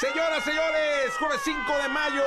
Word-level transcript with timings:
Señoras, 0.00 0.44
señores, 0.44 1.10
jueves 1.18 1.40
5 1.42 1.58
de 1.82 1.88
mayo. 1.88 2.22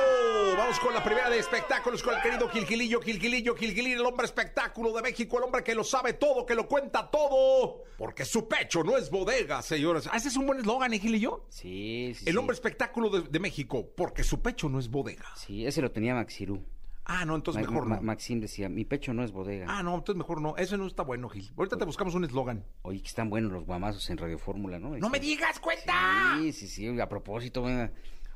Vamos 0.58 0.78
con 0.78 0.92
la 0.92 1.02
primera 1.02 1.30
de 1.30 1.38
espectáculos 1.38 2.02
con 2.02 2.14
el 2.14 2.20
querido 2.20 2.46
Gilgilillo, 2.50 3.00
Gilgilillo, 3.00 3.54
Gilgilillo, 3.56 4.00
el 4.00 4.04
hombre 4.06 4.26
espectáculo 4.26 4.92
de 4.92 5.00
México, 5.00 5.38
el 5.38 5.44
hombre 5.44 5.64
que 5.64 5.74
lo 5.74 5.82
sabe 5.82 6.12
todo, 6.12 6.44
que 6.44 6.54
lo 6.54 6.68
cuenta 6.68 7.10
todo. 7.10 7.84
Porque 7.96 8.26
su 8.26 8.46
pecho 8.46 8.84
no 8.84 8.98
es 8.98 9.08
bodega, 9.10 9.62
señores. 9.62 10.06
Ah, 10.12 10.18
ese 10.18 10.28
es 10.28 10.36
un 10.36 10.46
buen 10.46 10.58
eslogan, 10.58 10.92
¿eh, 10.92 10.98
Gilillo? 10.98 11.46
Sí, 11.48 12.14
sí. 12.14 12.28
El 12.28 12.36
hombre 12.36 12.52
espectáculo 12.52 13.08
de, 13.08 13.22
de 13.22 13.40
México, 13.40 13.88
porque 13.96 14.22
su 14.22 14.42
pecho 14.42 14.68
no 14.68 14.78
es 14.78 14.90
bodega. 14.90 15.34
Sí, 15.34 15.66
ese 15.66 15.80
lo 15.80 15.90
tenía 15.90 16.14
Maxirú. 16.14 16.62
Ah, 17.04 17.24
no, 17.24 17.34
entonces 17.34 17.62
Ma- 17.64 17.68
mejor 17.70 17.88
Ma- 17.88 17.96
no. 17.96 18.02
Maxim 18.02 18.40
decía, 18.40 18.68
mi 18.68 18.84
pecho 18.84 19.12
no 19.12 19.24
es 19.24 19.32
bodega. 19.32 19.66
Ah, 19.68 19.82
no, 19.82 19.94
entonces 19.96 20.16
mejor 20.16 20.40
no. 20.40 20.56
Ese 20.56 20.78
no 20.78 20.86
está 20.86 21.02
bueno, 21.02 21.28
Gil. 21.28 21.50
Ahorita 21.56 21.76
te 21.76 21.84
buscamos 21.84 22.14
un 22.14 22.24
eslogan. 22.24 22.64
Oye, 22.82 23.00
que 23.02 23.08
están 23.08 23.28
buenos 23.28 23.50
los 23.52 23.64
guamazos 23.64 24.08
en 24.10 24.18
Radio 24.18 24.38
Fórmula, 24.38 24.78
¿no? 24.78 24.96
¡No 24.96 25.08
me 25.10 25.18
digas, 25.18 25.58
cuenta! 25.58 26.36
Sí, 26.38 26.52
sí, 26.52 26.68
sí, 26.68 27.00
a 27.00 27.08
propósito, 27.08 27.60
bueno, 27.62 27.90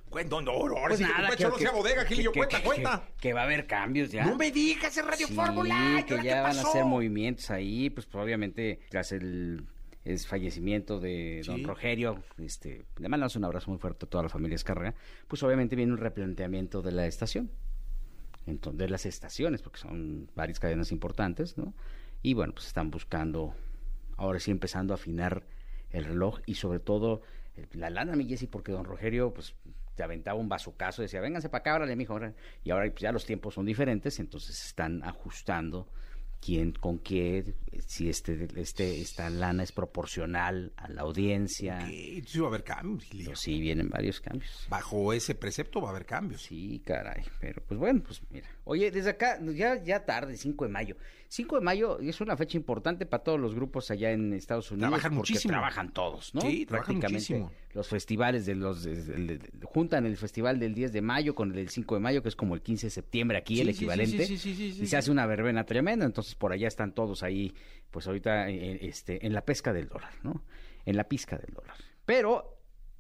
Cuenta, 0.09 0.37
no, 0.37 0.43
no, 0.43 0.53
ahora 0.53 0.87
pues 0.89 0.99
sí 0.99 1.05
que 1.05 1.11
tu 1.11 1.17
nada, 1.19 1.31
pecho 1.31 1.49
no 1.49 1.55
que- 1.57 1.63
sea 1.63 1.73
bodega, 1.73 2.03
que- 2.05 2.09
Gilillo. 2.15 2.31
que- 2.33 2.39
Cuenta, 2.39 2.63
cuenta. 2.63 3.09
Que, 3.21 3.33
va 3.33 3.41
a 3.41 3.45
haber 3.45 3.67
cambios 3.67 4.11
ya. 4.13 4.25
No 4.25 4.37
me 4.37 4.53
digas 4.53 4.97
en 4.97 5.05
Radio 5.07 5.27
Sí, 5.27 5.35
Fórmula. 5.35 5.97
¿y 6.01 6.03
que 6.05 6.23
ya 6.23 6.43
van 6.43 6.57
a 6.57 6.61
hacer 6.63 6.85
movimientos 6.85 7.51
ahí, 7.51 7.91
pues 7.91 8.07
obviamente 8.15 8.79
tras 8.89 9.11
el, 9.13 9.67
fallecimiento 10.29 11.01
de 11.01 11.43
don 11.45 11.57
Sí. 11.57 11.65
Rogerio, 11.65 12.23
este, 12.39 12.85
le 12.99 13.09
mandamos 13.09 13.35
un 13.35 13.45
abrazo 13.45 13.71
muy 13.71 13.79
fuerte 13.81 14.07
a 14.07 14.09
toda 14.09 14.23
la 14.23 14.29
familia 14.29 14.55
Escarra, 14.55 14.95
pues 15.27 15.43
obviamente 15.43 15.75
viene 15.75 15.93
un 15.93 15.99
replanteamiento 15.99 16.83
de 16.83 16.93
la 16.93 17.07
estación, 17.07 17.51
entonces, 18.47 18.91
las 18.91 19.07
estaciones, 19.07 19.63
porque 19.63 19.79
son 19.79 20.31
varias 20.35 20.61
cadenas 20.61 20.93
importantes, 20.93 21.59
¿no? 21.59 21.75
Y 22.23 22.35
bueno, 22.35 22.53
pues 22.55 22.67
están 22.67 22.91
buscando, 22.91 23.55
ahora 24.17 24.41
sí 24.41 24.51
empezando 24.51 24.95
a 24.95 24.97
afinar 24.97 25.43
el 25.91 26.05
reloj 26.05 26.41
y 26.47 26.55
sobre 26.55 26.79
todo 26.81 27.23
el- 27.57 27.69
la 27.81 27.91
lana, 27.91 28.17
mi 28.17 28.27
Jessy, 28.27 28.47
porque 28.47 28.73
don 28.73 28.85
Rogerio, 28.85 29.33
pues 29.35 29.55
te 29.95 30.03
aventaba 30.03 30.39
un 30.39 30.49
bazucazo 30.49 31.03
decía, 31.03 31.21
vénganse 31.21 31.49
para 31.49 31.61
acá, 31.61 31.75
órale, 31.75 31.97
mijo. 31.97 32.15
órale". 32.15 32.35
Y 32.65 32.71
ahora 32.71 32.89
pues, 32.91 33.01
ya 33.01 33.13
los 33.13 33.25
tiempos 33.25 33.55
son 33.55 33.67
diferentes, 33.67 34.19
entonces 34.21 34.65
están 34.65 35.03
ajustando 35.05 35.89
quién 36.41 36.73
con 36.73 36.99
qué, 36.99 37.55
si 37.87 38.09
este, 38.09 38.49
este, 38.57 39.01
esta 39.01 39.31
lana 39.31 39.63
es 39.63 39.73
proporcional 39.73 40.73
a 40.77 40.89
la 40.89 41.03
audiencia. 41.03 41.87
Sí, 41.87 42.23
sí 42.27 42.39
va 42.39 42.47
a 42.47 42.49
haber 42.49 42.65
cambios, 42.65 43.41
sí 43.41 43.61
vienen 43.61 43.89
varios 43.89 44.21
cambios. 44.21 44.67
Bajo 44.69 45.13
ese 45.13 45.35
precepto 45.35 45.81
va 45.81 45.89
a 45.89 45.91
haber 45.91 46.07
cambios. 46.07 46.43
Sí, 46.43 46.83
caray, 46.85 47.25
pero 47.41 47.63
pues 47.67 47.79
bueno, 47.79 48.03
pues 48.05 48.23
mira. 48.31 48.49
Oye, 48.69 48.91
desde 48.91 49.11
acá, 49.11 49.39
ya, 49.55 49.81
ya 49.81 50.05
tarde, 50.05 50.37
5 50.37 50.65
de 50.65 50.71
mayo. 50.73 50.97
5 51.29 51.55
de 51.57 51.61
mayo 51.61 52.01
es 52.01 52.21
una 52.21 52.37
fecha 52.37 52.57
importante 52.57 53.07
para 53.07 53.23
todos 53.23 53.39
los 53.39 53.55
grupos 53.55 53.93
allá 53.93 54.11
en 54.11 54.33
Estados 54.33 54.73
Unidos. 54.73 54.89
Trabajan 54.91 55.15
porque 55.17 55.33
muchísimo. 55.33 55.53
trabajan 55.53 55.93
todos, 55.93 56.35
¿no? 56.35 56.41
Sí, 56.41 56.67
trabajan 56.67 56.99
Prácticamente 56.99 57.35
muchísimo. 57.39 57.53
los 57.75 57.87
festivales 57.87 58.45
de 58.45 58.57
los... 58.57 58.83
de- 58.83 58.97
de- 59.05 59.39
de- 59.39 59.51
juntan 59.67 60.05
el 60.05 60.17
festival 60.17 60.59
del 60.59 60.75
10 60.75 60.93
de 60.93 61.01
mayo 61.01 61.37
con 61.37 61.51
el 61.51 61.55
del 61.55 61.69
5 61.69 61.95
de 61.95 62.01
mayo, 62.01 62.23
que 62.25 62.29
es 62.29 62.35
como 62.35 62.57
el 62.57 62.61
15 62.63 62.89
de 62.89 62.91
septiembre 62.91 63.39
aquí, 63.39 63.55
Sí, 63.55 63.61
el 63.61 63.69
equivalente. 63.69 64.27
sí, 64.27 64.37
sí, 64.37 64.53
sí, 64.57 64.73
sí, 64.73 64.83
y 64.83 64.87
se 64.89 64.97
hace 64.97 65.13
una 65.13 65.27
verbena 65.27 65.63
tremenda, 65.65 66.05
entonces 66.05 66.35
por 66.35 66.51
allá 66.53 66.67
están 66.67 66.93
todos 66.93 67.23
ahí, 67.23 67.55
pues 67.93 68.09
ahorita 68.09 68.51
eh, 68.51 68.81
este, 68.83 69.25
en 69.25 69.33
la 69.33 69.43
pesca 69.45 69.73
del 69.73 69.89
dólar, 69.89 70.11
¿no? 70.25 70.43
En 70.85 70.97
la 70.97 71.05
pizca 71.05 71.39
del 71.39 71.55
dólar. 71.55 71.77
Pero 72.05 72.56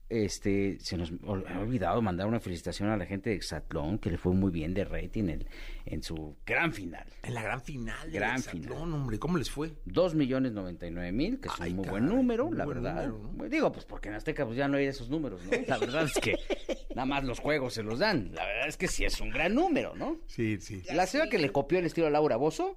este 0.08 0.78
se 0.80 0.96
nos 0.96 1.12
ha 1.26 1.58
olvidado 1.58 2.00
mandar 2.00 2.26
una 2.26 2.38
felicitación 2.40 2.88
a 2.90 2.96
la 2.96 3.06
gente 3.06 3.30
de 3.30 3.36
Exatlón 3.36 3.98
que 3.98 4.10
le 4.10 4.18
fue 4.18 4.32
muy 4.34 4.50
bien 4.52 4.72
de 4.72 4.84
rating 4.84 5.28
en, 5.28 5.44
en 5.84 6.02
su 6.02 6.36
gran 6.46 6.72
final. 6.72 7.06
En 7.22 7.34
la 7.34 7.42
gran 7.42 7.60
final. 7.60 8.00
del 8.04 8.12
Gran 8.20 8.36
Hexatlón, 8.36 8.62
final. 8.62 8.92
hombre, 8.94 9.18
¿cómo 9.18 9.36
les 9.38 9.50
fue? 9.50 9.72
Dos 9.84 10.14
millones 10.14 10.52
noventa 10.52 10.86
y 10.86 10.90
nueve 10.90 11.10
mil, 11.12 11.40
que 11.40 11.48
es 11.48 11.54
Ay, 11.58 11.70
un 11.70 11.76
muy 11.76 11.84
caray, 11.86 12.00
buen 12.00 12.14
número, 12.14 12.46
muy 12.46 12.56
la 12.56 12.64
buen 12.64 12.82
verdad. 12.82 13.08
número, 13.08 13.32
¿no? 13.36 13.48
Digo, 13.48 13.72
pues 13.72 13.84
porque 13.84 14.08
en 14.08 14.14
Azteca 14.14 14.44
pues 14.46 14.56
ya 14.56 14.68
no 14.68 14.76
hay 14.76 14.86
esos 14.86 15.10
números, 15.10 15.42
¿no? 15.44 15.50
La 15.66 15.78
verdad 15.78 16.04
es 16.04 16.14
que 16.20 16.36
nada 16.94 17.06
más 17.06 17.24
los 17.24 17.40
juegos 17.40 17.74
se 17.74 17.82
los 17.82 17.98
dan. 17.98 18.30
La 18.34 18.46
verdad 18.46 18.68
es 18.68 18.76
que 18.76 18.86
sí 18.88 19.04
es 19.04 19.20
un 19.20 19.30
gran 19.30 19.54
número, 19.54 19.94
¿no? 19.96 20.18
Sí, 20.26 20.58
sí. 20.60 20.82
La 20.94 21.06
señora 21.06 21.28
que 21.28 21.38
le 21.38 21.50
copió 21.50 21.78
el 21.80 21.86
estilo 21.86 22.06
a 22.06 22.10
Laura 22.10 22.36
Bozo 22.36 22.76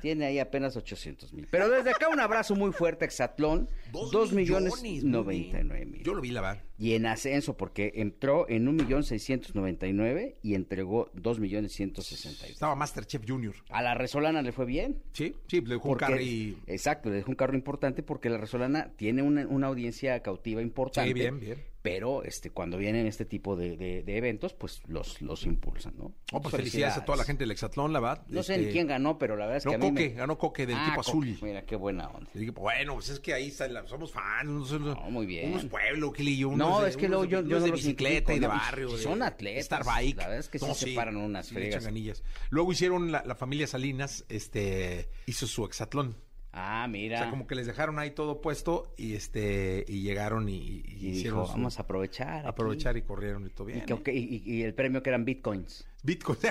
tiene 0.00 0.26
ahí 0.26 0.38
apenas 0.38 0.76
800 0.76 1.32
mil. 1.32 1.48
Pero 1.50 1.68
desde 1.68 1.90
acá 1.90 2.08
un 2.08 2.20
abrazo 2.20 2.54
muy 2.54 2.72
fuerte 2.72 3.04
a 3.04 3.06
Exatlón. 3.06 3.68
Dos 3.92 4.32
millones 4.32 4.74
muy 4.80 5.00
noventa 5.02 5.60
y 5.60 5.64
nueve 5.64 5.84
mil. 5.86 6.02
Yo 6.02 6.14
lo 6.14 6.20
vi 6.20 6.30
la 6.30 6.40
verdad. 6.40 6.62
Y 6.78 6.94
en 6.94 7.06
ascenso, 7.06 7.56
porque 7.56 7.90
entró 7.96 8.48
en 8.48 8.68
un 8.68 8.76
millón 8.76 9.02
seiscientos 9.02 9.56
noventa 9.56 9.88
y 9.88 9.92
nueve 9.92 10.36
y 10.42 10.54
entregó 10.54 11.10
dos 11.12 11.40
millones 11.40 11.72
ciento 11.72 12.02
sesenta 12.02 12.46
y 12.46 12.52
Estaba 12.52 12.76
Masterchef 12.76 13.24
Junior. 13.26 13.56
A 13.68 13.82
la 13.82 13.94
Resolana 13.94 14.42
le 14.42 14.52
fue 14.52 14.64
bien. 14.64 15.02
Sí, 15.12 15.34
sí, 15.48 15.60
le 15.60 15.74
dejó 15.74 15.88
un 15.90 15.96
carro 15.96 16.20
y... 16.20 16.56
Exacto, 16.68 17.10
le 17.10 17.16
dejó 17.16 17.30
un 17.30 17.36
carro 17.36 17.56
importante 17.56 18.04
porque 18.04 18.30
la 18.30 18.38
Resolana 18.38 18.92
tiene 18.96 19.22
una, 19.22 19.44
una 19.48 19.66
audiencia 19.66 20.20
cautiva 20.22 20.62
importante. 20.62 21.08
Sí, 21.08 21.14
bien, 21.14 21.40
bien. 21.40 21.58
Pero 21.80 22.24
este, 22.24 22.50
cuando 22.50 22.76
vienen 22.76 23.06
este 23.06 23.24
tipo 23.24 23.54
de, 23.54 23.76
de- 23.76 24.02
de 24.02 24.16
eventos, 24.16 24.52
pues 24.52 24.82
los, 24.88 25.22
los 25.22 25.46
impulsan, 25.46 25.94
¿no? 25.96 26.12
Oh, 26.32 26.42
pues 26.42 26.54
felicidades 26.56 26.96
a 26.96 27.04
toda 27.04 27.16
la 27.18 27.24
gente 27.24 27.44
del 27.44 27.52
Hexatlón, 27.52 27.92
la 27.92 28.00
verdad. 28.00 28.24
No 28.26 28.42
sé 28.42 28.54
Este, 28.56 28.66
ni 28.66 28.72
quién 28.72 28.88
ganó, 28.88 29.16
pero 29.16 29.36
la 29.36 29.46
verdad 29.46 29.58
es 29.58 29.64
No, 29.64 29.70
que 29.70 29.74
a 29.76 29.78
mí 29.78 29.88
Coque, 29.90 30.08
me- 30.10 30.14
ganó 30.14 30.38
Coque 30.38 30.66
del 30.66 30.76
Ah, 30.76 30.82
equipo 30.88 31.02
Coque, 31.02 31.10
azul. 31.30 31.38
Mira, 31.48 31.62
qué 31.62 31.76
buena 31.76 32.08
onda. 32.08 32.28
Dije, 32.34 32.50
bueno, 32.50 32.94
pues 32.94 33.10
es 33.10 33.20
que 33.20 33.32
ahí 33.32 33.46
está, 33.48 33.68
la- 33.68 33.86
somos 33.86 34.10
fans. 34.10 34.44
No, 34.50 34.64
somos- 34.64 34.96
No, 34.96 35.10
muy 35.10 35.24
bien. 35.26 35.50
Unos 35.52 35.66
pueblo. 35.66 36.12
No, 36.18 36.48
unos 36.48 36.82
de- 36.82 36.88
es 36.90 36.96
que 36.96 37.06
unos 37.06 37.10
luego 37.10 37.24
yo- 37.26 37.40
yo 37.42 37.46
unos 37.46 37.60
no 37.60 37.64
de 37.66 37.70
bicicleta 37.72 38.34
y 38.34 38.38
de 38.40 38.46
¿no? 38.48 38.54
barrio. 38.54 38.90
De 38.90 38.98
son 38.98 39.22
atletas, 39.22 39.62
Star 39.62 39.84
Bike. 39.84 40.16
la 40.16 40.24
verdad 40.24 40.40
es 40.40 40.48
que 40.48 40.58
sí 40.58 40.74
se 40.74 40.94
paran 40.94 41.16
unas 41.16 41.46
sí 41.46 41.54
ganillas. 41.54 42.24
Luego 42.50 42.72
hicieron, 42.72 43.12
la, 43.12 43.22
la 43.24 43.36
familia 43.36 43.68
Salinas, 43.68 44.24
este, 44.28 45.08
hizo 45.26 45.46
su 45.46 45.64
hexatlón. 45.64 46.16
Ah, 46.52 46.84
O 46.86 46.88
mira. 46.88 47.18
sea, 47.18 47.30
como 47.30 47.46
que 47.46 47.54
les 47.54 47.66
dejaron 47.66 47.98
ahí 47.98 48.10
todo 48.12 48.40
puesto 48.40 48.94
y 48.96 49.14
este, 49.14 49.84
y 49.86 50.02
llegaron 50.02 50.48
y, 50.48 50.54
y 50.56 50.84
y 50.98 51.08
hicieron 51.10 51.42
dijo, 51.42 51.52
vamos 51.52 51.78
a 51.78 51.82
aprovechar. 51.82 52.38
aquí". 52.40 52.48
aprovechar 52.48 52.96
y 52.96 53.02
corrieron 53.02 53.46
y 53.46 53.50
todo 53.50 53.66
bien. 53.66 53.78
Y, 53.80 53.82
que- 53.82 53.92
¿eh? 53.92 53.96
ok, 53.96 54.08
y- 54.08 54.62
el 54.62 54.74
premio 54.74 55.02
que 55.02 55.10
eran 55.10 55.24
bitcoins. 55.24 55.86
Bitcoin. 56.02 56.38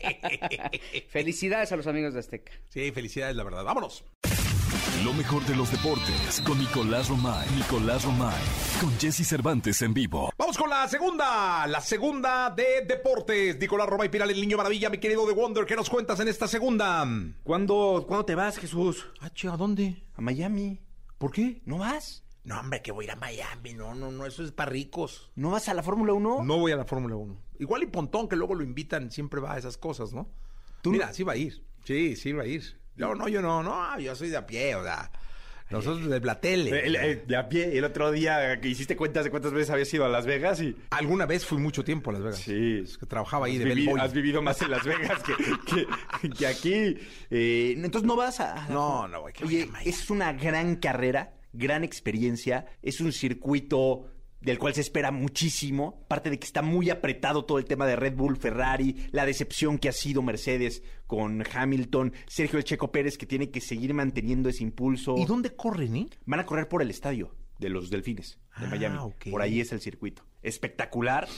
Felicidades 1.08 1.70
a 1.72 1.76
los 1.76 1.86
amigos 1.86 2.14
de 2.14 2.20
Azteca. 2.20 2.52
sí, 2.68 2.90
felicidades, 2.92 3.36
la 3.36 3.44
verdad. 3.44 3.64
Vámonos. 3.64 4.04
Lo 5.04 5.12
mejor 5.14 5.44
de 5.46 5.56
los 5.56 5.70
deportes 5.70 6.40
con 6.46 6.58
Nicolás 6.58 7.08
Romay. 7.08 7.48
Nicolás 7.56 8.04
Romay. 8.04 8.40
Con 8.80 8.92
Jesse 8.98 9.26
Cervantes 9.26 9.80
en 9.82 9.94
vivo. 9.94 10.30
Vamos 10.36 10.56
con 10.56 10.70
la 10.70 10.86
segunda, 10.88 11.66
la 11.66 11.80
segunda 11.80 12.50
de 12.50 12.84
deportes. 12.86 13.58
Nicolás 13.58 13.88
Roma 13.88 14.04
y 14.06 14.08
Piral, 14.08 14.30
el 14.30 14.40
niño 14.40 14.56
maravilla, 14.56 14.90
mi 14.90 14.98
querido 14.98 15.26
The 15.26 15.32
Wonder. 15.32 15.64
¿Qué 15.66 15.76
nos 15.76 15.90
cuentas 15.90 16.20
en 16.20 16.28
esta 16.28 16.46
segunda? 16.46 17.06
¿Cuándo, 17.42 18.04
¿Cuándo 18.06 18.24
te 18.24 18.34
vas, 18.34 18.58
Jesús? 18.58 19.06
Ah, 19.20 19.30
che, 19.30 19.48
¿a 19.48 19.56
dónde? 19.56 20.02
A 20.14 20.20
Miami. 20.20 20.80
¿Por 21.18 21.32
qué? 21.32 21.60
¿No 21.64 21.78
vas? 21.78 22.24
No, 22.44 22.58
hombre, 22.58 22.80
que 22.80 22.92
voy 22.92 23.04
a 23.04 23.08
ir 23.08 23.10
a 23.12 23.16
Miami. 23.16 23.74
No, 23.74 23.94
no, 23.94 24.10
no, 24.10 24.26
eso 24.26 24.42
es 24.44 24.52
para 24.52 24.70
ricos. 24.70 25.30
¿No 25.34 25.50
vas 25.50 25.68
a 25.68 25.74
la 25.74 25.82
Fórmula 25.82 26.12
1? 26.12 26.44
No 26.44 26.58
voy 26.58 26.72
a 26.72 26.76
la 26.76 26.84
Fórmula 26.84 27.16
1. 27.16 27.36
Igual 27.58 27.82
y 27.82 27.86
Pontón, 27.86 28.28
que 28.28 28.36
luego 28.36 28.54
lo 28.54 28.62
invitan, 28.62 29.10
siempre 29.10 29.40
va 29.40 29.54
a 29.54 29.58
esas 29.58 29.76
cosas, 29.76 30.12
¿no? 30.12 30.28
¿Tú 30.80 30.90
Mira, 30.92 31.08
no? 31.08 31.14
sí 31.14 31.22
va 31.22 31.32
a 31.32 31.36
ir. 31.36 31.62
Sí, 31.84 32.16
sí 32.16 32.32
va 32.32 32.44
a 32.44 32.46
ir. 32.46 32.79
No, 33.00 33.14
no, 33.14 33.28
yo 33.28 33.40
no, 33.42 33.62
no, 33.62 33.98
yo 33.98 34.14
soy 34.14 34.28
de 34.28 34.36
a 34.36 34.46
pie, 34.46 34.74
o 34.76 34.82
sea. 34.84 35.10
Nosotros 35.70 36.10
de 36.10 36.18
la 36.20 36.40
tele. 36.40 36.84
El- 36.84 37.26
de 37.28 37.36
a 37.36 37.48
pie, 37.48 37.78
el 37.78 37.84
otro 37.84 38.10
día 38.10 38.60
que 38.60 38.66
hiciste 38.66 38.96
cuentas 38.96 39.22
de 39.22 39.30
cuántas 39.30 39.52
veces 39.52 39.70
habías 39.70 39.94
ido 39.94 40.04
a 40.04 40.08
Las 40.08 40.26
Vegas 40.26 40.60
y... 40.60 40.74
Alguna 40.90 41.26
vez 41.26 41.46
fui 41.46 41.58
mucho 41.58 41.84
tiempo 41.84 42.10
a 42.10 42.14
Las 42.14 42.22
Vegas. 42.24 42.38
Sí. 42.40 42.80
Es 42.82 42.98
que 42.98 43.06
trabajaba 43.06 43.46
ahí 43.46 43.52
Has, 43.52 43.58
de 43.60 43.64
vivi- 43.66 43.84
bellboy. 43.86 44.00
has 44.00 44.12
vivido 44.12 44.42
más 44.42 44.60
en 44.62 44.70
Las 44.72 44.84
Vegas 44.84 45.22
que, 45.22 45.34
que- 46.22 46.28
que 46.30 46.46
aquí. 46.48 46.96
Eh, 47.30 47.74
entonces 47.76 48.02
no 48.02 48.16
vas 48.16 48.40
a... 48.40 48.66
No, 48.68 49.06
no, 49.06 49.20
güey, 49.20 49.32
que 49.32 49.44
Oye, 49.44 49.70
es 49.84 50.10
una 50.10 50.32
gran 50.32 50.74
carrera, 50.74 51.34
gran 51.52 51.84
experiencia. 51.84 52.66
Es 52.82 53.00
un 53.00 53.12
circuito 53.12 54.06
del 54.40 54.58
cual 54.58 54.74
se 54.74 54.80
espera 54.80 55.10
muchísimo. 55.10 56.04
Parte 56.08 56.30
de 56.30 56.38
que 56.38 56.46
está 56.46 56.62
muy 56.62 56.90
apretado 56.90 57.44
todo 57.44 57.58
el 57.58 57.64
tema 57.64 57.86
de 57.86 57.96
Red 57.96 58.14
Bull, 58.16 58.36
Ferrari, 58.36 59.08
la 59.12 59.26
decepción 59.26 59.78
que 59.78 59.88
ha 59.88 59.92
sido 59.92 60.22
Mercedes 60.22 60.82
con 61.06 61.42
Hamilton, 61.52 62.12
Sergio 62.26 62.58
El 62.58 62.64
Checo 62.64 62.90
Pérez 62.92 63.18
que 63.18 63.26
tiene 63.26 63.50
que 63.50 63.60
seguir 63.60 63.92
manteniendo 63.94 64.48
ese 64.48 64.62
impulso. 64.62 65.14
¿Y 65.18 65.24
dónde 65.26 65.54
corren, 65.56 65.96
eh? 65.96 66.06
Van 66.26 66.40
a 66.40 66.46
correr 66.46 66.68
por 66.68 66.82
el 66.82 66.90
estadio 66.90 67.34
de 67.58 67.68
los 67.68 67.90
Delfines 67.90 68.38
de 68.58 68.66
Ah, 68.66 68.70
Miami. 68.70 68.98
Por 69.30 69.42
ahí 69.42 69.60
es 69.60 69.72
el 69.72 69.80
circuito. 69.80 70.24
Espectacular. 70.42 71.28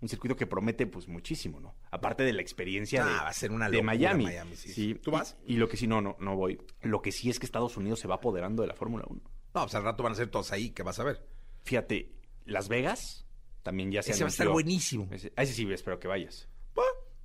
Un 0.00 0.08
circuito 0.08 0.36
que 0.36 0.46
promete 0.46 0.86
pues 0.86 1.08
muchísimo, 1.08 1.60
¿no? 1.60 1.76
Aparte 1.90 2.24
de 2.24 2.32
la 2.34 2.42
experiencia 2.42 3.04
Ah, 3.04 3.08
de, 3.08 3.12
va 3.14 3.28
a 3.28 3.32
ser 3.32 3.52
una 3.52 3.70
de 3.70 3.80
Miami. 3.82 4.24
Miami, 4.24 4.54
sí. 4.56 4.94
¿Tú 4.96 5.10
y- 5.10 5.12
vas? 5.12 5.36
Y, 5.46 5.56
lo 5.56 5.66
que 5.68 5.78
sí, 5.78 5.86
no, 5.86 6.02
no, 6.02 6.16
no 6.20 6.36
voy. 6.36 6.58
Lo 6.82 7.00
que 7.00 7.10
sí 7.10 7.30
es 7.30 7.38
que 7.38 7.46
Estados 7.46 7.76
Unidos 7.78 8.00
se 8.00 8.08
va 8.08 8.16
apoderando 8.16 8.60
de 8.62 8.68
la 8.68 8.74
Fórmula 8.74 9.04
1. 9.08 9.22
No, 9.54 9.62
pues 9.62 9.74
al 9.74 9.82
rato 9.84 10.02
van 10.02 10.12
a 10.12 10.16
ser 10.16 10.28
todos 10.28 10.52
ahí, 10.52 10.70
que 10.70 10.82
vas 10.82 10.98
a 10.98 11.04
ver. 11.04 11.26
Fíjate, 11.62 12.12
Las 12.44 12.68
Vegas 12.68 13.24
también 13.62 13.90
ya 13.90 14.02
se 14.02 14.12
Ese 14.12 14.24
va 14.24 14.28
a 14.28 14.30
estar 14.30 14.46
anunció. 14.46 14.52
buenísimo. 14.64 15.08
Ese, 15.10 15.32
a 15.36 15.42
ese 15.42 15.52
sí 15.54 15.70
espero 15.72 15.98
que 15.98 16.08
vayas. 16.08 16.48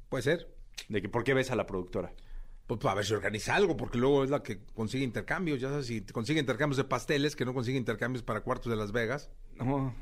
Puede 0.10 0.24
ser. 0.24 0.56
De 0.88 1.02
que, 1.02 1.10
¿Por 1.10 1.24
qué 1.24 1.34
ves 1.34 1.52
a 1.52 1.56
la 1.56 1.66
productora? 1.66 2.14
Pues 2.66 2.80
a 2.86 2.94
ver 2.94 3.06
si 3.06 3.14
organiza 3.14 3.56
algo, 3.56 3.76
porque 3.78 3.98
luego 3.98 4.24
es 4.24 4.30
la 4.30 4.42
que 4.44 4.64
consigue 4.74 5.04
intercambios. 5.04 5.60
Ya 5.60 5.70
sabes, 5.70 5.88
si 5.88 6.02
consigue 6.02 6.40
intercambios 6.40 6.78
de 6.78 6.84
pasteles, 6.84 7.36
que 7.36 7.46
no 7.46 7.54
consigue 7.54 7.78
intercambios 7.78 8.24
para 8.24 8.42
cuartos 8.42 8.70
de 8.72 8.78
Las 8.78 8.92
Vegas. 8.92 9.30
No, 9.56 9.94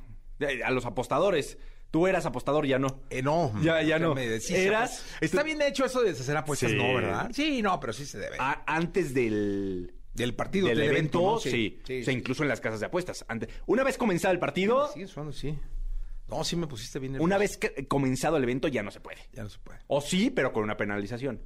a 0.65 0.71
los 0.71 0.85
apostadores 0.85 1.57
Tú 1.89 2.05
eras 2.05 2.25
apostador, 2.25 2.65
ya 2.67 2.77
no. 2.79 2.99
Eh, 3.09 3.21
no. 3.21 3.53
Ya- 3.61 3.81
ya 3.81 3.97
no. 3.97 4.13
me 4.13 4.27
deshice, 4.27 4.65
¿Eras? 4.67 5.05
pues. 5.19 5.31
Está 5.31 5.41
bien 5.43 5.61
hecho 5.61 5.85
eso 5.85 6.01
de 6.01 6.09
hacer 6.09 6.35
apuestas, 6.35 6.71
Sí. 6.71 6.77
no, 6.77 6.93
¿verdad? 6.93 7.31
Sí, 7.33 7.61
no, 7.61 7.79
pero 7.79 7.93
sí 7.93 8.05
se 8.05 8.17
debe. 8.19 8.35
A- 8.39 8.61
antes 8.67 9.13
del, 9.13 9.93
del 10.17 10.33
partido, 10.35 10.67
del 10.67 10.81
evento, 10.81 11.21
¿no? 11.21 11.39
sí. 11.39 11.49
sí, 11.85 12.01
o 12.01 12.03
sea, 12.03 12.13
sí. 12.13 12.19
incluso 12.19 12.43
en 12.43 12.49
las 12.49 12.59
casas 12.59 12.79
de 12.79 12.87
apuestas. 12.87 13.23
Antes, 13.27 13.49
una 13.67 13.83
vez 13.83 13.97
comenzado 13.97 14.33
el 14.33 14.39
partido, 14.39 14.91
Sí, 14.93 15.05
suena, 15.07 15.31
sí. 15.31 15.57
No, 16.27 16.43
sí 16.43 16.55
me 16.57 16.67
pusiste 16.67 16.99
bien. 16.99 17.21
una 17.21 17.37
vez 17.37 17.55
que- 17.57 17.87
comenzado 17.87 18.35
el 18.37 18.43
evento, 18.43 18.67
ya 18.67 18.83
no 18.83 18.91
se 18.91 18.99
puede. 18.99 19.19
Ya 19.31 19.43
no 19.43 19.49
se 19.49 19.59
puede. 19.59 19.79
O 19.87 20.01
sí, 20.01 20.29
pero 20.29 20.51
con 20.51 20.63
una 20.63 20.75
penalización. 20.75 21.41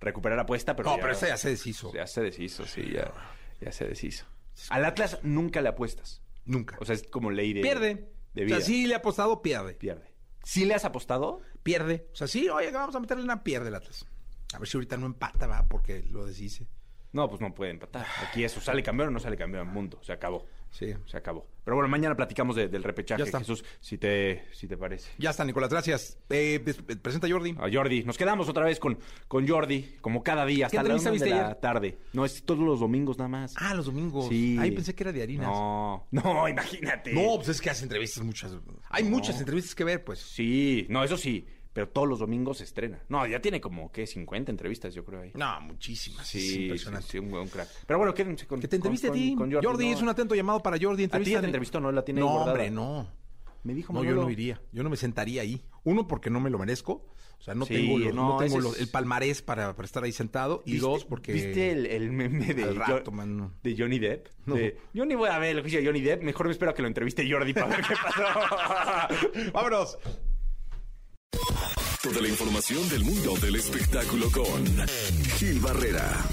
Recuperar 0.00 0.38
apuesta, 0.38 0.76
pero. 0.76 0.90
No, 0.90 0.96
ya- 0.96 1.00
pero 1.02 1.12
esta 1.14 1.28
ya 1.28 1.36
se 1.38 1.48
deshizo. 1.50 1.92
Ya 1.94 2.06
se 2.06 2.20
deshizo, 2.20 2.66
sí, 2.66 2.90
ya, 2.92 3.12
ya 3.60 3.72
se 3.72 3.86
deshizo. 3.86 4.26
Al 4.68 4.84
Atlas 4.84 5.18
nunca 5.22 5.62
le 5.62 5.68
apuestas. 5.70 6.20
Nunca. 6.44 6.76
O 6.80 6.84
sea, 6.84 6.94
es 6.94 7.04
como 7.04 7.30
ley 7.30 7.52
de. 7.54 7.62
pierde. 7.62 8.10
De 8.34 8.42
o 8.42 8.46
vida. 8.46 8.56
sea, 8.56 8.66
sí 8.66 8.86
le 8.86 8.94
ha 8.94 8.98
apostado, 8.98 9.40
pierde. 9.40 9.72
Pierde. 9.74 10.12
¿Sí 10.44 10.64
le 10.66 10.74
has 10.74 10.84
apostado? 10.84 11.40
Pierde. 11.62 12.06
O 12.12 12.16
sea, 12.16 12.26
sí, 12.26 12.48
oye, 12.50 12.70
vamos 12.72 12.94
a 12.94 13.00
meterle 13.00 13.24
una 13.24 13.42
pierde 13.42 13.68
el 13.68 13.74
Atlas. 13.74 14.06
A 14.52 14.58
ver 14.58 14.68
si 14.68 14.76
ahorita 14.76 14.96
no 14.98 15.06
empata, 15.06 15.46
va, 15.46 15.66
porque 15.66 16.02
lo 16.10 16.26
deshice. 16.26 16.66
No, 17.12 17.28
pues 17.28 17.40
no 17.40 17.54
puede 17.54 17.70
empatar. 17.70 18.06
Aquí 18.28 18.44
eso, 18.44 18.60
sale 18.60 18.82
campeón 18.82 19.08
o 19.08 19.12
no 19.12 19.20
sale 19.20 19.36
campeón. 19.36 19.68
Mundo, 19.68 19.98
se 20.02 20.12
acabó. 20.12 20.44
Sí. 20.70 20.92
Se 21.06 21.16
acabó. 21.16 21.46
Pero 21.64 21.76
bueno, 21.76 21.88
mañana 21.88 22.14
platicamos 22.14 22.54
de- 22.54 22.68
del 22.68 22.82
repechaje, 22.82 23.20
Ya 23.20 23.24
está. 23.24 23.38
Jesús, 23.38 23.64
si 23.80 23.96
te, 23.96 24.44
si 24.52 24.66
te 24.68 24.76
parece. 24.76 25.10
Ya 25.16 25.30
está, 25.30 25.42
Nicolás, 25.44 25.70
gracias. 25.70 26.18
Eh, 26.28 26.60
des- 26.62 26.78
eh, 26.88 26.96
presenta 26.96 27.26
a 27.26 27.30
Jordi. 27.30 27.56
A 27.58 27.70
Jordi. 27.72 28.04
Nos 28.04 28.18
quedamos 28.18 28.48
otra 28.50 28.64
vez 28.64 28.78
con, 28.78 28.98
con 29.28 29.48
Jordi, 29.48 29.96
como 30.02 30.22
cada 30.22 30.44
día, 30.44 30.66
hasta 30.66 30.82
la 30.82 30.96
una 30.96 31.10
de 31.12 31.30
la 31.30 31.54
tarde. 31.60 31.98
No, 32.12 32.26
es 32.26 32.42
todos 32.44 32.60
los 32.60 32.80
domingos 32.80 33.16
nada 33.16 33.28
más. 33.28 33.54
Ah, 33.56 33.72
los 33.74 33.86
domingos. 33.86 34.28
Sí. 34.28 34.58
Ay, 34.60 34.72
pensé 34.72 34.94
que 34.94 35.04
era 35.04 35.12
de 35.12 35.22
harinas. 35.22 35.46
No, 35.48 36.06
no, 36.10 36.46
imagínate. 36.48 37.12
No, 37.14 37.36
pues 37.36 37.48
es 37.48 37.60
que 37.62 37.70
hace 37.70 37.84
entrevistas 37.84 38.22
muchas. 38.22 38.52
Hay 38.90 39.04
muchas 39.04 39.38
entrevistas 39.38 39.74
que 39.74 39.84
ver, 39.84 40.04
pues. 40.04 40.18
Sí, 40.18 40.86
no, 40.90 41.02
eso 41.02 41.16
sí, 41.16 41.46
pero 41.76 41.90
todos 41.90 42.08
los 42.08 42.18
domingos 42.20 42.56
se 42.56 42.64
estrena. 42.64 42.98
No, 43.10 43.26
ya 43.26 43.38
tiene 43.42 43.60
como, 43.60 43.92
¿qué? 43.92 44.06
50 44.06 44.50
entrevistas, 44.50 44.94
yo 44.94 45.04
creo 45.04 45.20
ahí. 45.20 45.32
No, 45.34 45.60
muchísimas. 45.60 46.26
Sí, 46.26 46.38
es 46.38 46.44
sí, 46.54 46.62
impresionante. 46.62 47.06
sí, 47.10 47.18
un, 47.18 47.34
un 47.34 47.48
crack. 47.48 47.68
Pero 47.86 47.98
bueno, 47.98 48.14
quédense 48.14 48.46
con 48.46 48.58
Que 48.60 48.66
te 48.66 48.76
entreviste 48.76 49.08
con- 49.08 49.16
a 49.18 49.20
ti. 49.20 49.34
con 49.36 49.52
Jordi, 49.52 49.90
no. 49.90 49.94
es 49.94 50.00
un 50.00 50.08
atento 50.08 50.34
llamado 50.34 50.62
para 50.62 50.78
Jordi. 50.80 51.04
¿A 51.04 51.20
ti 51.20 51.32
ya 51.32 51.40
te 51.40 51.46
entrevistó, 51.46 51.78
no? 51.78 51.92
La 51.92 52.02
tiene 52.02 52.20
No, 52.20 52.28
guardada. 52.28 52.52
hombre, 52.52 52.70
no. 52.70 53.06
Me 53.62 53.74
dijo 53.74 53.92
No, 53.92 54.02
yo 54.04 54.14
no 54.14 54.30
iría. 54.30 54.58
Yo 54.72 54.82
no 54.82 54.88
me 54.88 54.96
sentaría 54.96 55.42
ahí. 55.42 55.62
Uno, 55.84 56.06
porque 56.08 56.30
no 56.30 56.40
me 56.40 56.48
lo 56.48 56.58
merezco. 56.58 57.04
O 57.38 57.42
sea, 57.42 57.54
no 57.54 57.66
Sí, 57.66 57.74
tengo, 57.74 57.98
los- 57.98 58.14
no 58.14 58.28
no, 58.30 58.36
tengo 58.38 58.58
los- 58.60 58.80
el 58.80 58.88
palmarés 58.88 59.42
para, 59.42 59.76
para 59.76 59.84
estar 59.84 60.02
ahí 60.02 60.12
sentado. 60.12 60.62
Y 60.64 60.72
¿Viste- 60.72 60.86
dos, 60.86 61.04
porque... 61.04 61.34
¿Viste 61.34 61.72
el, 61.72 61.84
el 61.84 62.10
meme 62.10 62.54
de, 62.54 62.72
rato, 62.72 63.10
Jo- 63.10 63.12
mano. 63.12 63.52
de 63.62 63.76
Johnny 63.76 63.98
Depp? 63.98 64.28
No. 64.46 64.54
De, 64.54 64.78
yo 64.94 65.04
ni 65.04 65.14
voy 65.14 65.28
a 65.28 65.38
ver 65.38 65.56
el 65.56 65.60
juicio 65.60 65.80
de 65.80 65.84
Johnny 65.86 66.00
Depp, 66.00 66.22
mejor 66.22 66.46
me 66.46 66.52
espero 66.52 66.70
a 66.70 66.74
que 66.74 66.80
lo 66.80 66.88
entreviste 66.88 67.30
Jordi 67.30 67.52
para 67.52 67.66
ver 67.66 67.82
qué 67.86 67.94
pasó. 68.02 68.22
Vámonos. 69.52 69.98
Toda 72.02 72.20
la 72.20 72.28
información 72.28 72.88
del 72.88 73.04
mundo 73.04 73.34
del 73.36 73.56
espectáculo 73.56 74.30
con 74.30 74.64
Gil 75.38 75.60
Barrera, 75.60 76.24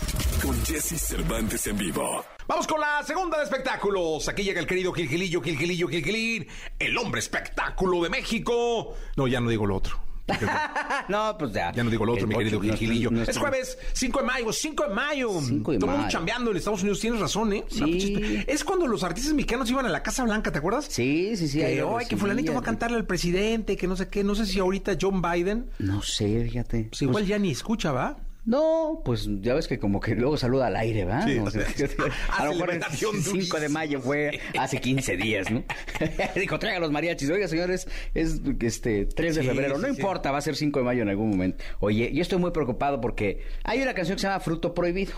con 0.42 0.64
Jesse 0.66 1.00
Cervantes 1.02 1.66
en 1.68 1.78
vivo. 1.78 2.24
Vamos 2.48 2.68
con 2.68 2.80
la 2.80 3.02
segunda 3.04 3.38
de 3.40 3.46
espectáculos. 3.46 4.28
Aquí 4.28 4.44
llega 4.44 4.60
el 4.60 4.68
querido 4.68 4.94
Gilgilillo, 4.94 5.42
Gilgilillo, 5.42 5.88
Gilgilín, 5.88 6.48
el 6.78 6.98
hombre 6.98 7.20
espectáculo 7.20 8.04
de 8.04 8.10
México. 8.10 8.96
No, 9.16 9.28
ya 9.28 9.40
no 9.40 9.50
digo 9.50 9.66
lo 9.66 9.78
otro. 9.78 10.13
No, 11.10 11.36
pues 11.38 11.52
ya. 11.54 11.72
Ya 11.74 11.84
no 11.84 11.90
digo 11.90 12.06
lo 12.06 12.14
otro, 12.14 12.24
El 12.24 12.30
mi 12.30 12.36
querido 12.76 13.12
nuestro- 13.12 13.32
Es 13.32 13.38
jueves, 13.38 13.78
5 13.94 14.20
de 14.20 14.26
mayo, 14.26 14.54
5 14.54 14.88
de 14.88 14.94
mayo. 14.94 15.30
5 15.42 15.72
de 15.74 15.78
Todo 15.80 15.86
el 15.88 15.92
mundo 15.92 15.98
mayo. 15.98 16.10
chambeando 16.10 16.52
en 16.52 16.58
Estados 16.58 16.82
Unidos, 16.82 17.00
tienes 17.00 17.20
razón, 17.20 17.54
¿eh? 17.54 17.64
Sí. 17.70 17.82
pinche- 17.84 18.46
Es 18.48 18.64
cuando 18.64 18.88
los 18.88 19.04
artistas 19.04 19.34
mexicanos 19.34 19.70
iban 19.70 19.86
a 19.86 19.90
la 19.90 20.02
Casa 20.04 20.24
Blanca, 20.24 20.52
¿te 20.52 20.60
acuerdas? 20.60 20.86
Sí, 20.90 21.36
sí, 21.38 21.48
sí. 21.48 21.60
Que, 21.60 21.66
"Ay, 21.88 22.06
que 22.08 22.18
fulanito 22.18 22.52
va 22.52 22.58
a 22.58 22.62
recibían". 22.62 22.64
cantarle 22.64 22.98
al 22.98 23.06
presidente, 23.06 23.76
que 23.78 23.88
no 23.88 23.96
sé 23.96 24.08
qué. 24.10 24.24
No 24.24 24.36
sé 24.36 24.46
si 24.46 24.60
ahorita 24.60 24.98
John 25.00 25.22
Biden, 25.22 25.70
No 25.80 26.02
sé, 26.02 26.44
fíjate. 26.46 26.88
pues 26.90 27.02
igual 27.02 27.26
ya 27.26 27.38
ni 27.40 27.52
escucha, 27.52 27.92
¿va? 27.92 28.18
No, 28.46 29.02
pues 29.06 29.28
ya 29.40 29.54
ves 29.54 29.68
que 29.68 29.80
como 29.80 30.02
que 30.02 30.16
luego 30.16 30.36
saluda 30.36 30.68
al 30.68 30.76
aire, 30.76 31.06
¿va? 31.06 31.26
Sí, 31.26 31.40
O 31.40 31.50
sea, 31.50 31.66
a 32.38 32.46
lo 32.46 32.52
mejor 32.52 32.72
el 32.72 32.76
levantación 32.76 33.22
5 33.22 33.60
de 33.60 33.70
mayo 33.70 34.02
fue 34.02 34.40
hace 34.60 34.82
15 34.82 35.16
días, 35.16 35.50
¿no? 35.50 35.64
Dijo, 36.36 36.60
traiga 36.60 36.80
los 36.80 36.92
mariachis. 36.92 37.30
Oiga, 37.30 37.48
señores, 37.48 37.88
es 38.14 38.42
este 38.60 39.06
3 39.06 39.36
de 39.36 39.44
febrero. 39.44 39.78
No 39.78 39.88
sí, 39.88 39.96
importa, 39.96 40.32
va 40.32 40.40
a 40.40 40.42
ser 40.42 40.56
5 40.58 40.80
de 40.80 40.86
mayo 40.86 41.04
en 41.04 41.10
algún 41.10 41.30
momento. 41.30 41.64
Oye, 41.80 42.12
yo 42.14 42.22
estoy 42.22 42.38
muy 42.38 42.52
preocupado 42.52 43.00
porque 43.00 43.44
hay 43.64 43.82
una 43.82 43.94
canción 43.94 44.18
que 44.18 44.22
se 44.22 44.28
llama 44.28 44.42
Fruto 44.42 44.74
Prohibido, 44.74 45.14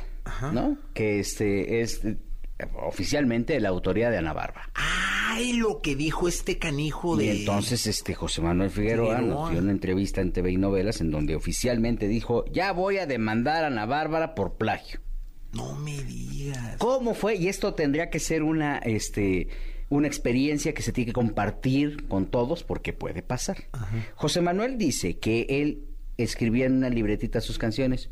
¿no? 0.54 0.78
Que 0.94 1.20
este 1.20 1.82
es 1.82 2.02
oficialmente 2.86 3.60
la 3.60 3.70
autoría 3.70 4.10
de 4.10 4.18
Ana 4.18 4.34
Barba. 4.34 4.70
Ay, 4.74 5.54
lo 5.54 5.82
que 5.82 5.96
dijo 5.96 6.28
este 6.28 6.58
canijo 6.58 7.18
de... 7.18 7.26
Y 7.26 7.40
entonces 7.40 7.88
este 7.88 8.14
José 8.14 8.42
Manuel 8.42 8.70
Figueroa 8.70 9.18
Figueroa. 9.18 9.42
nos 9.42 9.52
dio 9.52 9.60
una 9.60 9.72
entrevista 9.72 10.22
en 10.22 10.32
TV 10.32 10.52
y 10.52 10.58
Novelas 10.58 11.02
en 11.02 11.12
donde 11.12 11.36
oficialmente 11.36 12.08
dijo, 12.08 12.46
ya 12.52 12.72
voy 12.72 12.98
a 12.98 13.06
demandar 13.06 13.64
a 13.64 13.68
Ana 13.68 13.86
Bárbara 13.86 14.36
por 14.36 14.54
plagio. 14.54 15.02
No 15.52 15.76
me 15.76 16.02
digas. 16.04 16.78
¿Cómo 16.78 17.14
fue? 17.14 17.36
Y 17.36 17.48
esto 17.48 17.74
tendría 17.74 18.10
que 18.10 18.20
ser 18.20 18.44
una, 18.44 18.78
este, 18.78 19.48
una 19.90 20.08
experiencia 20.08 20.74
que 20.74 20.82
se 20.82 20.92
tiene 20.92 21.08
que 21.08 21.14
compartir 21.14 22.08
con 22.08 22.26
todos 22.26 22.64
porque 22.64 22.94
puede 22.94 23.22
pasar. 23.22 23.58
José 24.16 24.42
Manuel 24.42 24.78
dice 24.78 25.18
que 25.18 25.46
él 25.50 25.86
escribía 26.18 26.66
en 26.66 26.74
una 26.78 26.90
libretita 26.90 27.42
sus 27.42 27.58
canciones. 27.58 28.10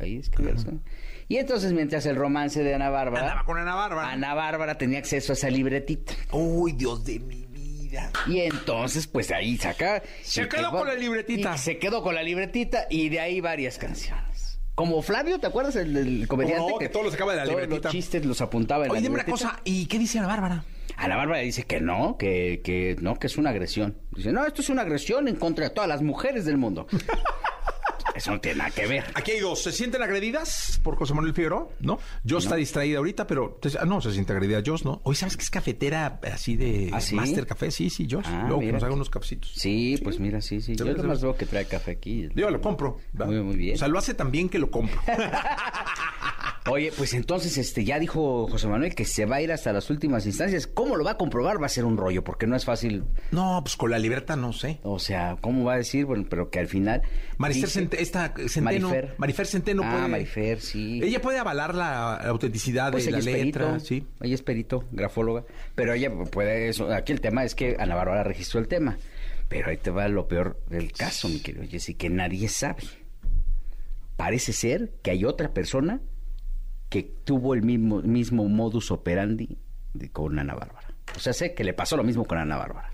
Ahí 0.00 0.16
escribía 0.16 0.54
las 0.54 0.64
canciones. 0.64 0.99
Y 1.30 1.36
entonces, 1.36 1.72
mientras 1.72 2.04
el 2.06 2.16
romance 2.16 2.60
de 2.64 2.74
Ana 2.74 2.90
Bárbara, 2.90 3.22
Andaba 3.22 3.44
con 3.44 3.56
Ana 3.56 3.76
Bárbara. 3.76 4.10
Ana 4.10 4.34
Bárbara 4.34 4.76
tenía 4.76 4.98
acceso 4.98 5.32
a 5.32 5.34
esa 5.34 5.48
libretita. 5.48 6.12
Uy, 6.32 6.72
Dios 6.72 7.04
de 7.04 7.20
mi 7.20 7.46
vida. 7.46 8.10
Y 8.26 8.40
entonces, 8.40 9.06
pues 9.06 9.30
ahí 9.30 9.56
saca. 9.56 10.02
Se 10.22 10.48
quedó 10.48 10.72
que- 10.72 10.76
con 10.78 10.88
la 10.88 10.94
libretita. 10.94 11.56
se 11.56 11.78
quedó 11.78 12.02
con 12.02 12.16
la 12.16 12.24
libretita 12.24 12.86
y 12.90 13.10
de 13.10 13.20
ahí 13.20 13.40
varias 13.40 13.78
canciones. 13.78 14.58
Como 14.74 15.00
Flavio, 15.02 15.38
¿te 15.38 15.46
acuerdas? 15.46 15.76
El, 15.76 15.96
el 15.96 16.26
comediante. 16.26 16.58
¿Cómo 16.62 16.70
no? 16.74 16.78
Que 16.78 16.88
todo 16.88 17.04
lo 17.04 17.10
sacaba 17.12 17.30
de 17.30 17.38
la 17.38 17.44
todos 17.44 17.60
libretita. 17.60 17.88
los 17.88 17.92
chistes 17.92 18.24
los 18.26 18.40
apuntaba 18.40 18.86
en 18.86 18.90
Oye, 18.90 19.00
la 19.00 19.02
dime 19.02 19.14
una 19.14 19.24
cosa. 19.24 19.60
¿Y 19.62 19.86
qué 19.86 20.00
dice 20.00 20.18
Ana 20.18 20.26
Bárbara? 20.26 20.64
Ana 20.96 21.16
Bárbara 21.16 21.38
dice 21.42 21.62
que 21.62 21.80
no, 21.80 22.16
que, 22.18 22.60
que 22.64 22.96
no, 23.00 23.14
que 23.20 23.28
es 23.28 23.36
una 23.38 23.50
agresión. 23.50 23.96
Dice, 24.10 24.32
no, 24.32 24.44
esto 24.44 24.62
es 24.62 24.68
una 24.68 24.82
agresión 24.82 25.28
en 25.28 25.36
contra 25.36 25.64
de 25.68 25.70
todas 25.70 25.88
las 25.88 26.02
mujeres 26.02 26.44
del 26.44 26.56
mundo. 26.58 26.88
Eso 28.14 28.32
no 28.32 28.40
tiene 28.40 28.58
nada 28.58 28.70
que 28.70 28.86
ver. 28.86 29.04
Aquí 29.14 29.30
hay 29.32 29.40
dos. 29.40 29.62
¿Se 29.62 29.72
sienten 29.72 30.02
agredidas 30.02 30.80
por 30.82 30.96
José 30.96 31.14
Manuel 31.14 31.32
Figueroa? 31.34 31.68
¿No? 31.80 31.98
Yo 32.24 32.38
está 32.38 32.56
distraída 32.56 32.98
ahorita, 32.98 33.26
pero... 33.26 33.58
ah, 33.80 33.84
No, 33.86 34.00
se 34.00 34.12
siente 34.12 34.32
agredida 34.32 34.62
Jos, 34.64 34.84
¿no? 34.84 35.00
Hoy 35.04 35.14
sabes 35.14 35.36
que 35.36 35.42
es 35.44 35.50
cafetera 35.50 36.18
así 36.32 36.56
de 36.56 36.90
¿Ah, 36.92 37.00
sí? 37.00 37.14
Master 37.14 37.46
Café. 37.46 37.70
Sí, 37.70 37.88
sí, 37.88 38.06
Jos. 38.10 38.24
Ah, 38.26 38.44
Luego 38.48 38.60
que 38.60 38.72
nos 38.72 38.82
haga 38.82 38.94
unos 38.94 39.10
cafecitos. 39.10 39.52
Sí, 39.54 39.98
pues 40.02 40.18
mira, 40.18 40.40
sí, 40.40 40.60
sí. 40.60 40.74
Yo 40.76 40.84
ves, 40.84 40.94
nada 40.94 41.02
te 41.02 41.08
más 41.08 41.18
ves. 41.18 41.22
veo 41.22 41.36
que 41.36 41.46
trae 41.46 41.64
café 41.66 41.92
aquí. 41.92 42.28
Yo 42.34 42.50
lo 42.50 42.60
compro. 42.60 42.98
Muy, 43.12 43.40
muy 43.42 43.56
bien. 43.56 43.74
O 43.76 43.78
sea, 43.78 43.88
lo 43.88 43.98
hace 43.98 44.14
tan 44.14 44.30
bien 44.30 44.48
que 44.48 44.58
lo 44.58 44.70
compro. 44.70 45.00
Oye, 46.70 46.92
pues 46.96 47.14
entonces 47.14 47.56
este 47.56 47.84
ya 47.84 47.98
dijo 47.98 48.46
José 48.48 48.68
Manuel 48.68 48.94
que 48.94 49.04
se 49.06 49.24
va 49.24 49.36
a 49.36 49.42
ir 49.42 49.50
hasta 49.50 49.72
las 49.72 49.88
últimas 49.90 50.26
instancias. 50.26 50.66
¿Cómo 50.66 50.96
lo 50.96 51.04
va 51.04 51.12
a 51.12 51.16
comprobar? 51.16 51.60
Va 51.60 51.66
a 51.66 51.70
ser 51.70 51.84
un 51.86 51.96
rollo, 51.96 52.22
porque 52.22 52.46
no 52.46 52.54
es 52.54 52.64
fácil. 52.66 53.02
no, 53.32 53.60
pues 53.64 53.76
con 53.76 53.90
la 53.90 53.98
libertad 53.98 54.36
no 54.36 54.52
sé. 54.52 54.78
O 54.82 54.98
sea, 54.98 55.36
¿cómo 55.40 55.64
va 55.64 55.72
a 55.74 55.76
decir? 55.78 56.04
Bueno, 56.04 56.26
pero 56.28 56.50
que 56.50 56.58
al 56.60 56.68
final. 56.68 57.00
Marifer 57.38 57.64
dice- 57.64 57.80
esta 58.00 58.32
Centeno. 58.48 58.88
Marifer. 58.88 59.14
Marifer 59.18 59.46
Centeno 59.46 59.82
Ah, 59.84 59.90
puede... 59.92 60.08
Marifer, 60.08 60.60
sí. 60.60 61.00
Ella 61.02 61.20
puede 61.20 61.38
avalar 61.38 61.74
la, 61.74 62.18
la 62.22 62.28
autenticidad 62.30 62.90
Pues 62.92 63.04
de 63.06 63.10
la 63.12 63.18
letra. 63.20 63.66
perito, 63.66 63.80
Sí. 63.84 64.06
ella 64.20 64.34
es 64.34 64.42
perito, 64.42 64.84
grafóloga, 64.92 65.44
pero 65.74 65.92
ella 65.92 66.10
puede 66.30 66.68
eso. 66.68 66.92
Aquí 66.92 67.12
el 67.12 67.20
tema 67.20 67.44
es 67.44 67.54
que 67.54 67.76
Ana 67.78 67.94
Bárbara 67.94 68.24
registró 68.24 68.60
el 68.60 68.68
tema, 68.68 68.96
pero 69.48 69.70
ahí 69.70 69.76
te 69.76 69.90
va 69.90 70.08
lo 70.08 70.26
peor 70.28 70.60
del 70.68 70.92
caso, 70.92 71.28
mi 71.28 71.40
querido 71.40 71.64
Jessy, 71.68 71.94
que 71.94 72.08
nadie 72.10 72.48
sabe. 72.48 72.82
Parece 74.16 74.52
ser 74.52 74.92
que 75.02 75.10
hay 75.12 75.24
otra 75.24 75.52
persona 75.54 76.00
que 76.88 77.02
tuvo 77.02 77.54
el 77.54 77.62
mismo, 77.62 78.02
mismo 78.02 78.48
modus 78.48 78.90
operandi 78.90 79.56
de- 79.94 80.10
con 80.10 80.38
Ana 80.38 80.54
Bárbara. 80.54 80.88
O 81.16 81.18
sea, 81.20 81.32
sé 81.32 81.54
que 81.54 81.64
le 81.64 81.72
pasó 81.72 81.96
lo 81.96 82.04
mismo 82.04 82.24
con 82.24 82.38
Ana 82.38 82.56
Bárbara. 82.56 82.90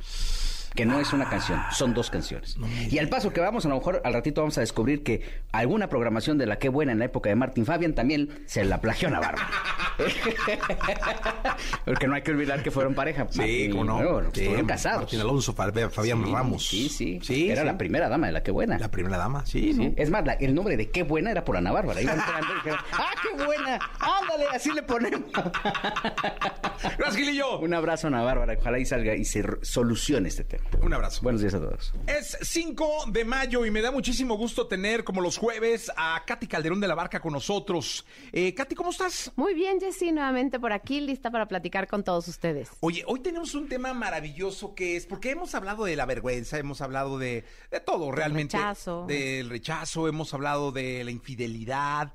Que 0.77 0.87
no 0.87 1.01
es 1.01 1.13
una 1.13 1.29
canción, 1.29 1.61
son 1.73 1.95
dos 1.95 2.11
canciones. 2.11 2.57
Y 2.91 2.99
al 2.99 3.09
paso 3.09 3.33
que 3.33 3.41
vamos, 3.41 3.65
a 3.67 3.69
lo 3.69 3.77
mejor 3.77 4.03
al 4.05 4.13
ratito 4.13 4.43
vamos 4.43 4.59
a 4.59 4.61
descubrir 4.61 5.03
que 5.03 5.23
alguna 5.53 5.89
programación 5.89 6.39
de 6.39 6.47
la 6.47 6.59
que 6.59 6.69
buena 6.69 6.93
en 6.93 6.99
la 6.99 7.07
época 7.07 7.31
de 7.31 7.35
Martin 7.35 7.65
Fabian 7.65 7.95
también 7.95 8.45
se 8.47 8.65
la 8.65 8.81
plagió 8.81 9.11
Bárbara. 9.11 9.39
Porque 11.85 12.07
no 12.07 12.15
hay 12.15 12.23
que 12.23 12.31
olvidar 12.31 12.63
que 12.63 12.71
fueron 12.71 12.95
pareja. 12.95 13.27
Sí, 13.31 13.39
Martín, 13.39 13.71
cómo 13.73 13.85
no. 13.85 13.95
bueno, 13.97 14.31
Sí, 14.33 14.41
estuvieron 14.41 14.67
casados. 14.67 15.01
Martín 15.03 15.21
Alonso, 15.21 15.53
Fabián 15.55 16.25
Sí, 16.25 16.33
Ramos. 16.33 16.67
Sí, 16.67 16.89
sí. 16.89 17.19
Sí, 17.23 17.51
Era 17.51 17.63
sí. 17.63 17.67
la 17.67 17.79
primera 17.79 18.09
dama 18.09 18.27
de 18.27 18.33
la 18.33 18.43
que 18.43 18.51
buena. 18.51 18.79
La 18.79 18.91
primera 18.91 19.17
dama, 19.17 19.45
sí, 19.47 19.73
Sí, 19.73 19.79
¿no? 19.89 19.93
Es 19.97 20.11
más, 20.11 20.25
la- 20.25 20.35
el 20.35 20.55
nombre 20.55 20.77
de 20.77 20.91
qué 20.91 21.03
buena 21.03 21.31
era 21.31 21.45
por 21.45 21.57
Ana 21.57 21.73
Bárbara. 21.73 22.01
Iban 22.01 22.19
entrando 22.19 22.53
y 22.53 22.55
dijeron, 22.57 22.79
¡ah, 22.93 23.11
qué 23.23 23.45
buena! 23.45 23.79
¡Ándale! 24.01 24.47
Así 24.55 24.71
le 24.73 24.83
ponemos. 24.83 25.31
Gracias, 26.99 27.17
Gilillo. 27.17 27.59
Un 27.61 27.75
abrazo 27.75 28.07
Ana 28.09 28.23
Bárbara. 28.23 28.55
Ojalá 28.59 28.79
y 28.79 28.85
salga 28.87 29.15
y 29.15 29.25
se 29.25 29.45
solucione 29.63 30.29
este 30.29 30.45
tema. 30.45 30.65
Un 30.83 30.93
abrazo. 30.95 31.23
Buenos 31.23 31.41
días 31.41 31.55
a 31.55 31.59
todos. 31.61 31.93
Es 32.07 32.37
5 32.43 33.05
de 33.09 33.25
mayo 33.25 33.65
y 33.67 33.71
me 33.71 33.81
da 33.83 33.91
muchísimo 33.91 34.37
gusto 34.37 34.67
tener, 34.67 35.05
como 35.05 35.21
los 35.21 35.39
jueves, 35.39 35.91
a 35.97 36.23
Katy 36.27 36.47
Calderón 36.47 36.81
de 36.81 36.89
la 36.89 36.95
Barca 36.95 37.21
con 37.21 37.33
nosotros. 37.33 38.05
Eh, 38.33 38.55
Katy, 38.55 38.75
¿cómo 38.75 38.91
estás? 38.91 39.33
Muy 39.37 39.55
bien, 39.55 39.79
Jessy, 39.87 40.11
nuevamente 40.11 40.59
por 40.59 40.73
aquí, 40.73 41.01
lista 41.01 41.31
para 41.31 41.47
platicar 41.47 41.87
con 41.87 42.03
todos 42.03 42.27
ustedes. 42.27 42.69
Oye, 42.81 43.05
hoy 43.07 43.21
tenemos 43.21 43.55
un 43.55 43.69
tema 43.69 43.95
maravilloso 43.95 44.75
que 44.75 44.97
es, 44.97 45.07
porque 45.07 45.31
hemos 45.31 45.55
hablado 45.55 45.85
de 45.85 45.95
la 45.95 46.07
vergüenza, 46.07 46.59
hemos 46.59 46.81
hablado 46.81 47.19
de, 47.19 47.45
de 47.71 47.81
todo 47.81 48.11
realmente. 48.11 48.57
rechazo. 48.57 49.07
Del 49.07 49.49
rechazo, 49.49 50.09
hemos 50.09 50.35
hablado 50.35 50.73
de 50.73 51.05
la 51.05 51.13
infidelidad, 51.13 52.13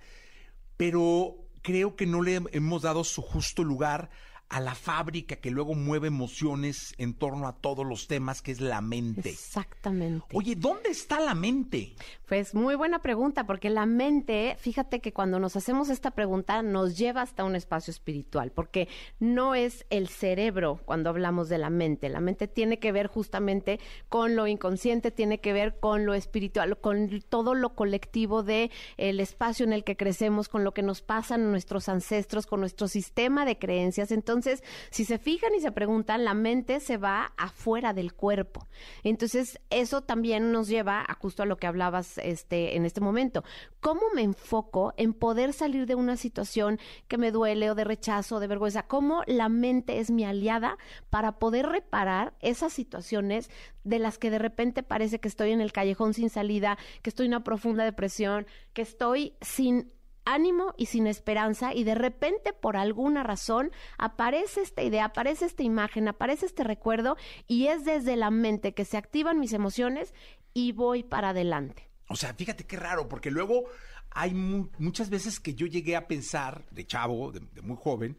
pero 0.76 1.38
creo 1.62 1.96
que 1.96 2.06
no 2.06 2.22
le 2.22 2.42
hemos 2.52 2.82
dado 2.82 3.06
su 3.06 3.22
justo 3.22 3.64
lugar 3.64 4.10
a 4.52 4.60
la 4.60 4.76
fábrica 4.76 5.38
que 5.38 5.50
luego 5.50 5.76
mueve 5.76 6.10
emociones 6.10 6.94
en 6.98 7.14
torno 7.14 7.48
a 7.48 7.54
todos 7.54 7.86
los 7.86 8.08
temas, 8.08 8.42
que 8.42 8.52
es 8.52 8.60
la 8.60 8.82
mente. 8.82 9.30
Exactamente. 9.30 10.26
Oye, 10.34 10.56
¿dónde 10.58 10.90
está 10.90 11.22
la 11.22 11.34
mente? 11.34 11.94
Pues 12.28 12.54
muy 12.54 12.76
buena 12.76 13.00
pregunta, 13.00 13.46
porque 13.46 13.70
la 13.70 13.86
mente, 13.86 14.58
fíjate 14.60 15.00
que 15.00 15.14
cuando 15.14 15.40
nos 15.40 15.56
hacemos 15.56 15.90
esta 15.90 16.12
pregunta 16.12 16.64
nos 16.64 16.98
lleva 16.98 17.22
hasta 17.22 17.46
un 17.46 17.56
espacio 17.56 17.92
espiritual, 17.92 18.52
porque 18.52 18.90
no 19.20 19.56
es 19.56 19.86
el 19.90 20.10
cerebro 20.10 20.82
cuando 20.84 21.10
hablamos 21.10 21.48
de 21.48 21.58
la 21.58 21.70
mente. 21.70 22.10
La 22.10 22.20
mente 22.20 22.50
tiene 22.50 22.78
que 22.78 22.92
ver 22.92 23.08
justamente 23.08 23.80
con 24.10 24.36
lo 24.36 24.48
inconsciente, 24.48 25.12
tiene 25.12 25.40
que 25.40 25.54
ver 25.54 25.80
con 25.80 26.06
lo 26.06 26.14
espiritual, 26.14 26.78
con 26.78 27.22
todo 27.30 27.56
lo 27.56 27.74
colectivo 27.74 28.44
de 28.44 28.70
el 28.98 29.22
espacio 29.22 29.66
en 29.66 29.72
el 29.72 29.86
que 29.86 29.96
crecemos, 29.96 30.50
con 30.50 30.66
lo 30.66 30.74
que 30.74 30.84
nos 30.84 31.02
pasan 31.02 31.52
nuestros 31.52 31.88
ancestros, 31.88 32.48
con 32.48 32.60
nuestro 32.60 32.90
sistema 32.90 33.46
de 33.46 33.58
creencias. 33.58 34.12
Entonces, 34.12 34.41
si 34.90 35.06
se 35.06 35.18
fijan 35.18 35.56
y 35.56 35.62
se 35.62 35.72
preguntan, 35.72 36.24
la 36.24 36.34
mente 36.34 36.80
se 36.80 36.98
va 36.98 37.34
afuera 37.38 37.94
del 37.94 38.14
cuerpo. 38.14 38.68
Entonces, 39.04 39.60
eso 39.70 40.02
también 40.02 40.52
nos 40.52 40.68
lleva 40.68 41.04
a 41.08 41.14
justo 41.14 41.44
a 41.44 41.46
lo 41.46 41.58
que 41.58 41.68
hablabas 41.68 42.18
este, 42.18 42.76
en 42.76 42.86
este 42.86 43.02
momento. 43.02 43.44
¿Cómo 43.80 44.02
me 44.14 44.22
enfoco 44.22 44.94
en 44.98 45.14
poder 45.14 45.54
salir 45.54 45.86
de 45.86 45.96
una 45.96 46.18
situación 46.18 46.80
que 47.08 47.18
me 47.18 47.32
duele 47.32 47.72
o 47.72 47.76
de 47.76 47.84
rechazo 47.84 48.36
o 48.36 48.40
de 48.40 48.48
vergüenza? 48.48 48.84
¿Cómo 48.84 49.24
la 49.28 49.50
mente 49.50 50.00
es 50.00 50.12
mi 50.12 50.24
aliada 50.24 50.78
para 51.10 51.40
poder 51.40 51.68
reparar 51.68 52.34
esas 52.40 52.74
situaciones 52.74 53.50
de 53.84 54.00
las 54.00 54.18
que 54.18 54.30
de 54.30 54.40
repente 54.40 54.84
parece 54.84 55.20
que 55.20 55.28
estoy 55.28 55.52
en 55.52 55.62
el 55.62 55.72
callejón 55.72 56.14
sin 56.14 56.30
salida, 56.30 56.78
que 57.02 57.10
estoy 57.10 57.26
en 57.26 57.32
una 57.32 57.44
profunda 57.44 57.84
depresión, 57.84 58.46
que 58.74 58.82
estoy 58.82 59.34
sin 59.42 59.92
ánimo 60.26 60.74
y 60.78 60.88
sin 60.88 61.08
esperanza 61.08 61.74
y 61.74 61.84
de 61.84 61.96
repente 61.96 62.54
por 62.54 62.78
alguna 62.78 63.24
razón 63.24 63.72
aparece 63.98 64.62
esta 64.62 64.84
idea, 64.84 65.06
aparece 65.06 65.46
esta 65.46 65.64
imagen, 65.64 66.08
aparece 66.08 66.46
este 66.46 66.64
recuerdo 66.64 67.18
y 67.48 67.68
es 67.68 67.86
desde 67.86 68.16
la 68.16 68.32
mente 68.32 68.74
que 68.74 68.86
se 68.86 68.98
activan 68.98 69.40
mis 69.40 69.54
emociones 69.54 70.14
y 70.54 70.72
voy 70.74 71.04
para 71.04 71.30
adelante. 71.30 71.88
O 72.08 72.16
sea, 72.16 72.34
fíjate 72.34 72.66
qué 72.66 72.78
raro, 72.78 73.08
porque 73.08 73.32
luego 73.32 73.64
hay 74.10 74.34
mu- 74.34 74.68
muchas 74.80 75.10
veces 75.10 75.40
que 75.40 75.54
yo 75.56 75.66
llegué 75.66 75.96
a 75.96 76.08
pensar, 76.08 76.66
de 76.72 76.86
chavo, 76.86 77.32
de, 77.32 77.40
de 77.54 77.62
muy 77.62 77.78
joven, 77.80 78.18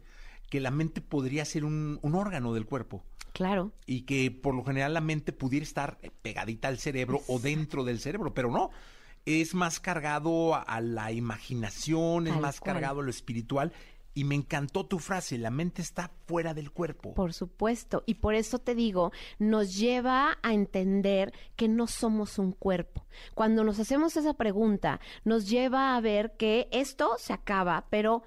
que 0.49 0.61
la 0.61 0.71
mente 0.71 1.01
podría 1.01 1.45
ser 1.45 1.65
un, 1.65 1.99
un 2.03 2.15
órgano 2.15 2.53
del 2.55 2.67
cuerpo 2.67 3.05
Claro. 3.35 3.73
y 3.87 4.03
que 4.03 4.31
por 4.31 4.55
lo 4.55 4.65
general 4.65 4.93
la 4.95 5.01
mente 5.01 5.33
pudiera 5.33 5.65
estar 5.65 5.99
pegadita 6.23 6.69
al 6.69 6.79
cerebro 6.79 7.21
o 7.29 7.39
dentro 7.39 7.85
del 7.85 7.99
cerebro, 8.01 8.35
pero 8.35 8.51
no. 8.51 8.71
Es 9.25 9.55
más 9.55 9.81
cargado 9.81 10.55
a, 10.55 10.81
la 10.81 11.13
imaginación, 11.13 12.27
es 12.27 12.37
más 12.41 12.61
cual. 12.61 12.75
cargado 12.75 13.01
a 13.01 13.05
lo 13.05 13.11
espiritual. 13.11 13.73
Y 14.15 14.25
me 14.25 14.35
encantó 14.35 14.85
tu 14.85 14.99
frase, 14.99 15.39
la 15.39 15.51
mente 15.51 15.81
está 15.81 16.11
fuera 16.27 16.53
del 16.53 16.71
cuerpo. 16.71 17.15
Por 17.15 17.33
supuesto, 17.33 18.03
y 18.05 18.15
por 18.17 18.35
eso 18.35 18.59
te 18.59 18.75
digo, 18.75 19.11
nos 19.39 19.75
lleva 19.75 20.37
a 20.43 20.53
entender 20.53 21.33
que 21.57 21.67
no 21.67 21.87
somos 21.87 22.39
un 22.39 22.53
cuerpo. 22.53 23.07
Cuando 23.35 23.65
nos 23.65 23.79
hacemos 23.79 24.15
esa 24.19 24.35
pregunta, 24.35 25.01
nos 25.25 25.49
lleva 25.49 25.97
a 25.97 26.01
ver 26.03 26.37
que 26.37 26.69
esto 26.73 27.15
se 27.17 27.33
acaba, 27.33 27.87
pero 27.89 28.23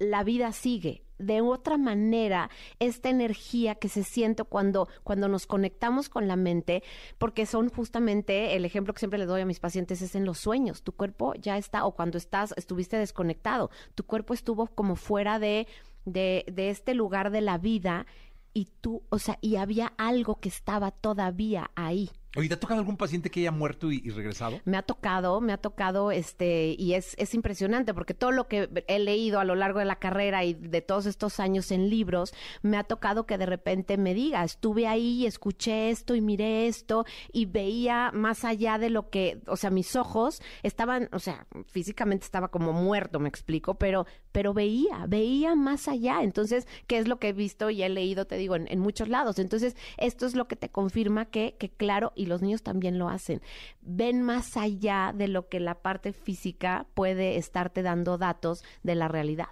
la 0.00 0.24
vida 0.24 0.50
sigue. 0.50 1.04
De 1.18 1.42
otra 1.42 1.76
manera, 1.76 2.48
esta 2.78 3.10
energía 3.10 3.74
que 3.74 3.90
se 3.90 4.02
siente 4.02 4.42
cuando, 4.42 4.88
cuando 5.04 5.28
nos 5.28 5.46
conectamos 5.46 6.08
con 6.08 6.26
la 6.26 6.36
mente, 6.36 6.82
porque 7.18 7.44
son 7.44 7.68
justamente, 7.68 8.56
el 8.56 8.64
ejemplo 8.64 8.94
que 8.94 9.00
siempre 9.00 9.18
le 9.18 9.26
doy 9.26 9.42
a 9.42 9.46
mis 9.46 9.60
pacientes 9.60 10.00
es 10.00 10.14
en 10.14 10.24
los 10.24 10.38
sueños. 10.38 10.82
Tu 10.82 10.92
cuerpo 10.92 11.34
ya 11.34 11.58
está, 11.58 11.84
o 11.84 11.94
cuando 11.94 12.16
estás, 12.16 12.54
estuviste 12.56 12.96
desconectado, 12.96 13.70
tu 13.94 14.04
cuerpo 14.04 14.32
estuvo 14.32 14.68
como 14.68 14.96
fuera 14.96 15.38
de, 15.38 15.68
de, 16.06 16.46
de 16.50 16.70
este 16.70 16.94
lugar 16.94 17.30
de 17.30 17.42
la 17.42 17.58
vida 17.58 18.06
y 18.54 18.68
tú, 18.80 19.02
o 19.10 19.18
sea, 19.18 19.38
y 19.42 19.56
había 19.56 19.92
algo 19.98 20.40
que 20.40 20.48
estaba 20.48 20.90
todavía 20.90 21.70
ahí. 21.74 22.10
Oye, 22.36 22.46
¿te 22.46 22.54
ha 22.54 22.60
tocado 22.60 22.78
algún 22.78 22.96
paciente 22.96 23.28
que 23.28 23.40
haya 23.40 23.50
muerto 23.50 23.90
y, 23.90 24.08
regresado? 24.10 24.60
Me 24.64 24.76
ha 24.76 24.82
tocado, 24.82 25.40
me 25.40 25.52
ha 25.52 25.58
tocado, 25.58 26.12
este, 26.12 26.76
y 26.78 26.94
es, 26.94 27.16
es 27.18 27.34
impresionante 27.34 27.92
porque 27.92 28.14
todo 28.14 28.30
lo 28.30 28.46
que 28.46 28.68
he 28.86 28.98
leído 29.00 29.40
a 29.40 29.44
lo 29.44 29.56
largo 29.56 29.80
de 29.80 29.84
la 29.84 29.96
carrera 29.96 30.44
y 30.44 30.54
de 30.54 30.80
todos 30.80 31.06
estos 31.06 31.40
años 31.40 31.72
en 31.72 31.90
libros, 31.90 32.32
me 32.62 32.76
ha 32.76 32.84
tocado 32.84 33.26
que 33.26 33.36
de 33.36 33.46
repente 33.46 33.96
me 33.96 34.14
diga, 34.14 34.44
estuve 34.44 34.86
ahí 34.86 35.26
escuché 35.26 35.90
esto 35.90 36.14
y 36.14 36.20
miré 36.20 36.68
esto 36.68 37.04
y 37.32 37.46
veía 37.46 38.12
más 38.12 38.44
allá 38.44 38.78
de 38.78 38.90
lo 38.90 39.10
que, 39.10 39.40
o 39.48 39.56
sea, 39.56 39.70
mis 39.70 39.96
ojos 39.96 40.40
estaban, 40.62 41.08
o 41.12 41.18
sea, 41.18 41.48
físicamente 41.66 42.26
estaba 42.26 42.48
como 42.48 42.72
muerto, 42.72 43.18
me 43.18 43.28
explico, 43.28 43.74
pero, 43.74 44.06
pero 44.30 44.54
veía, 44.54 45.04
veía 45.08 45.56
más 45.56 45.88
allá. 45.88 46.22
Entonces, 46.22 46.68
¿qué 46.86 46.98
es 46.98 47.08
lo 47.08 47.18
que 47.18 47.30
he 47.30 47.32
visto 47.32 47.70
y 47.70 47.82
he 47.82 47.88
leído, 47.88 48.26
te 48.26 48.36
digo, 48.36 48.54
en, 48.54 48.70
en 48.70 48.78
muchos 48.78 49.08
lados? 49.08 49.40
Entonces, 49.40 49.74
esto 49.96 50.26
es 50.26 50.36
lo 50.36 50.46
que 50.46 50.54
te 50.54 50.68
confirma 50.68 51.24
que, 51.26 51.56
que 51.58 51.70
claro, 51.70 52.12
y 52.20 52.26
los 52.26 52.42
niños 52.42 52.62
también 52.62 52.98
lo 52.98 53.08
hacen, 53.08 53.40
ven 53.80 54.22
más 54.22 54.58
allá 54.58 55.14
de 55.16 55.26
lo 55.26 55.48
que 55.48 55.58
la 55.58 55.80
parte 55.80 56.12
física 56.12 56.86
puede 56.92 57.36
estarte 57.36 57.80
dando 57.82 58.18
datos 58.18 58.62
de 58.82 58.94
la 58.94 59.08
realidad. 59.08 59.48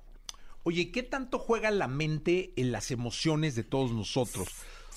Oye, 0.65 0.91
¿qué 0.91 1.03
tanto 1.03 1.39
juega 1.39 1.71
la 1.71 1.89
mente 1.89 2.53
en 2.57 2.73
las 2.73 2.91
emociones 2.91 3.55
de 3.55 3.65
todos 3.65 3.93
nosotros? 3.93 4.49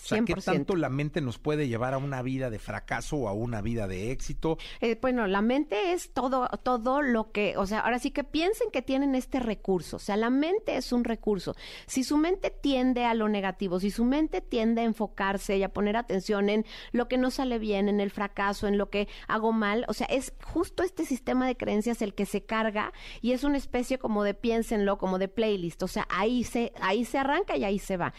O 0.03 0.07
sea, 0.07 0.23
¿qué 0.25 0.33
100%. 0.33 0.43
tanto 0.43 0.75
la 0.75 0.89
mente 0.89 1.21
nos 1.21 1.37
puede 1.37 1.67
llevar 1.67 1.93
a 1.93 1.97
una 1.97 2.21
vida 2.21 2.49
de 2.49 2.57
fracaso 2.59 3.17
o 3.17 3.27
a 3.27 3.33
una 3.33 3.61
vida 3.61 3.87
de 3.87 4.11
éxito? 4.11 4.57
Eh, 4.79 4.97
bueno, 4.99 5.27
la 5.27 5.41
mente 5.41 5.93
es 5.93 6.11
todo, 6.11 6.47
todo 6.63 7.01
lo 7.01 7.31
que, 7.31 7.55
o 7.57 7.67
sea, 7.67 7.81
ahora 7.81 7.99
sí 7.99 8.11
que 8.11 8.23
piensen 8.23 8.71
que 8.71 8.81
tienen 8.81 9.15
este 9.15 9.39
recurso, 9.39 9.97
o 9.97 9.99
sea, 9.99 10.17
la 10.17 10.29
mente 10.29 10.75
es 10.75 10.91
un 10.91 11.03
recurso. 11.03 11.55
Si 11.85 12.03
su 12.03 12.17
mente 12.17 12.49
tiende 12.49 13.05
a 13.05 13.13
lo 13.13 13.29
negativo, 13.29 13.79
si 13.79 13.91
su 13.91 14.03
mente 14.03 14.41
tiende 14.41 14.81
a 14.81 14.85
enfocarse 14.85 15.57
y 15.57 15.63
a 15.63 15.69
poner 15.69 15.97
atención 15.97 16.49
en 16.49 16.65
lo 16.91 17.07
que 17.07 17.17
no 17.17 17.29
sale 17.29 17.59
bien, 17.59 17.87
en 17.87 17.99
el 17.99 18.09
fracaso, 18.09 18.67
en 18.67 18.77
lo 18.77 18.89
que 18.89 19.07
hago 19.27 19.51
mal, 19.51 19.85
o 19.87 19.93
sea, 19.93 20.07
es 20.07 20.33
justo 20.43 20.83
este 20.83 21.05
sistema 21.05 21.45
de 21.45 21.57
creencias 21.57 22.01
el 22.01 22.15
que 22.15 22.25
se 22.25 22.43
carga 22.43 22.91
y 23.21 23.33
es 23.33 23.43
una 23.43 23.57
especie 23.57 23.99
como 23.99 24.23
de 24.23 24.33
piénsenlo, 24.33 24.97
como 24.97 25.19
de 25.19 25.27
playlist, 25.27 25.83
o 25.83 25.87
sea, 25.87 26.07
ahí 26.09 26.43
se, 26.43 26.73
ahí 26.81 27.05
se 27.05 27.19
arranca 27.19 27.55
y 27.55 27.63
ahí 27.63 27.79
se 27.79 27.97
va 27.97 28.13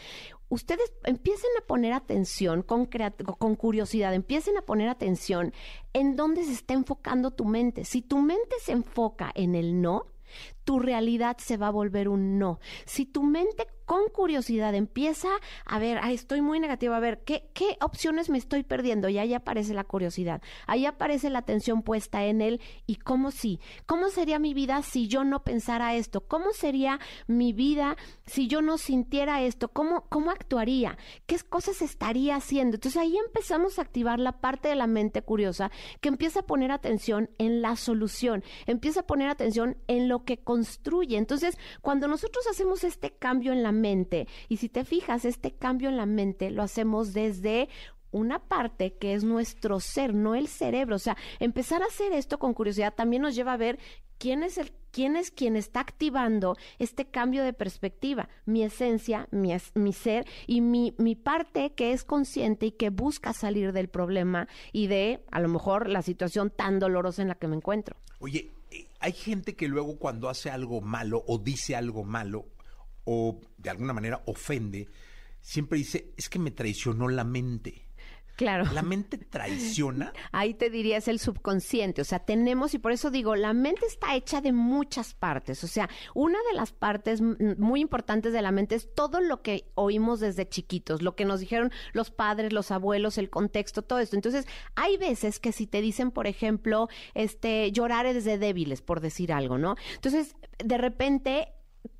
ustedes 0.53 0.93
empiecen 1.05 1.49
a 1.59 1.67
poner 1.67 1.95
atención 1.95 2.63
con, 2.63 2.85
curiosidad, 3.57 4.13
empiecen 4.13 4.59
a 4.59 4.63
poner 4.63 4.91
atención 4.91 5.55
en 5.95 6.15
dónde 6.15 6.45
se 6.45 6.53
está 6.53 6.75
enfocando 6.75 7.31
tu 7.31 7.47
mente. 7.47 7.87
Si 7.87 8.03
tu 8.03 8.19
mente 8.19 8.57
se 8.63 8.73
enfoca 8.73 9.33
en 9.35 9.55
el 9.55 9.81
no, 9.81 10.09
tu 10.65 10.79
realidad 10.79 11.39
se 11.39 11.57
va 11.57 11.69
a 11.69 11.71
volver 11.71 12.07
un 12.11 12.39
no. 12.39 12.61
Si 12.85 13.07
tu 13.07 13.23
mente 13.23 13.67
con 13.85 14.09
curiosidad 14.09 14.75
empieza 14.75 15.29
a 15.65 15.79
ver, 15.79 15.99
"Ay, 16.03 16.15
estoy 16.15 16.41
muy 16.41 16.61
negativa, 16.61 16.97
a 16.97 17.01
ver, 17.01 17.23
¿qué, 17.25 17.49
¿qué 17.55 17.77
opciones 17.81 18.31
me 18.31 18.39
estoy 18.39 18.63
perdiendo? 18.63 19.09
Y 19.09 19.19
ahí 19.19 19.35
aparece 19.35 19.75
la 19.75 19.85
curiosidad, 19.85 20.43
ahí 20.67 20.87
aparece 20.87 21.31
la 21.31 21.41
atención 21.41 21.83
puesta 21.83 22.25
en 22.25 22.41
él 22.41 22.61
y 22.87 22.97
cómo 22.97 23.31
sí, 23.31 23.61
cómo 23.87 24.09
sería 24.11 24.39
mi 24.39 24.55
vida 24.55 24.83
si 24.83 25.09
yo 25.09 25.25
no 25.25 25.43
pensara 25.45 25.95
esto, 25.95 26.23
cómo 26.27 26.53
sería 26.53 27.01
mi 27.27 27.53
vida 27.53 27.97
si 28.27 28.47
yo 28.49 28.63
no 28.63 28.79
sintiera 28.79 29.43
esto, 29.43 29.69
cómo, 29.69 30.07
cómo 30.09 30.31
actuaría, 30.31 30.97
qué 31.27 31.39
cosas 31.49 31.83
estaría 31.83 32.37
haciendo. 32.37 32.77
Entonces 32.77 33.01
ahí 33.01 33.17
empezamos 33.17 33.79
a 33.79 33.83
activar 33.83 34.19
la 34.19 34.41
parte 34.41 34.69
de 34.69 34.77
la 34.77 34.87
mente 34.87 35.23
curiosa 35.23 35.71
que 36.01 36.09
empieza 36.09 36.41
a 36.41 36.47
poner 36.47 36.71
atención 36.71 37.31
en 37.39 37.63
la 37.63 37.77
solución, 37.77 38.45
empieza 38.67 39.01
a 39.01 39.07
poner 39.07 39.29
atención 39.29 39.77
en 39.89 40.09
lo 40.09 40.25
que 40.25 40.39
construye. 40.39 41.17
Entonces, 41.17 41.59
cuando 41.81 42.09
nosotros 42.09 42.47
hacemos 42.51 42.85
este 42.85 43.11
cambio 43.11 43.53
en 43.53 43.63
la 43.63 43.72
mente, 43.73 44.29
y 44.49 44.59
si 44.59 44.69
te 44.69 44.85
fijas, 44.85 45.25
este 45.25 45.53
cambio 45.53 45.89
en 45.89 45.97
la 45.97 46.07
mente 46.07 46.51
lo 46.51 46.63
hacemos 46.63 47.13
desde 47.13 47.69
una 48.13 48.39
parte 48.39 48.95
que 48.95 49.15
es 49.15 49.25
nuestro 49.25 49.81
ser, 49.81 50.15
no 50.15 50.35
el 50.35 50.47
cerebro. 50.47 50.97
O 50.97 51.01
sea, 51.01 51.17
empezar 51.41 51.83
a 51.83 51.87
hacer 51.87 52.13
esto 52.13 52.39
con 52.39 52.55
curiosidad 52.55 52.95
también 52.95 53.23
nos 53.23 53.35
lleva 53.35 53.55
a 53.55 53.57
ver 53.57 53.79
quién 54.19 54.43
es 54.43 54.59
el 54.59 54.73
quién 54.93 55.17
es 55.17 55.31
quien 55.31 55.57
está 55.57 55.81
activando 55.81 56.57
este 56.79 57.07
cambio 57.07 57.43
de 57.43 57.53
perspectiva, 57.55 58.29
mi 58.45 58.63
esencia, 58.63 59.27
mi, 59.31 59.57
mi 59.75 59.93
ser 59.93 60.27
y 60.47 60.61
mi, 60.61 60.95
mi 60.99 61.17
parte 61.17 61.73
que 61.73 61.93
es 61.93 62.05
consciente 62.05 62.67
y 62.67 62.73
que 62.73 62.91
busca 62.91 63.33
salir 63.33 63.73
del 63.73 63.89
problema 63.89 64.49
y 64.71 64.87
de 64.87 65.25
a 65.31 65.41
lo 65.41 65.49
mejor 65.49 65.89
la 65.89 66.03
situación 66.03 66.51
tan 66.51 66.79
dolorosa 66.79 67.23
en 67.23 67.29
la 67.29 67.35
que 67.35 67.49
me 67.49 67.57
encuentro. 67.57 67.97
Oye, 68.21 68.51
eh, 68.71 68.87
hay 69.01 69.13
gente 69.13 69.57
que 69.57 69.67
luego 69.67 69.99
cuando 69.99 70.29
hace 70.29 70.51
algo 70.51 70.81
malo 70.83 71.25
o 71.27 71.39
dice 71.39 71.75
algo 71.75 72.05
malo 72.05 72.45
o 73.05 73.41
de 73.59 73.71
alguna 73.71 73.93
manera 73.93 74.23
ofende, 74.27 74.89
siempre 75.41 75.79
dice, 75.79 76.13
es 76.17 76.29
que 76.29 76.39
me 76.39 76.51
traicionó 76.51 77.09
la 77.09 77.25
mente. 77.25 77.87
Claro. 78.37 78.65
¿La 78.73 78.83
mente 78.83 79.19
traiciona? 79.19 80.13
Ahí 80.33 80.55
te 80.55 80.71
diría 80.71 80.97
es 80.97 81.07
el 81.07 81.19
subconsciente, 81.19 82.01
o 82.01 82.05
sea, 82.05 82.21
tenemos, 82.21 82.73
y 82.75 82.79
por 82.79 82.93
eso 82.93 83.11
digo, 83.11 83.37
la 83.37 83.53
mente 83.53 83.85
está 83.87 84.17
hecha 84.17 84.41
de 84.41 84.53
muchas 84.53 85.15
partes, 85.15 85.63
o 85.65 85.67
sea, 85.67 85.89
una 86.15 86.39
de 86.51 86.57
las 86.57 86.73
partes 86.73 87.21
muy 87.21 87.81
importantes 87.81 88.33
de 88.33 88.43
la 88.43 88.51
mente 88.51 88.75
es 88.75 88.93
todo 88.95 89.21
lo 89.21 89.43
que 89.43 89.71
oímos 89.75 90.21
desde 90.21 90.49
chiquitos, 90.49 91.03
lo 91.03 91.15
que 91.15 91.25
nos 91.27 91.41
dijeron 91.41 91.71
los 91.93 92.11
padres, 92.11 92.53
los 92.53 92.71
abuelos, 92.71 93.19
el 93.19 93.29
contexto, 93.29 93.83
todo 93.83 93.99
esto. 93.99 94.17
Entonces, 94.17 94.47
hay 94.75 94.97
veces 94.97 95.39
que 95.39 95.53
si 95.53 95.67
te 95.67 95.83
dicen, 95.83 96.11
por 96.11 96.27
ejemplo, 96.27 96.89
este, 97.15 97.71
llorar 97.71 98.07
es 98.07 98.25
de 98.25 98.39
débiles, 98.39 98.81
por 98.81 99.01
decir 99.01 99.33
algo, 99.33 99.59
¿no? 99.59 99.77
Entonces, 99.95 100.37
de 100.65 100.79
repente 100.79 101.49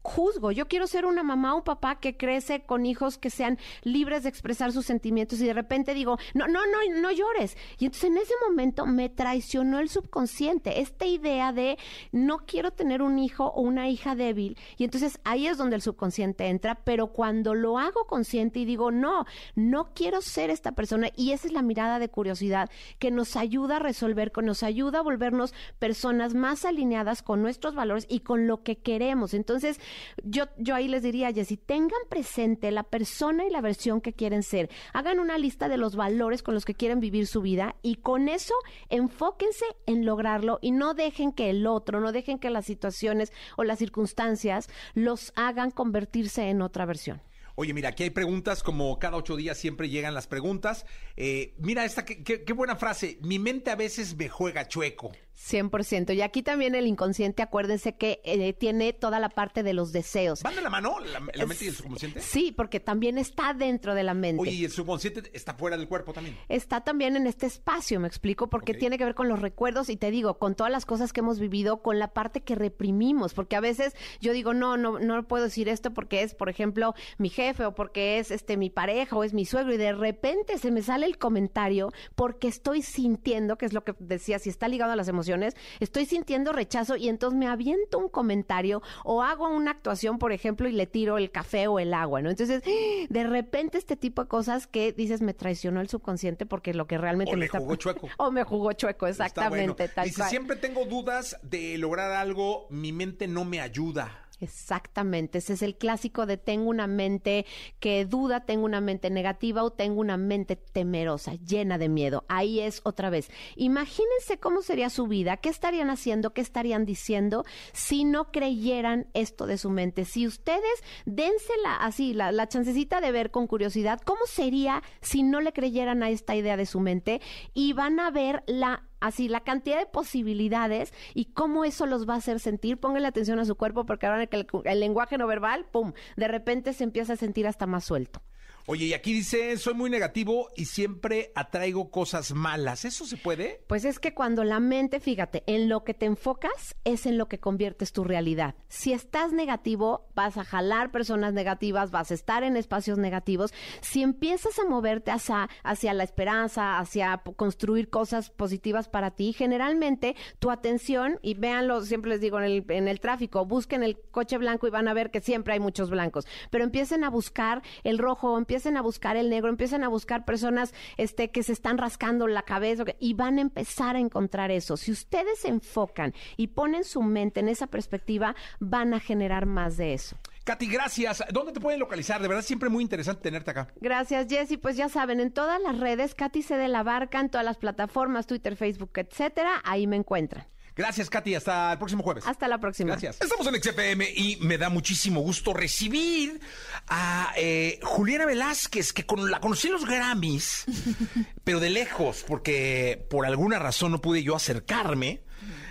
juzgo. 0.03 0.51
Yo 0.53 0.69
quiero 0.69 0.87
ser 0.87 1.07
una 1.07 1.23
mamá 1.23 1.55
o 1.55 1.59
un 1.59 1.65
papá 1.65 2.01
que 2.01 2.17
crece 2.17 2.63
con 2.63 2.87
hijos 2.87 3.19
que 3.19 3.31
sean 3.31 3.59
libres 3.83 4.25
de 4.25 4.29
expresar 4.29 4.73
sus 4.73 4.87
sentimientos 4.87 5.41
y 5.41 5.47
de 5.47 5.55
repente 5.55 5.95
digo, 5.95 6.19
no, 6.35 6.47
no, 6.49 6.61
no, 6.67 7.01
no 7.01 7.11
llores. 7.11 7.57
Y 7.79 7.87
entonces 7.87 8.11
en 8.11 8.19
ese 8.19 8.35
momento 8.49 8.87
me 8.87 9.09
traicionó 9.09 9.79
el 9.79 9.89
subconsciente, 9.89 10.81
esta 10.81 11.07
idea 11.07 11.53
de 11.53 11.79
no 12.11 12.39
quiero 12.39 12.73
tener 12.73 13.03
un 13.03 13.19
hijo 13.19 13.47
o 13.47 13.63
una 13.63 13.89
hija 13.89 14.15
débil. 14.15 14.57
Y 14.77 14.85
entonces 14.85 15.21
ahí 15.25 15.47
es 15.47 15.59
donde 15.59 15.77
el 15.77 15.83
subconsciente 15.83 16.47
entra, 16.49 16.75
pero 16.85 17.09
cuando 17.09 17.55
lo 17.55 17.79
hago 17.79 18.07
consciente 18.07 18.61
y 18.61 18.65
digo, 18.65 18.91
no, 18.91 19.25
no 19.55 19.93
quiero 19.95 20.21
ser 20.21 20.51
esta 20.51 20.73
persona, 20.73 21.09
y 21.17 21.33
esa 21.33 21.47
es 21.47 21.53
la 21.53 21.63
mirada 21.63 21.99
de 21.99 22.09
curiosidad 22.09 22.71
que 22.99 23.11
nos 23.11 23.37
ayuda 23.37 23.77
a 23.77 23.81
resolver, 23.81 24.33
que 24.33 24.43
nos 24.43 24.63
ayuda 24.63 24.99
a 24.99 25.03
volvernos 25.03 25.55
personas 25.79 26.35
más 26.35 26.65
alineadas 26.65 27.23
con 27.23 27.43
nuestros 27.43 27.75
valores 27.75 28.07
y 28.09 28.21
con 28.21 28.47
lo 28.47 28.63
que 28.63 28.79
queremos. 28.79 29.35
Entonces, 29.35 29.81
yo, 30.23 30.45
yo 30.59 30.75
ahí 30.75 30.89
les 30.89 31.03
diría, 31.03 31.33
Jessy, 31.33 31.57
tengan 31.57 32.01
presente 32.09 32.71
la 32.71 32.83
persona 32.83 33.45
y 33.47 33.51
la 33.51 33.61
versión 33.61 34.01
que 34.01 34.13
quieren 34.13 34.43
ser. 34.43 34.71
Hagan 34.93 35.21
una 35.21 35.39
lista 35.39 35.69
de 35.69 35.77
los 35.77 35.97
valores 35.97 36.43
con 36.43 36.55
los 36.55 36.65
que 36.65 36.75
quieren 36.75 37.01
vivir 37.01 37.27
su 37.27 37.43
vida 37.43 37.77
y 37.83 37.97
con 37.97 38.29
eso 38.29 38.55
enfóquense 38.89 39.65
en 39.87 40.05
lograrlo 40.05 40.59
y 40.63 40.71
no 40.71 40.95
dejen 40.95 41.33
que 41.33 41.51
el 41.51 41.67
otro, 41.67 42.01
no 42.01 42.13
dejen 42.13 42.39
que 42.39 42.51
las 42.51 42.67
situaciones 42.67 43.33
o 43.57 43.65
las 43.65 43.79
circunstancias 43.79 44.69
los 44.95 45.33
hagan 45.37 45.71
convertirse 45.71 46.49
en 46.49 46.63
otra 46.63 46.87
versión. 46.87 47.21
Oye, 47.55 47.75
mira, 47.75 47.91
aquí 47.91 48.05
hay 48.05 48.11
preguntas, 48.11 48.63
como 48.63 48.99
cada 48.99 49.17
ocho 49.17 49.37
días 49.37 49.59
siempre 49.59 49.89
llegan 49.89 50.15
las 50.15 50.27
preguntas. 50.27 50.87
Eh, 51.17 51.55
mira 51.59 51.85
esta, 51.85 52.05
qué, 52.05 52.53
buena 52.55 52.77
frase. 52.77 53.19
Mi 53.21 53.39
mente 53.39 53.71
a 53.71 53.77
veces 53.77 54.17
me 54.17 54.29
juega 54.29 54.69
chueco. 54.69 55.13
100%. 55.35 56.15
Y 56.15 56.21
aquí 56.21 56.43
también 56.43 56.75
el 56.75 56.87
inconsciente, 56.87 57.43
acuérdense 57.43 57.97
que 57.97 58.21
eh, 58.25 58.53
tiene 58.53 58.93
toda 58.93 59.19
la 59.19 59.29
parte 59.29 59.63
de 59.63 59.73
los 59.73 59.91
deseos. 59.91 60.43
¿Van 60.43 60.55
de 60.55 60.61
la 60.61 60.71
mano 60.71 61.01
la, 61.01 61.21
la 61.35 61.47
mente 61.47 61.65
y 61.65 61.69
el 61.69 61.75
subconsciente? 61.75 62.21
Sí, 62.21 62.53
porque 62.53 62.81
también 62.81 63.19
está 63.19 63.53
dentro 63.53 63.95
de 63.95 64.05
la 64.05 64.15
mente. 64.15 64.41
Oye, 64.41 64.53
y 64.53 64.65
el 64.65 64.71
subconsciente 64.71 65.31
está 65.33 65.55
fuera 65.55 65.77
del 65.77 65.89
cuerpo 65.89 66.13
también. 66.13 66.37
está 66.49 66.83
también 66.83 67.17
en 67.17 67.27
este 67.27 67.47
espacio, 67.47 67.99
me 67.99 68.07
explico, 68.07 68.49
porque 68.49 68.75
tiene 68.75 68.99
que 68.99 69.05
ver 69.05 69.15
con 69.15 69.29
los 69.29 69.41
recuerdos 69.41 69.89
y 69.89 69.97
te 69.97 70.11
digo, 70.11 70.39
con 70.39 70.55
todas 70.55 70.71
las 70.71 70.87
cosas 70.87 71.13
que 71.13 71.21
hemos 71.21 71.41
vivido, 71.41 71.83
con 71.83 71.99
la 71.99 72.13
parte 72.13 72.43
que 72.43 72.55
reprimimos, 72.55 73.35
porque 73.35 73.57
a 73.57 73.61
veces 73.61 73.95
yo 74.21 74.33
digo, 74.33 74.55
no, 74.55 74.77
no, 74.77 74.99
no 74.99 75.27
puedo 75.27 75.45
decir 75.45 75.69
esto 75.69 75.93
porque 75.93 76.23
es, 76.23 76.35
por 76.35 76.51
ejemplo, 76.51 76.95
mi 77.19 77.31
jefe 77.31 77.42
o 77.51 77.75
porque 77.75 78.19
es 78.19 78.31
este 78.31 78.57
mi 78.57 78.71
pareja 78.71 79.17
o 79.17 79.25
es 79.25 79.35
mi 79.35 79.45
suegro 79.45 79.75
y 79.75 79.77
de 79.77 79.93
repente 79.93 80.59
se 80.59 80.71
me 80.71 80.83
sale 80.83 81.07
el 81.07 81.19
comentario 81.19 81.93
porque 82.15 82.49
estoy 82.49 82.83
sintiendo, 82.83 83.57
que 83.59 83.67
es 83.67 83.73
lo 83.73 83.85
que 83.85 83.95
decía, 83.99 84.39
si 84.39 84.49
está 84.49 84.69
ligado 84.69 84.93
a 84.93 84.97
las 84.97 85.09
emociones, 85.09 85.55
estoy 85.81 86.07
sintiendo 86.07 86.53
rechazo 86.53 86.97
y 86.97 87.09
entonces 87.09 87.39
me 87.39 87.49
aviento 87.49 87.99
un 87.99 88.09
comentario 88.09 88.83
o 89.05 89.23
hago 89.23 89.49
una 89.49 89.73
actuación, 89.73 90.19
por 90.19 90.33
ejemplo, 90.33 90.69
y 90.69 90.73
le 90.73 90.87
tiro 90.87 91.19
el 91.19 91.31
café 91.31 91.67
o 91.67 91.79
el 91.79 91.93
agua, 91.95 92.23
¿no? 92.23 92.31
Entonces, 92.31 92.63
de 93.09 93.25
repente 93.25 93.79
este 93.79 93.97
tipo 93.97 94.23
de 94.23 94.29
cosas 94.29 94.67
que 94.67 94.93
dices 94.93 95.21
me 95.21 95.35
traicionó 95.35 95.81
el 95.81 95.89
subconsciente 95.89 96.47
porque 96.47 96.75
lo 96.75 96.87
que 96.87 96.99
realmente 96.99 97.33
O 97.33 97.35
me 97.35 97.41
le 97.41 97.47
está 97.47 97.59
jugó 97.59 97.77
chueco. 97.77 98.09
o 98.19 98.31
me 98.31 98.45
jugó 98.45 98.73
chueco, 98.73 99.07
exactamente, 99.07 99.73
bueno. 99.75 99.93
tal 99.95 100.05
Dice, 100.05 100.17
cual. 100.19 100.31
siempre 100.31 100.57
tengo 100.57 100.85
dudas 100.85 101.37
de 101.43 101.77
lograr 101.79 102.13
algo, 102.13 102.67
mi 102.71 102.93
mente 102.93 103.27
no 103.27 103.45
me 103.45 103.61
ayuda. 103.61 104.19
Exactamente, 104.43 105.39
ese 105.39 105.53
es 105.53 105.63
el 105.63 105.77
clásico 105.77 106.27
de 106.27 106.37
tengo 106.37 106.69
una 106.69 106.89
mente 106.89 107.47
que 107.79 108.05
duda, 108.05 108.45
tengo 108.45 108.65
una 108.65 108.81
mente 108.81 109.09
negativa 109.09 109.63
o 109.63 109.71
tengo 109.71 110.01
una 110.01 110.17
mente 110.17 110.57
temerosa, 110.57 111.35
llena 111.35 111.79
de 111.79 111.89
miedo. 111.89 112.25
Ahí 112.29 112.59
es 112.59 112.81
otra 112.83 113.09
vez. 113.09 113.31
Imagínense 113.55 114.39
cómo 114.41 114.63
sería 114.63 114.91
su 114.91 115.07
vida, 115.07 115.37
qué 115.37 115.49
estarían 115.49 115.91
haciendo, 115.91 116.33
qué 116.33 116.41
estarían 116.41 116.85
diciendo 116.85 117.45
si 117.73 118.03
no 118.03 118.33
creyeran 118.33 119.07
esto 119.15 119.47
de 119.47 119.59
su 119.59 119.71
mente. 119.71 120.05
Si 120.05 120.27
ustedes 120.27 120.83
dénsela 121.07 121.77
así, 121.77 122.13
la, 122.13 122.33
la 122.33 122.49
chancecita 122.49 123.01
de 123.01 123.13
ver 123.13 123.31
con 123.31 123.47
curiosidad, 123.47 124.01
cómo 124.05 124.27
sería 124.27 124.83
si 125.03 125.23
no 125.23 125.41
le 125.41 125.53
creyeran 125.53 126.03
a 126.03 126.11
esta 126.11 126.35
idea 126.35 126.57
de 126.57 126.67
su 126.67 126.81
mente 126.81 127.21
y 127.55 127.75
van 127.75 128.01
a 128.01 128.11
ver 128.11 128.43
la 128.47 128.89
así 129.03 129.29
la 129.29 129.41
cantidad 129.41 129.79
de 129.79 129.87
posibilidades 129.87 130.93
y 131.15 131.27
cómo 131.27 131.65
eso 131.65 131.87
los 131.87 132.09
va 132.09 132.15
a 132.15 132.19
hacer 132.19 132.41
sentir. 132.41 132.79
Pónganle 132.79 133.09
atención 133.09 133.39
a 133.39 133.45
su 133.45 133.57
cuerpo 133.57 133.85
porque 133.85 134.07
ahora 134.07 134.27
que 134.27 134.37
el, 134.37 134.47
el 134.65 134.81
lenguaje 134.81 135.19
no 135.19 135.27
verbal, 135.27 135.67
pum, 135.71 135.93
de 136.17 136.29
repente 136.29 136.73
se 136.73 136.85
empieza 136.85 137.15
a 137.15 137.17
sentir 137.17 137.47
hasta 137.47 137.67
más 137.67 137.85
suelto. 137.85 138.23
Oye, 138.67 138.87
y 138.87 138.95
aquí 138.95 139.13
dice, 139.13 139.57
soy 139.57 139.75
muy 139.75 139.91
negativo 139.91 140.49
y 140.55 140.67
siempre 140.67 141.33
atraigo 141.35 141.91
cosas 141.91 142.33
malas. 142.33 142.85
¿Eso 142.85 143.05
se 143.07 143.17
puede? 143.17 143.61
Pues 143.67 143.85
es 143.85 143.99
que 143.99 144.15
cuando 144.15 144.45
la 144.45 144.61
mente, 144.61 145.01
fíjate, 145.01 145.43
en 145.47 145.69
lo 145.69 145.83
que 145.83 145.95
te 145.95 146.07
enfocas 146.07 146.77
es 146.85 147.07
en 147.07 147.19
lo 147.19 147.27
que 147.27 147.41
conviertes 147.41 147.93
tu 147.93 148.05
realidad. 148.05 148.55
Si 148.69 148.93
estás 148.93 149.33
negativo, 149.33 150.07
vas 150.15 150.37
a 150.37 150.45
jalar 150.45 150.93
personas 150.93 151.33
negativas, 151.33 151.91
vas 151.91 152.13
a 152.13 152.15
estar 152.15 152.45
en 152.45 152.57
espacios 152.57 152.99
negativos. 152.99 153.53
Si 153.81 154.01
empiezas 154.03 154.57
a 154.61 154.65
moverte 154.65 155.11
hacia, 155.11 155.49
hacia 155.65 155.93
la 155.93 156.05
esperanza, 156.05 156.79
hacia 156.79 157.21
construir 157.35 157.91
cosas 157.91 158.31
positivas 158.31 158.89
para 158.89 159.11
ti, 159.11 159.33
generalmente 159.33 160.15
tu 160.39 160.53
atención, 160.53 161.19
y 161.21 161.35
véanlo, 161.35 161.83
siempre 161.83 162.11
les 162.11 162.21
digo 162.21 162.39
en 162.39 162.45
el, 162.45 162.65
en 162.69 162.87
el 162.87 163.01
tráfico, 163.01 163.45
busquen 163.45 163.83
el 163.83 163.99
coche 163.99 164.39
blanco 164.39 164.69
y 164.69 164.71
van 164.71 164.87
a 164.87 164.95
ver 164.95 165.11
que 165.11 165.21
siempre 165.21 165.55
hay 165.55 165.61
muchos 165.61 165.91
blancos, 165.91 166.29
pero 166.51 166.63
empiecen 166.63 167.03
a 167.03 167.11
buscar 167.11 167.63
el 167.83 167.99
rojo, 167.99 168.39
a 168.77 168.83
buscar 168.83 169.17
el 169.17 169.31
negro, 169.31 169.49
empiecen 169.49 169.83
a 169.85 169.89
buscar 169.89 170.25
personas 170.25 170.75
este, 170.97 171.31
que 171.31 171.43
se 171.43 171.53
están 171.53 171.79
rascando 171.79 172.27
la 172.27 172.43
cabeza 172.43 172.85
y 173.01 173.15
van 173.15 173.39
a 173.39 173.41
empezar 173.41 173.97
a 173.97 173.99
encontrar 173.99 174.51
eso. 174.51 174.77
Si 174.77 174.93
ustedes 174.93 175.41
se 175.41 175.49
enfocan 175.49 176.15
y 176.37 176.49
ponen 176.49 176.85
su 176.85 177.03
mente 177.03 177.41
en 177.41 177.49
esa 177.49 177.67
perspectiva, 177.67 178.35
van 178.61 178.95
a 178.95 179.01
generar 179.01 179.47
más 179.47 179.77
de 179.77 179.95
eso. 179.95 180.17
Katy, 180.45 180.67
gracias. 180.67 181.23
¿Dónde 181.33 181.53
te 181.53 181.61
pueden 181.61 181.79
localizar? 181.79 182.21
De 182.21 182.29
verdad, 182.29 182.43
siempre 182.43 182.69
muy 182.69 182.83
interesante 182.83 183.23
tenerte 183.23 183.53
acá. 183.53 183.69
Gracias, 183.81 184.27
Jessy. 184.29 184.57
Pues 184.57 184.77
ya 184.77 184.89
saben, 184.89 185.21
en 185.21 185.33
todas 185.33 185.63
las 185.63 185.79
redes, 185.79 186.15
Katy 186.15 186.43
C. 186.43 186.57
de 186.57 186.69
la 186.69 186.83
Barca, 186.83 187.21
en 187.21 187.31
todas 187.31 187.45
las 187.45 187.59
plataformas, 187.59 188.27
Twitter, 188.27 188.57
Facebook, 188.57 188.91
etcétera, 188.95 189.63
ahí 189.65 189.87
me 189.87 189.97
encuentran. 189.97 190.47
Gracias, 190.75 191.11
Katy. 191.11 191.35
Hasta 191.35 191.73
el 191.73 191.79
próximo 191.79 192.03
jueves. 192.03 192.25
Hasta 192.27 192.49
la 192.49 192.59
próxima. 192.59 192.93
Gracias. 192.93 193.19
Estamos 193.21 193.47
en 193.47 193.63
XFM 193.63 194.09
y 194.15 194.37
me 194.41 194.59
da 194.59 194.69
muchísimo 194.69 195.21
gusto 195.21 195.53
recibir 195.53 196.41
a 196.89 197.33
eh, 197.37 197.79
Juliana 197.83 198.27
Velázquez, 198.27 198.93
que 198.93 199.05
con, 199.05 199.31
la 199.31 199.41
conocí 199.41 199.69
en 199.69 199.75
los 199.75 199.85
Grammys, 199.85 200.65
pero 201.45 201.61
de 201.61 201.71
lejos, 201.71 202.25
porque 202.27 203.07
por 203.11 203.27
alguna 203.27 203.59
razón 203.59 203.93
no 203.93 204.01
pude 204.01 204.23
yo 204.23 204.35
acercarme. 204.35 205.21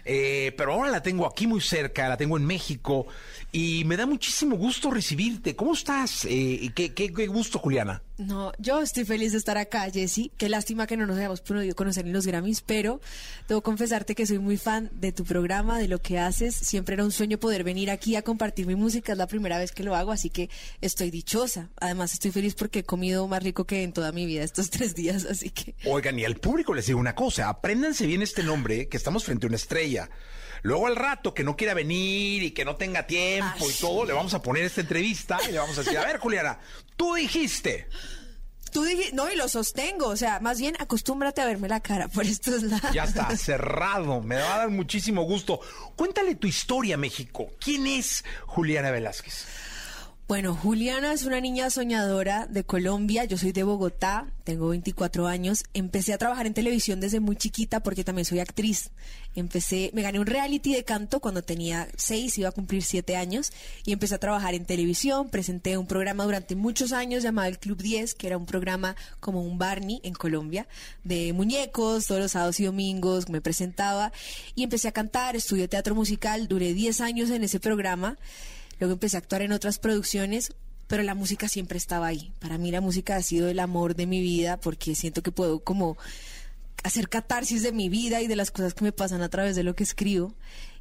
eh, 0.06 0.54
pero 0.58 0.74
ahora 0.74 0.90
la 0.92 1.02
tengo 1.02 1.26
aquí 1.26 1.48
muy 1.48 1.62
cerca, 1.62 2.10
la 2.10 2.18
tengo 2.18 2.38
en 2.38 2.46
México 2.46 3.08
y 3.54 3.84
me 3.86 3.98
da 3.98 4.06
muchísimo 4.06 4.56
gusto 4.56 4.90
recibirte. 4.92 5.56
¿Cómo 5.56 5.74
estás? 5.74 6.26
Eh, 6.26 6.72
qué, 6.74 6.94
qué- 6.94 7.12
qué 7.14 7.28
gusto, 7.28 7.60
Juliana. 7.60 8.02
No, 8.18 8.52
yo 8.60 8.82
estoy 8.82 9.04
feliz 9.04 9.32
de 9.32 9.40
estar 9.40 9.58
acá, 9.58 9.90
Jessy. 9.92 10.32
Qué 10.38 10.48
lástima 10.48 10.86
que 10.88 10.96
no 10.96 11.08
nos 11.08 11.18
hayamos 11.18 11.42
podido 11.42 11.76
conocer 11.76 12.06
en 12.06 12.14
los 12.14 12.28
Grammys, 12.28 12.62
pero 12.62 13.02
debo 13.50 13.62
confesarte 13.62 14.14
que 14.16 14.26
soy 14.28 14.38
muy 14.40 14.58
fan 14.58 14.90
de 14.94 15.12
tu 15.12 15.26
programa, 15.26 15.80
de 15.80 15.88
lo 15.88 16.00
que 16.02 16.20
haces. 16.20 16.56
Siempre 16.56 16.94
era 16.94 17.04
un 17.04 17.12
sueño 17.12 17.40
poder 17.40 17.64
venir 17.64 17.90
aquí 17.90 18.16
a 18.16 18.22
compartir 18.22 18.68
mi 18.68 18.76
música. 18.76 19.12
Es 19.14 19.18
la 19.18 19.28
primera 19.28 19.58
vez 19.58 19.72
que 19.72 19.84
lo 19.84 19.96
hago, 19.96 20.12
así 20.12 20.30
que 20.30 20.50
estoy 20.82 21.10
dichosa. 21.12 21.70
Además, 21.80 22.14
estoy 22.14 22.32
feliz 22.32 22.54
porque 22.54 22.80
he 22.80 22.84
comido 22.84 23.28
más 23.28 23.42
rico 23.44 23.66
que 23.66 23.82
en 23.84 23.92
toda 23.92 24.12
mi 24.12 24.26
vida 24.28 24.44
estos 24.44 24.70
tres 24.70 24.94
días, 24.96 25.26
así 25.26 25.50
que 25.50 25.76
Oigan, 25.86 26.18
y 26.20 26.24
al 26.26 26.36
público 26.36 26.74
les 26.76 26.86
digo 26.86 27.00
una 27.00 27.16
cosa, 27.16 27.50
apréndanse 27.50 28.06
bien 28.06 28.22
este 28.22 28.44
nombre, 28.44 28.88
que 28.88 28.98
estamos 28.98 29.24
frente 29.26 29.46
a 29.46 29.50
una 29.50 29.56
estrella. 29.58 30.10
Luego 30.64 30.88
al 30.88 30.96
rato 30.96 31.34
que 31.34 31.44
no 31.44 31.56
quiera 31.56 31.74
venir 31.74 32.44
y 32.44 32.52
que 32.52 32.66
no 32.66 32.76
tenga 32.76 33.08
tiempo 33.08 33.68
y 33.68 33.72
Ay. 33.72 33.78
todo, 33.80 34.06
le 34.06 34.14
vamos 34.14 34.34
a 34.34 34.42
poner 34.42 34.64
esta 34.64 34.82
entrevista 34.82 35.40
y 35.48 35.52
le 35.52 35.58
vamos 35.58 35.78
a 35.78 35.84
decir, 35.84 35.98
a 35.98 36.06
ver, 36.06 36.20
Juliana, 36.20 36.60
tú 36.96 37.16
dijiste, 37.16 37.88
tú 38.72 38.84
dijiste, 38.84 39.16
no, 39.16 39.32
y 39.32 39.36
lo 39.36 39.48
sostengo. 39.48 40.08
O 40.08 40.16
sea, 40.16 40.40
más 40.40 40.60
bien 40.60 40.76
acostúmbrate 40.80 41.42
a 41.42 41.46
verme 41.46 41.68
la 41.68 41.80
cara 41.80 42.08
por 42.08 42.26
estos 42.26 42.64
lados. 42.64 42.94
ya 42.94 43.06
está 43.06 43.36
cerrado, 43.38 44.22
me 44.22 44.36
va 44.36 44.56
a 44.56 44.58
dar 44.60 44.70
muchísimo 44.70 45.24
gusto. 45.24 45.60
Cuéntale 45.96 46.36
tu 46.36 46.48
historia, 46.48 46.98
México. 46.98 47.50
¿Quién 47.60 47.88
es 47.88 48.24
Juliana 48.46 48.92
Velázquez? 48.92 49.46
Bueno, 50.32 50.56
Juliana 50.56 51.12
es 51.12 51.26
una 51.26 51.42
niña 51.42 51.70
soñadora 51.70 52.48
de 52.50 52.64
Colombia. 52.64 53.26
Yo 53.26 53.38
soy 53.38 53.52
de 53.52 53.64
Bogotá, 53.64 54.32
tengo 54.46 54.70
24 54.70 55.28
años. 55.28 55.66
Empecé 55.74 56.14
a 56.14 56.18
trabajar 56.18 56.48
en 56.48 56.54
televisión 56.54 57.02
desde 57.02 57.20
muy 57.20 57.36
chiquita 57.36 57.82
porque 57.82 58.06
también 58.06 58.24
soy 58.24 58.40
actriz. 58.40 58.92
Empecé, 59.36 59.92
me 59.94 60.02
gané 60.02 60.22
un 60.22 60.26
reality 60.26 60.74
de 60.74 60.86
canto 60.86 61.20
cuando 61.20 61.42
tenía 61.42 61.90
6, 61.98 62.38
iba 62.38 62.48
a 62.48 62.54
cumplir 62.54 62.82
7 62.82 63.18
años 63.18 63.52
y 63.84 63.92
empecé 63.92 64.16
a 64.16 64.20
trabajar 64.20 64.54
en 64.54 64.64
televisión. 64.64 65.28
Presenté 65.28 65.78
un 65.78 65.86
programa 65.86 66.24
durante 66.24 66.56
muchos 66.56 66.94
años 66.94 67.24
llamado 67.24 67.50
El 67.50 67.60
Club 67.60 67.82
10, 67.82 68.14
que 68.14 68.28
era 68.28 68.38
un 68.38 68.46
programa 68.46 68.96
como 69.20 69.42
un 69.44 69.58
Barney 69.58 70.00
en 70.04 70.14
Colombia, 70.14 70.66
de 71.04 71.34
muñecos, 71.34 72.08
todos 72.08 72.22
los 72.22 72.32
sábados 72.32 72.58
y 72.62 72.64
domingos 72.64 73.28
me 73.28 73.42
presentaba 73.42 74.14
y 74.56 74.64
empecé 74.64 74.88
a 74.88 74.94
cantar, 74.94 75.36
estudié 75.36 75.68
teatro 75.68 75.94
musical, 75.94 76.48
duré 76.48 76.74
10 76.74 77.02
años 77.02 77.30
en 77.32 77.44
ese 77.44 77.60
programa. 77.60 78.18
Luego 78.82 78.94
empecé 78.94 79.16
a 79.16 79.20
actuar 79.20 79.44
en 79.44 79.52
otras 79.52 79.78
producciones, 79.78 80.54
pero 80.88 81.04
la 81.04 81.14
música 81.14 81.48
siempre 81.48 81.78
estaba 81.78 82.08
ahí. 82.08 82.34
Para 82.40 82.58
mí 82.58 82.72
la 82.72 82.82
música 82.82 83.16
ha 83.16 83.22
sido 83.22 83.48
el 83.48 83.60
amor 83.60 83.96
de 83.96 84.08
mi 84.08 84.22
vida 84.22 84.60
porque 84.60 84.96
siento 84.96 85.22
que 85.22 85.32
puedo 85.32 85.60
como 85.60 85.98
hacer 86.84 87.08
catarsis 87.08 87.62
de 87.62 87.74
mi 87.74 87.90
vida 87.90 88.22
y 88.22 88.28
de 88.28 88.36
las 88.36 88.50
cosas 88.50 88.74
que 88.74 88.84
me 88.84 88.92
pasan 88.92 89.22
a 89.22 89.30
través 89.30 89.56
de 89.56 89.62
lo 89.62 89.76
que 89.76 89.84
escribo. 89.84 90.34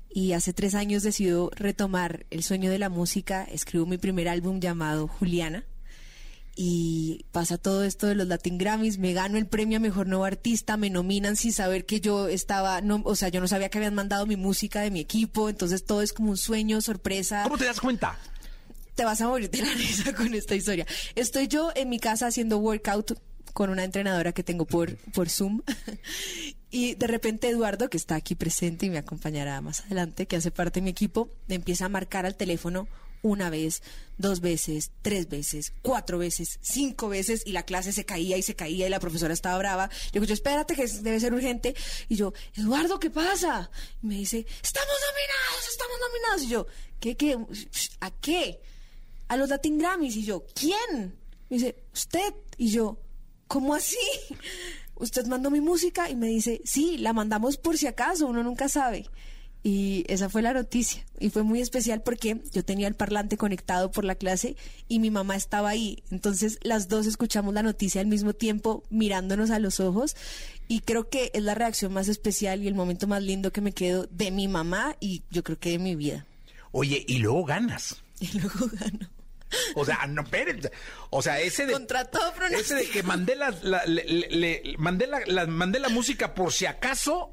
Y 0.09 0.33
hace 0.33 0.55
tres 0.55 0.75
años 0.75 1.03
decido 1.03 1.51
retomar 1.55 2.25
el 2.31 2.43
sueño 2.43 2.71
de 2.71 2.79
la 2.79 2.89
música. 2.89 3.45
Escribo 3.45 3.85
mi 3.85 3.99
primer 3.99 4.31
álbum 4.31 4.61
llamado 4.61 5.07
Juliana. 5.07 5.67
Y 6.57 7.25
pasa 7.33 7.59
todo 7.59 7.85
esto 7.85 8.07
de 8.07 8.15
los 8.15 8.27
Latin 8.27 8.59
Grammys, 8.59 8.99
me 8.99 9.13
gano 9.13 9.39
el 9.39 9.47
premio 9.47 9.79
a 9.79 9.81
Mejor 9.81 10.07
Nuevo 10.07 10.25
Artista, 10.25 10.77
me 10.77 10.91
nominan 10.91 11.37
sin 11.37 11.53
saber 11.53 11.87
que 11.87 12.01
yo 12.01 12.29
estaba, 12.29 12.81
no, 12.81 13.01
o 13.05 13.17
sea, 13.17 13.29
yo 13.29 13.41
no 13.41 13.49
sabía 13.49 13.69
que 13.69 13.79
habían 13.79 13.95
mandado 13.95 14.27
mi 14.27 14.37
música 14.37 14.81
de 14.81 14.91
mi 14.91 15.01
equipo, 15.01 15.49
entonces 15.49 15.85
todo 15.85 16.03
es 16.03 16.13
como 16.13 16.31
un 16.31 16.37
sueño, 16.37 16.81
sorpresa. 16.81 17.45
¿Cómo 17.45 17.57
te 17.57 17.65
das 17.65 17.81
cuenta? 17.81 18.19
te 19.01 19.07
vas 19.07 19.21
a 19.23 19.29
morir 19.29 19.51
de 19.51 19.63
la 19.63 19.73
risa 19.75 20.13
con 20.13 20.35
esta 20.35 20.55
historia. 20.55 20.87
Estoy 21.15 21.49
yo 21.49 21.73
en 21.75 21.89
mi 21.89 21.99
casa 21.99 22.27
haciendo 22.27 22.59
workout 22.59 23.19
con 23.55 23.71
una 23.71 23.83
entrenadora 23.83 24.33
que 24.33 24.43
tengo 24.43 24.67
por, 24.67 24.97
por 25.15 25.31
Zoom. 25.31 25.63
Y 26.73 26.95
de 26.95 27.09
repente 27.09 27.49
Eduardo, 27.49 27.91
que 27.91 27.97
está 27.97 28.15
aquí 28.15 28.37
presente 28.37 28.87
y 28.87 28.91
me 28.91 28.99
acompañará 28.99 29.61
más 29.61 29.81
adelante, 29.81 30.27
que 30.27 30.37
hace 30.37 30.53
parte 30.53 30.79
de 30.79 30.85
mi 30.85 30.91
equipo, 30.91 31.29
me 31.49 31.57
empieza 31.57 31.87
a 31.87 31.89
marcar 31.89 32.27
al 32.27 32.37
teléfono 32.37 32.87
una 33.23 33.51
vez, 33.51 33.83
dos 34.19 34.41
veces, 34.41 34.91
tres 35.03 35.29
veces, 35.29 35.73
cuatro 35.83 36.19
veces, 36.19 36.59
cinco 36.63 37.09
veces 37.09 37.43
y 37.47 37.53
la 37.53 37.65
clase 37.65 37.93
se 37.93 38.05
caía 38.05 38.37
y 38.37 38.43
se 38.43 38.55
caía 38.55 38.87
y 38.87 38.91
la 38.91 39.01
profesora 39.01 39.35
estaba 39.35 39.59
brava. 39.59 39.89
Le 40.07 40.21
digo, 40.21 40.25
yo 40.25 40.35
espérate 40.35 40.75
que 40.75 40.87
debe 40.87 41.21
ser 41.21 41.33
urgente. 41.35 41.75
Y 42.09 42.17
yo, 42.17 42.33
Eduardo, 42.55 42.99
¿qué 42.99 43.11
pasa? 43.11 43.71
Y 44.03 44.07
me 44.07 44.15
dice, 44.17 44.47
estamos 44.63 44.95
nominados, 45.09 45.69
estamos 45.69 45.97
nominados. 46.09 46.43
Y 46.43 46.49
yo, 46.49 46.67
¿qué, 47.01 47.17
qué? 47.17 47.39
¿A 48.01 48.11
qué? 48.11 48.61
A 49.29 49.37
los 49.37 49.49
Latin 49.49 49.79
Grammys. 49.79 50.17
Y 50.17 50.25
yo, 50.25 50.45
¿quién? 50.55 51.19
Me 51.49 51.57
dice, 51.57 51.77
usted. 51.93 52.35
Y 52.57 52.71
yo, 52.71 52.99
¿cómo 53.47 53.75
así? 53.75 53.99
Usted 54.97 55.27
mandó 55.27 55.51
mi 55.51 55.63
música 55.63 56.11
y 56.11 56.15
me 56.15 56.27
dice, 56.27 56.61
sí, 56.65 56.99
la 56.99 57.15
mandamos 57.15 57.57
por 57.57 57.79
si 57.79 57.87
acaso, 57.87 58.27
uno 58.27 58.43
nunca 58.43 58.69
sabe. 58.69 59.09
Y 59.63 60.05
esa 60.09 60.31
fue 60.31 60.41
la 60.41 60.55
noticia. 60.55 61.05
Y 61.19 61.29
fue 61.31 61.43
muy 61.43 61.61
especial 61.61 62.01
porque 62.03 62.41
yo 62.53 62.65
tenía 62.65 62.89
el 62.89 62.95
parlante 62.95 63.37
conectado 63.37 63.91
por 63.91 64.05
la 64.05 64.15
clase 64.15 64.57
y 64.89 65.01
mi 65.01 65.11
mamá 65.11 65.37
estaba 65.37 65.69
ahí. 65.69 66.03
Entonces 66.11 66.59
las 66.63 66.89
dos 66.89 67.07
escuchamos 67.07 67.53
la 67.53 67.63
noticia 67.63 68.01
al 68.01 68.07
mismo 68.07 68.33
tiempo, 68.33 68.83
mirándonos 68.89 69.51
a 69.51 69.59
los 69.59 69.79
ojos. 69.81 70.17
Y 70.67 70.81
creo 70.81 71.11
que 71.11 71.31
es 71.35 71.43
la 71.43 71.55
reacción 71.55 71.93
más 71.93 72.09
especial 72.09 72.63
y 72.63 72.69
el 72.69 72.75
momento 72.75 73.07
más 73.07 73.23
lindo 73.23 73.53
que 73.53 73.61
me 73.61 73.73
quedo 73.73 74.07
de 74.11 74.31
mi 74.31 74.49
mamá 74.49 74.97
y 74.99 75.25
yo 75.31 75.43
creo 75.45 75.59
que 75.59 75.71
de 75.71 75.79
mi 75.79 75.95
vida. 75.95 76.25
Oye, 76.73 77.05
y 77.07 77.19
luego 77.19 77.45
ganas. 77.45 78.03
Y 78.21 78.39
luego 78.39 78.67
gano. 78.73 79.11
O 79.75 79.85
sea, 79.85 80.07
no, 80.07 80.23
espérense. 80.23 80.71
O 81.11 81.21
sea, 81.23 81.41
ese 81.41 81.67
de. 81.67 81.73
Contra 81.73 82.05
todo 82.05 82.33
pronóstico. 82.35 82.61
Ese 82.61 82.75
de 82.77 82.89
que 82.91 83.03
mandé 83.03 83.35
la, 83.35 83.51
la- 83.63 83.85
le- 83.85 84.05
le- 84.05 84.29
le- 84.31 84.75
mandé 84.79 85.07
la, 85.09 85.21
la- 85.27 85.47
mandé 85.47 85.81
la 85.81 85.89
música 85.89 86.35
por 86.35 86.53
si 86.53 86.67
acaso, 86.67 87.31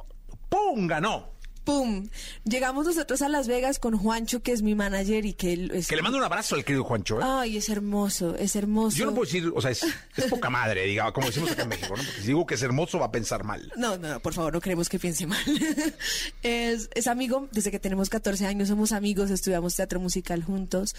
¡pum! 0.50 0.88
ganó. 0.88 1.37
¡Pum! 1.68 2.08
Llegamos 2.46 2.86
nosotros 2.86 3.22
a 3.22 3.28
Las 3.28 3.50
Vegas 3.50 3.78
con 3.78 3.98
Juancho, 3.98 4.42
que 4.42 4.54
es 4.54 4.62
mi 4.62 4.74
manager 4.74 5.26
y 5.26 5.34
que 5.34 5.52
él 5.52 5.72
es... 5.74 5.90
Que 5.90 5.98
le 5.98 6.02
mando 6.02 6.18
un 6.18 6.24
abrazo 6.24 6.56
al 6.56 6.64
querido 6.64 6.86
Juancho. 6.86 7.20
¿eh? 7.20 7.24
Ay, 7.26 7.58
es 7.58 7.68
hermoso, 7.68 8.38
es 8.38 8.56
hermoso. 8.56 8.96
Yo 8.96 9.06
no 9.06 9.12
puedo 9.12 9.26
decir, 9.26 9.52
o 9.54 9.62
sea, 9.62 9.72
es, 9.72 9.84
es 10.16 10.26
poca 10.30 10.50
madre, 10.50 10.86
digamos, 10.86 11.12
como 11.12 11.28
decimos 11.28 11.52
acá 11.52 11.64
en 11.64 11.68
México, 11.70 11.94
¿no? 11.98 12.04
Porque 12.06 12.22
si 12.22 12.28
digo 12.28 12.46
que 12.46 12.56
es 12.56 12.62
hermoso 12.62 13.00
va 13.00 13.08
a 13.08 13.12
pensar 13.12 13.44
mal. 13.44 13.70
No, 13.76 13.98
no, 13.98 14.08
no, 14.08 14.20
por 14.22 14.34
favor, 14.34 14.54
no 14.54 14.62
queremos 14.62 14.88
que 14.88 14.98
piense 14.98 15.28
mal. 15.28 15.44
es, 16.42 16.90
es 16.96 17.08
amigo, 17.08 17.50
desde 17.52 17.70
que 17.70 17.80
tenemos 17.80 18.10
14 18.10 18.46
años 18.46 18.70
somos 18.70 18.94
amigos, 18.94 19.30
estudiamos 19.30 19.76
teatro 19.76 20.00
musical 20.00 20.46
juntos 20.46 20.96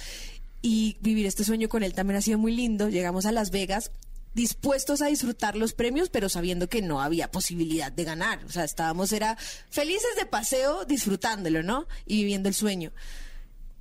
y 0.61 0.99
vivir 1.01 1.25
este 1.25 1.45
sueño 1.45 1.71
con 1.71 1.83
él 1.83 1.95
también 1.95 2.19
ha 2.19 2.21
sido 2.21 2.37
muy 2.37 2.55
lindo. 2.55 2.91
Llegamos 2.91 3.25
a 3.25 3.33
Las 3.33 3.51
Vegas 3.51 3.91
dispuestos 4.39 5.03
a 5.03 5.07
disfrutar 5.07 5.57
los 5.57 5.73
premios, 5.75 6.11
pero 6.11 6.29
sabiendo 6.29 6.69
que 6.69 6.81
no 6.81 7.01
había 7.03 7.31
posibilidad 7.33 7.91
de 7.91 8.05
ganar. 8.05 8.45
O 8.45 8.51
sea, 8.51 8.63
estábamos, 8.63 9.13
era 9.13 9.37
felices 9.69 10.15
de 10.17 10.27
paseo, 10.27 10.85
disfrutándolo, 10.85 11.65
¿no? 11.65 11.89
Y 12.07 12.19
viviendo 12.19 12.49
el 12.49 12.55
sueño. 12.55 12.93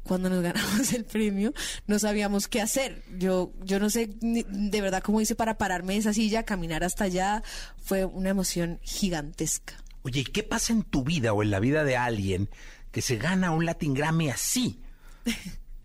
Cuando 0.01 0.29
nos 0.31 0.41
ganamos 0.49 0.93
el 0.93 1.05
premio, 1.05 1.53
no 1.85 1.99
sabíamos 1.99 2.47
qué 2.47 2.59
hacer. 2.61 3.03
Yo, 3.19 3.53
yo 3.63 3.79
no 3.79 3.91
sé 3.91 4.09
ni- 4.21 4.45
de 4.49 4.81
verdad 4.81 5.03
cómo 5.03 5.21
hice 5.21 5.35
para 5.35 5.59
pararme 5.59 5.93
de 5.93 5.99
esa 5.99 6.13
silla, 6.13 6.41
caminar 6.43 6.83
hasta 6.83 7.03
allá. 7.03 7.43
Fue 7.83 8.03
una 8.05 8.29
emoción 8.29 8.79
gigantesca. 8.81 9.75
Oye, 10.01 10.21
¿y 10.21 10.23
qué 10.23 10.41
pasa 10.41 10.73
en 10.73 10.81
tu 10.83 11.03
vida 11.03 11.33
o 11.33 11.43
en 11.43 11.51
la 11.51 11.59
vida 11.59 11.83
de 11.83 11.97
alguien 11.97 12.49
que 12.91 13.03
se 13.03 13.17
gana 13.17 13.51
un 13.51 13.65
Latin 13.65 13.93
Grammy 13.93 14.29
así? 14.31 14.81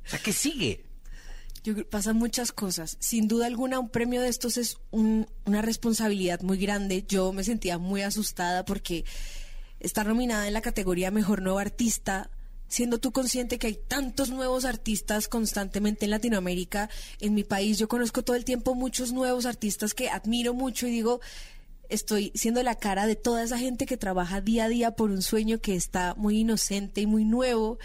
O 0.05 0.09
sea, 0.13 0.19
¿qué 0.19 0.33
sigue? 0.33 0.85
Yo 1.65 1.75
creo- 1.75 1.89
pasan 1.89 2.17
muchas 2.17 2.51
cosas. 2.53 2.97
Sin 3.01 3.29
duda 3.29 3.47
alguna, 3.47 3.79
un 3.79 3.89
premio 3.89 4.21
de 4.21 4.29
estos 4.29 4.57
es 4.57 4.79
un- 4.91 5.29
una 5.45 5.63
responsabilidad 5.63 6.41
muy 6.43 6.59
grande. 6.59 7.05
Yo 7.07 7.33
me 7.33 7.45
sentía 7.45 7.79
muy 7.79 8.03
asustada 8.03 8.65
porque 8.65 9.05
estar 9.81 10.07
nominada 10.07 10.47
en 10.49 10.55
la 10.55 10.61
categoría 10.61 11.11
Mejor 11.11 11.41
Nuevo 11.43 11.59
Artista, 11.59 12.31
siendo 12.69 12.99
tú 12.99 13.13
consciente 13.13 13.59
que 13.59 13.67
hay 13.69 13.79
tantos 13.87 14.31
nuevos 14.31 14.65
artistas 14.65 15.29
constantemente 15.29 16.07
en 16.07 16.11
Latinoamérica, 16.11 16.89
en 17.21 17.35
mi 17.35 17.45
país 17.45 17.79
yo 17.79 17.87
conozco 17.87 18.23
todo 18.23 18.35
el 18.35 18.45
tiempo 18.45 18.75
muchos 18.75 19.13
nuevos 19.13 19.45
artistas 19.47 19.93
que 19.95 20.09
admiro 20.09 20.55
mucho 20.55 20.87
y 20.87 20.91
digo, 20.91 21.21
estoy 21.91 22.33
siendo 22.35 22.63
la 22.63 22.77
cara 22.77 23.07
de 23.07 23.15
toda 23.17 23.43
esa 23.45 23.59
gente 23.59 23.85
que 23.85 23.99
trabaja 23.99 24.41
día 24.41 24.65
a 24.65 24.69
día 24.69 24.93
por 24.93 25.11
un 25.11 25.21
sueño 25.21 25.59
que 25.61 25.77
está 25.77 26.15
muy 26.17 26.39
inocente 26.39 27.03
y 27.03 27.07
muy 27.07 27.25
nuevo 27.27 27.79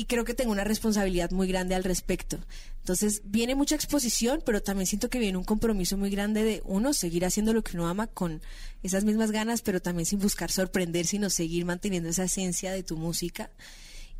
y 0.00 0.06
creo 0.06 0.24
que 0.24 0.32
tengo 0.32 0.50
una 0.50 0.64
responsabilidad 0.64 1.30
muy 1.30 1.46
grande 1.46 1.74
al 1.74 1.84
respecto. 1.84 2.38
Entonces 2.78 3.20
viene 3.22 3.54
mucha 3.54 3.74
exposición, 3.74 4.42
pero 4.46 4.62
también 4.62 4.86
siento 4.86 5.10
que 5.10 5.18
viene 5.18 5.36
un 5.36 5.44
compromiso 5.44 5.98
muy 5.98 6.08
grande 6.08 6.42
de 6.42 6.62
uno, 6.64 6.94
seguir 6.94 7.26
haciendo 7.26 7.52
lo 7.52 7.62
que 7.62 7.76
uno 7.76 7.86
ama 7.86 8.06
con 8.06 8.40
esas 8.82 9.04
mismas 9.04 9.30
ganas, 9.30 9.60
pero 9.60 9.82
también 9.82 10.06
sin 10.06 10.18
buscar 10.18 10.50
sorprender, 10.50 11.06
sino 11.06 11.28
seguir 11.28 11.66
manteniendo 11.66 12.08
esa 12.08 12.24
esencia 12.24 12.72
de 12.72 12.82
tu 12.82 12.96
música. 12.96 13.50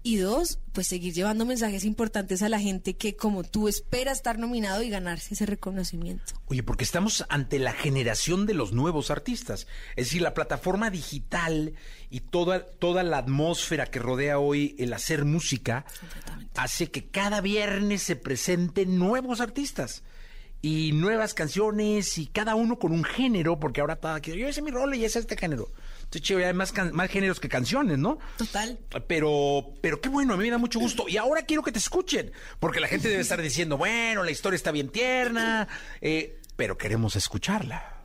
Y 0.02 0.16
dos, 0.16 0.58
pues 0.72 0.86
seguir 0.86 1.12
llevando 1.12 1.44
mensajes 1.44 1.84
importantes 1.84 2.42
a 2.42 2.48
la 2.48 2.58
gente 2.58 2.96
que 2.96 3.16
como 3.16 3.44
tú 3.44 3.68
espera 3.68 4.12
estar 4.12 4.38
nominado 4.38 4.82
y 4.82 4.88
ganarse 4.88 5.34
ese 5.34 5.44
reconocimiento. 5.44 6.32
Oye, 6.46 6.62
porque 6.62 6.84
estamos 6.84 7.26
ante 7.28 7.58
la 7.58 7.72
generación 7.72 8.46
de 8.46 8.54
los 8.54 8.72
nuevos 8.72 9.10
artistas. 9.10 9.66
Es 9.96 10.06
decir, 10.06 10.22
la 10.22 10.32
plataforma 10.32 10.88
digital 10.88 11.74
y 12.08 12.20
toda, 12.20 12.64
toda 12.64 13.02
la 13.02 13.18
atmósfera 13.18 13.86
que 13.86 13.98
rodea 13.98 14.38
hoy 14.38 14.74
el 14.78 14.94
hacer 14.94 15.26
música 15.26 15.84
hace 16.54 16.90
que 16.90 17.06
cada 17.08 17.42
viernes 17.42 18.02
se 18.02 18.16
presenten 18.16 18.98
nuevos 18.98 19.42
artistas 19.42 20.02
y 20.62 20.92
nuevas 20.92 21.34
canciones 21.34 22.18
y 22.18 22.26
cada 22.26 22.54
uno 22.54 22.78
con 22.78 22.92
un 22.92 23.04
género, 23.04 23.58
porque 23.58 23.80
ahora 23.80 23.96
cada 23.96 24.18
yo 24.18 24.48
ese 24.48 24.60
es 24.60 24.62
mi 24.62 24.70
rol 24.70 24.94
y 24.94 25.04
ese 25.04 25.18
es 25.18 25.24
este 25.24 25.36
género. 25.36 25.70
Entonces, 26.10 26.22
chido, 26.26 26.44
hay 26.44 26.52
más, 26.54 26.72
can- 26.72 26.92
más 26.92 27.08
géneros 27.08 27.38
que 27.38 27.48
canciones, 27.48 27.96
¿no? 27.96 28.18
Total. 28.36 28.80
Pero, 29.06 29.74
pero 29.80 30.00
qué 30.00 30.08
bueno, 30.08 30.34
a 30.34 30.36
mí 30.36 30.42
me 30.42 30.50
da 30.50 30.58
mucho 30.58 30.80
gusto. 30.80 31.08
Y 31.08 31.16
ahora 31.16 31.42
quiero 31.42 31.62
que 31.62 31.70
te 31.70 31.78
escuchen, 31.78 32.32
porque 32.58 32.80
la 32.80 32.88
gente 32.88 33.08
debe 33.08 33.22
estar 33.22 33.40
diciendo, 33.40 33.78
bueno, 33.78 34.24
la 34.24 34.32
historia 34.32 34.56
está 34.56 34.72
bien 34.72 34.88
tierna, 34.88 35.68
eh, 36.00 36.40
pero 36.56 36.76
queremos 36.76 37.14
escucharla. 37.14 37.96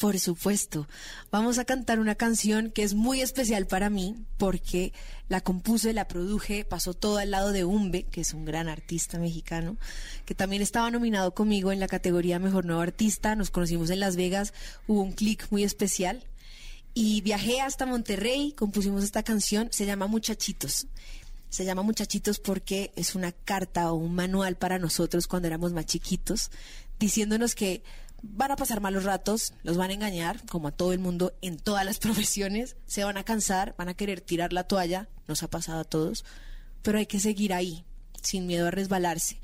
Por 0.00 0.18
supuesto. 0.18 0.88
Vamos 1.30 1.58
a 1.58 1.66
cantar 1.66 2.00
una 2.00 2.14
canción 2.14 2.70
que 2.70 2.82
es 2.82 2.94
muy 2.94 3.20
especial 3.20 3.66
para 3.66 3.90
mí 3.90 4.16
porque 4.38 4.94
la 5.28 5.42
compuse, 5.42 5.92
la 5.92 6.08
produje, 6.08 6.64
pasó 6.64 6.94
todo 6.94 7.18
al 7.18 7.30
lado 7.30 7.52
de 7.52 7.66
Umbe, 7.66 8.04
que 8.04 8.22
es 8.22 8.32
un 8.32 8.46
gran 8.46 8.70
artista 8.70 9.18
mexicano, 9.18 9.76
que 10.24 10.34
también 10.34 10.62
estaba 10.62 10.90
nominado 10.90 11.34
conmigo 11.34 11.70
en 11.72 11.80
la 11.80 11.88
categoría 11.88 12.38
Mejor 12.38 12.64
Nuevo 12.64 12.80
Artista. 12.80 13.36
Nos 13.36 13.50
conocimos 13.50 13.90
en 13.90 14.00
Las 14.00 14.16
Vegas, 14.16 14.54
hubo 14.86 15.02
un 15.02 15.12
clic 15.12 15.46
muy 15.50 15.62
especial. 15.64 16.24
Y 16.94 17.20
viajé 17.20 17.60
hasta 17.60 17.86
Monterrey, 17.86 18.52
compusimos 18.52 19.04
esta 19.04 19.22
canción, 19.22 19.68
se 19.70 19.86
llama 19.86 20.06
Muchachitos. 20.06 20.86
Se 21.48 21.64
llama 21.64 21.82
Muchachitos 21.82 22.38
porque 22.38 22.92
es 22.96 23.14
una 23.14 23.32
carta 23.32 23.92
o 23.92 23.96
un 23.96 24.14
manual 24.14 24.56
para 24.56 24.78
nosotros 24.78 25.26
cuando 25.26 25.48
éramos 25.48 25.72
más 25.72 25.86
chiquitos, 25.86 26.50
diciéndonos 26.98 27.54
que 27.54 27.82
van 28.22 28.50
a 28.50 28.56
pasar 28.56 28.80
malos 28.80 29.04
ratos, 29.04 29.54
los 29.62 29.76
van 29.76 29.90
a 29.90 29.94
engañar, 29.94 30.44
como 30.46 30.68
a 30.68 30.72
todo 30.72 30.92
el 30.92 30.98
mundo 30.98 31.32
en 31.42 31.58
todas 31.58 31.84
las 31.84 31.98
profesiones, 32.00 32.76
se 32.86 33.04
van 33.04 33.16
a 33.16 33.24
cansar, 33.24 33.74
van 33.78 33.88
a 33.88 33.94
querer 33.94 34.20
tirar 34.20 34.52
la 34.52 34.64
toalla, 34.64 35.08
nos 35.26 35.42
ha 35.42 35.48
pasado 35.48 35.80
a 35.80 35.84
todos, 35.84 36.24
pero 36.82 36.98
hay 36.98 37.06
que 37.06 37.20
seguir 37.20 37.52
ahí, 37.52 37.84
sin 38.22 38.46
miedo 38.46 38.68
a 38.68 38.70
resbalarse. 38.70 39.40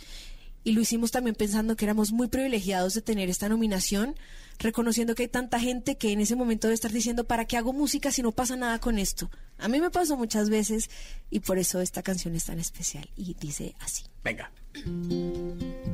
Y 0.66 0.72
lo 0.72 0.80
hicimos 0.80 1.12
también 1.12 1.36
pensando 1.36 1.76
que 1.76 1.84
éramos 1.84 2.10
muy 2.10 2.26
privilegiados 2.26 2.92
de 2.94 3.00
tener 3.00 3.30
esta 3.30 3.48
nominación, 3.48 4.16
reconociendo 4.58 5.14
que 5.14 5.22
hay 5.22 5.28
tanta 5.28 5.60
gente 5.60 5.94
que 5.94 6.10
en 6.10 6.20
ese 6.20 6.34
momento 6.34 6.66
debe 6.66 6.74
estar 6.74 6.90
diciendo, 6.90 7.22
¿para 7.22 7.44
qué 7.44 7.56
hago 7.56 7.72
música 7.72 8.10
si 8.10 8.20
no 8.20 8.32
pasa 8.32 8.56
nada 8.56 8.80
con 8.80 8.98
esto? 8.98 9.30
A 9.58 9.68
mí 9.68 9.80
me 9.80 9.92
pasó 9.92 10.16
muchas 10.16 10.50
veces 10.50 10.90
y 11.30 11.38
por 11.38 11.58
eso 11.58 11.80
esta 11.80 12.02
canción 12.02 12.34
es 12.34 12.46
tan 12.46 12.58
especial 12.58 13.08
y 13.16 13.34
dice 13.34 13.76
así. 13.78 14.02
Venga. 14.24 14.50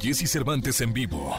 Jesse 0.00 0.26
Cervantes 0.26 0.80
en 0.80 0.94
vivo. 0.94 1.36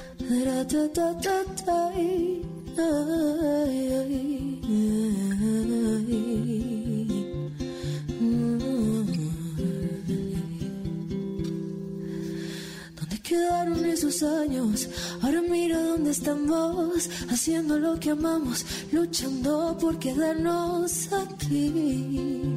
Quedaron 13.34 13.86
esos 13.86 14.22
años? 14.22 14.88
Ahora 15.22 15.41
mira 15.41 15.82
dónde 15.82 16.12
estamos, 16.12 17.10
haciendo 17.32 17.80
lo 17.80 18.00
que 18.00 18.12
amamos, 18.12 18.63
luchando 18.91 19.76
por 19.82 19.98
quedarnos 19.98 21.12
aquí. 21.13 22.52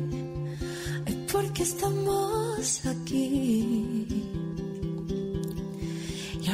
Porque 1.33 1.63
estamos 1.63 2.87
aquí. 2.87 4.36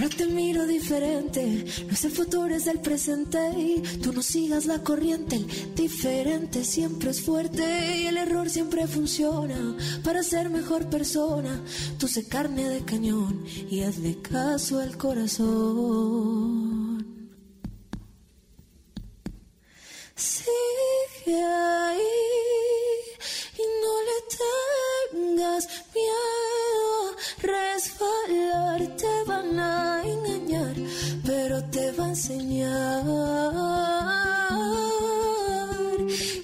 Ahora 0.03 0.17
te 0.17 0.27
miro 0.27 0.67
diferente, 0.67 1.65
no 1.87 1.93
es 1.93 2.05
el 2.05 2.11
futuro, 2.11 2.53
es 2.53 2.67
el 2.67 2.81
presente. 2.81 3.39
Y 3.57 3.83
tú 4.03 4.13
no 4.13 4.21
sigas 4.21 4.67
la 4.67 4.83
corriente, 4.83 5.37
el 5.37 5.75
diferente 5.77 6.65
siempre 6.65 7.11
es 7.11 7.21
fuerte 7.21 7.99
y 7.99 8.09
el 8.09 8.17
error 8.17 8.51
siempre 8.51 8.89
funciona 8.89 9.77
para 10.03 10.25
ser 10.25 10.51
mejor 10.51 10.91
persona. 10.91 11.63
Tú 11.99 12.09
sé 12.09 12.27
carne 12.27 12.69
de 12.69 12.85
cañón 12.85 13.45
y 13.71 13.83
hazle 13.83 14.21
caso 14.21 14.81
al 14.81 14.97
corazón. 14.99 16.33
Sigue 20.17 21.45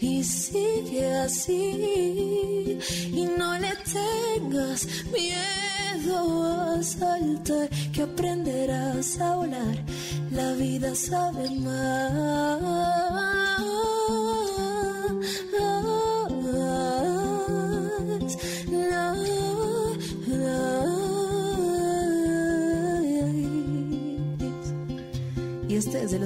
Y 0.00 0.24
sigue 0.24 1.14
así 1.18 2.80
y 3.12 3.24
no 3.38 3.56
le 3.58 3.72
tengas 3.84 4.88
miedo 5.12 6.52
a 6.52 6.82
saltar, 6.82 7.68
que 7.92 8.02
aprenderás 8.02 9.20
a 9.20 9.36
volar. 9.36 9.84
La 10.32 10.52
vida 10.54 10.96
sabe 10.96 11.48
más. 11.60 12.58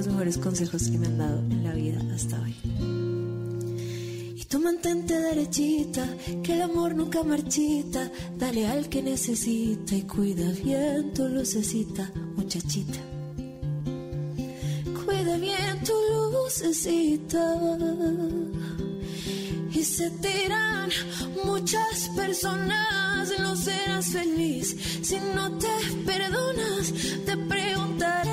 Los 0.03 0.13
mejores 0.13 0.37
consejos 0.37 0.83
que 0.89 0.97
me 0.97 1.05
han 1.07 1.17
dado 1.17 1.39
en 1.39 1.63
la 1.63 1.71
vida 1.73 2.01
hasta 2.13 2.41
hoy. 2.41 2.53
Y 4.35 4.43
tú 4.45 4.59
mantente 4.59 5.17
derechita, 5.17 6.05
que 6.43 6.55
el 6.55 6.63
amor 6.63 6.93
nunca 6.93 7.23
marchita. 7.23 8.11
Dale 8.37 8.67
al 8.67 8.89
que 8.89 9.01
necesita 9.01 9.95
y 9.95 10.01
cuida 10.01 10.51
bien 10.61 11.13
tu 11.13 11.29
lucecita, 11.29 12.11
muchachita. 12.35 12.99
Cuida 15.05 15.37
bien 15.37 15.83
tu 15.85 15.93
lucecita. 16.33 17.55
Y 19.71 19.83
se 19.85 20.09
tiran 20.11 20.89
muchas 21.45 22.09
personas, 22.13 23.31
no 23.39 23.55
serás 23.55 24.07
feliz 24.07 24.75
si 25.01 25.17
no 25.33 25.57
te 25.57 25.73
perdonas. 26.05 26.93
Te 27.25 27.37
preguntarás 27.37 28.32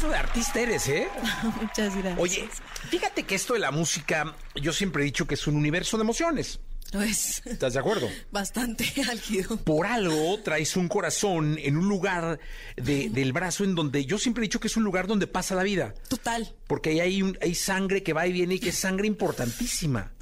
pedazo 0.00 0.08
de 0.08 0.16
artista 0.16 0.60
eres, 0.60 0.88
eh! 0.88 1.08
Muchas 1.60 1.94
gracias. 1.96 2.18
Oye, 2.18 2.48
fíjate 2.90 3.24
que 3.24 3.34
esto 3.34 3.54
de 3.54 3.60
la 3.60 3.70
música, 3.70 4.34
yo 4.60 4.72
siempre 4.72 5.02
he 5.02 5.04
dicho 5.04 5.26
que 5.26 5.34
es 5.34 5.46
un 5.46 5.56
universo 5.56 5.96
de 5.96 6.02
emociones. 6.02 6.60
No 6.92 7.02
es 7.02 7.40
¿Estás 7.46 7.74
de 7.74 7.78
acuerdo? 7.78 8.08
bastante 8.32 8.84
álgido. 9.08 9.56
Por 9.58 9.86
algo 9.86 10.40
traes 10.42 10.74
un 10.76 10.88
corazón 10.88 11.56
en 11.60 11.76
un 11.76 11.88
lugar 11.88 12.40
de- 12.76 13.10
del 13.10 13.32
brazo 13.32 13.62
en 13.62 13.74
donde 13.76 14.04
yo 14.06 14.18
siempre 14.18 14.42
he 14.42 14.46
dicho 14.46 14.58
que 14.58 14.66
es 14.66 14.76
un 14.76 14.82
lugar 14.82 15.06
donde 15.06 15.26
pasa 15.28 15.54
la 15.54 15.62
vida. 15.62 15.94
Total. 16.08 16.52
Porque 16.66 16.90
ahí 16.90 17.00
hay, 17.00 17.22
un- 17.22 17.38
hay 17.40 17.54
sangre 17.54 18.02
que 18.02 18.12
va 18.12 18.26
y 18.26 18.32
viene 18.32 18.54
y 18.56 18.58
que 18.58 18.70
es 18.70 18.78
sangre 18.78 19.06
importantísima. 19.06 20.12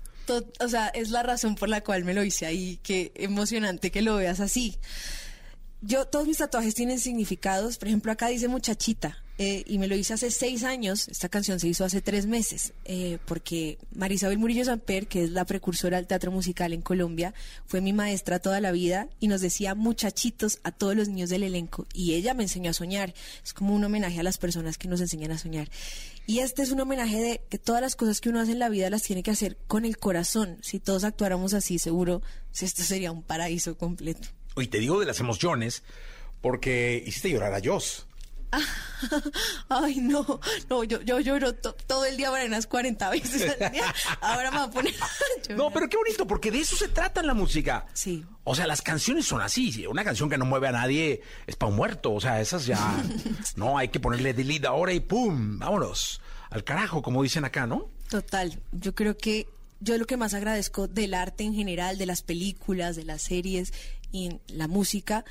O 0.61 0.69
sea, 0.69 0.89
es 0.89 1.09
la 1.09 1.23
razón 1.23 1.55
por 1.55 1.71
la 1.71 1.83
cual 1.83 2.05
me 2.05 2.13
lo 2.13 2.23
hice 2.23 2.45
ahí. 2.45 2.79
Qué 2.83 3.13
emocionante 3.15 3.91
que 3.91 4.03
lo 4.03 4.17
veas 4.17 4.41
así. 4.41 4.77
Yo, 5.81 6.05
todos 6.07 6.27
mis 6.27 6.37
tatuajes 6.37 6.75
tienen 6.75 6.99
significados. 7.01 7.79
Por 7.79 7.89
ejemplo, 7.89 8.13
acá 8.13 8.27
dice 8.29 8.47
muchachita. 8.49 9.17
Eh, 9.39 9.65
y 9.67 9.79
me 9.79 9.87
lo 9.87 9.97
hice 9.97 10.15
hace 10.15 10.31
seis 10.31 10.65
años. 10.65 11.09
Esta 11.09 11.29
canción 11.29 11.61
se 11.61 11.69
hizo 11.69 11.85
hace 11.85 12.03
tres 12.03 12.27
meses. 12.27 12.73
eh, 12.85 13.19
porque 13.27 13.79
Marisabel 13.95 14.39
Murillo 14.39 14.65
Samper, 14.65 15.07
que 15.07 15.25
es 15.25 15.31
la 15.31 15.45
precursora 15.45 15.97
del 15.97 16.07
teatro 16.07 16.31
musical 16.31 16.73
en 16.73 16.83
Colombia, 16.83 17.35
fue 17.67 17.81
mi 17.81 17.93
maestra 17.93 18.39
toda 18.39 18.61
la 18.61 18.73
vida 18.73 19.09
y 19.21 19.29
nos 19.29 19.41
decía 19.41 19.75
muchachitos 19.75 20.59
a 20.65 20.73
todos 20.73 20.97
los 20.97 21.09
niños 21.09 21.31
del 21.31 21.43
elenco. 21.45 21.87
Y 21.93 22.15
ella 22.15 22.35
me 22.35 22.43
enseñó 22.43 22.71
a 22.71 22.75
soñar. 22.75 23.15
Es 23.45 23.55
como 23.55 23.75
un 23.75 23.85
homenaje 23.85 24.21
a 24.21 24.23
las 24.23 24.39
personas 24.39 24.77
que 24.77 24.89
nos 24.89 25.01
enseñan 25.01 25.31
a 25.31 25.39
soñar. 25.39 25.71
Y 26.27 26.41
este 26.41 26.63
es 26.63 26.71
un 26.73 26.81
homenaje 26.81 27.21
de 27.21 27.41
que 27.49 27.59
todas 27.59 27.81
las 27.81 27.97
cosas 27.97 28.21
que 28.21 28.29
uno 28.29 28.41
hace 28.41 28.53
en 28.53 28.59
la 28.59 28.69
vida 28.69 28.91
las 28.91 29.03
tiene 29.03 29.23
que 29.23 29.31
hacer 29.31 29.57
con 29.67 29.85
el 29.85 29.97
corazón. 29.97 30.59
Si 30.61 30.79
todos 30.79 31.05
actuáramos 31.05 31.55
así, 31.55 31.79
seguro 31.79 32.21
esto 32.65 32.83
sería 32.83 33.13
un 33.13 33.23
paraíso 33.23 33.77
completo. 33.77 34.29
Y 34.57 34.67
te 34.67 34.79
digo 34.79 34.99
de 34.99 35.07
las 35.07 35.21
emociones 35.21 35.83
porque 36.41 37.03
hiciste 37.07 37.31
llorar 37.31 37.55
a 37.55 37.61
Joss. 37.63 38.08
Ay, 39.69 39.97
no, 40.01 40.41
no, 40.69 40.85
yo, 40.85 41.01
yo 41.03 41.21
lloro 41.21 41.55
to- 41.55 41.75
todo 41.87 42.05
el 42.05 42.17
día 42.17 42.31
unas 42.33 42.67
40 42.67 43.11
veces 43.11 43.57
al 43.61 43.73
día. 43.73 43.85
Ahora 44.21 44.51
me 44.51 44.59
voy 44.59 44.67
a 44.67 44.71
poner 44.71 44.95
a. 45.51 45.55
No, 45.55 45.71
pero 45.71 45.89
qué 45.89 45.97
bonito, 45.97 46.27
porque 46.27 46.51
de 46.51 46.61
eso 46.61 46.77
se 46.77 46.89
trata 46.89 47.21
en 47.21 47.27
la 47.27 47.35
música. 47.35 47.87
Sí. 47.93 48.25
O 48.45 48.55
sea, 48.55 48.67
las 48.67 48.83
canciones 48.83 49.27
son 49.27 49.41
así. 49.41 49.87
Una 49.87 50.05
canción 50.05 50.31
que 50.31 50.39
no 50.39 50.45
mueve 50.47 50.69
a 50.69 50.73
nadie 50.73 51.23
es 51.47 51.57
para 51.57 51.71
un 51.71 51.77
muerto. 51.77 52.13
O 52.13 52.21
sea, 52.21 52.41
esas 52.41 52.67
ya. 52.67 52.79
no, 53.57 53.77
hay 53.79 53.89
que 53.89 54.01
ponerle 54.01 54.33
delete 54.35 54.67
ahora 54.67 54.93
y 54.93 55.01
pum, 55.01 55.59
vámonos. 55.59 56.21
Al 56.51 56.65
carajo, 56.65 57.03
como 57.03 57.23
dicen 57.23 57.45
acá, 57.45 57.67
¿no? 57.67 57.89
Total, 58.09 58.59
yo 58.73 58.95
creo 58.95 59.19
que 59.19 59.47
yo 59.81 59.97
lo 59.99 60.07
que 60.07 60.17
más 60.17 60.33
agradezco 60.35 60.89
del 60.89 61.13
arte 61.15 61.45
en 61.45 61.55
general, 61.55 61.99
de 61.99 62.07
las 62.07 62.23
películas, 62.23 62.97
de 62.97 63.05
las 63.05 63.21
series 63.23 63.73
y 64.11 64.41
la 64.49 64.67
música, 64.67 65.25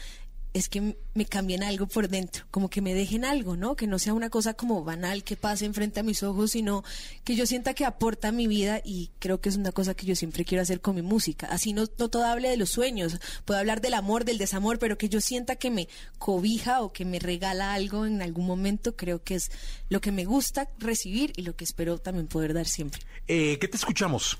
es 0.53 0.69
que 0.69 0.95
me 1.13 1.25
cambien 1.25 1.63
algo 1.63 1.87
por 1.87 2.07
dentro, 2.09 2.45
como 2.51 2.69
que 2.69 2.81
me 2.81 2.93
dejen 2.93 3.25
algo, 3.25 3.55
¿no? 3.55 3.75
Que 3.75 3.87
no 3.87 3.99
sea 3.99 4.13
una 4.13 4.29
cosa 4.29 4.53
como 4.53 4.83
banal 4.83 5.23
que 5.23 5.35
pase 5.35 5.65
enfrente 5.65 5.99
a 5.99 6.03
mis 6.03 6.23
ojos, 6.23 6.51
sino 6.51 6.83
que 7.23 7.35
yo 7.35 7.45
sienta 7.45 7.73
que 7.73 7.85
aporta 7.85 8.29
a 8.29 8.31
mi 8.31 8.47
vida 8.47 8.81
y 8.83 9.11
creo 9.19 9.39
que 9.39 9.49
es 9.49 9.57
una 9.57 9.71
cosa 9.71 9.93
que 9.93 10.05
yo 10.05 10.15
siempre 10.15 10.45
quiero 10.45 10.61
hacer 10.61 10.81
con 10.81 10.95
mi 10.95 11.01
música. 11.01 11.47
Así 11.47 11.73
no, 11.73 11.85
no 11.97 12.09
todo 12.09 12.25
hable 12.25 12.49
de 12.49 12.57
los 12.57 12.69
sueños, 12.69 13.19
puedo 13.45 13.59
hablar 13.59 13.81
del 13.81 13.93
amor, 13.93 14.25
del 14.25 14.37
desamor, 14.37 14.79
pero 14.79 14.97
que 14.97 15.09
yo 15.09 15.21
sienta 15.21 15.55
que 15.55 15.71
me 15.71 15.87
cobija 16.17 16.81
o 16.81 16.91
que 16.91 17.05
me 17.05 17.19
regala 17.19 17.73
algo 17.73 18.05
en 18.05 18.21
algún 18.21 18.45
momento, 18.47 18.95
creo 18.95 19.23
que 19.23 19.35
es 19.35 19.51
lo 19.89 20.01
que 20.01 20.11
me 20.11 20.25
gusta 20.25 20.69
recibir 20.79 21.33
y 21.35 21.43
lo 21.43 21.55
que 21.55 21.63
espero 21.63 21.97
también 21.97 22.27
poder 22.27 22.53
dar 22.53 22.67
siempre. 22.67 23.01
Eh, 23.27 23.57
¿Qué 23.59 23.67
te 23.67 23.77
escuchamos? 23.77 24.37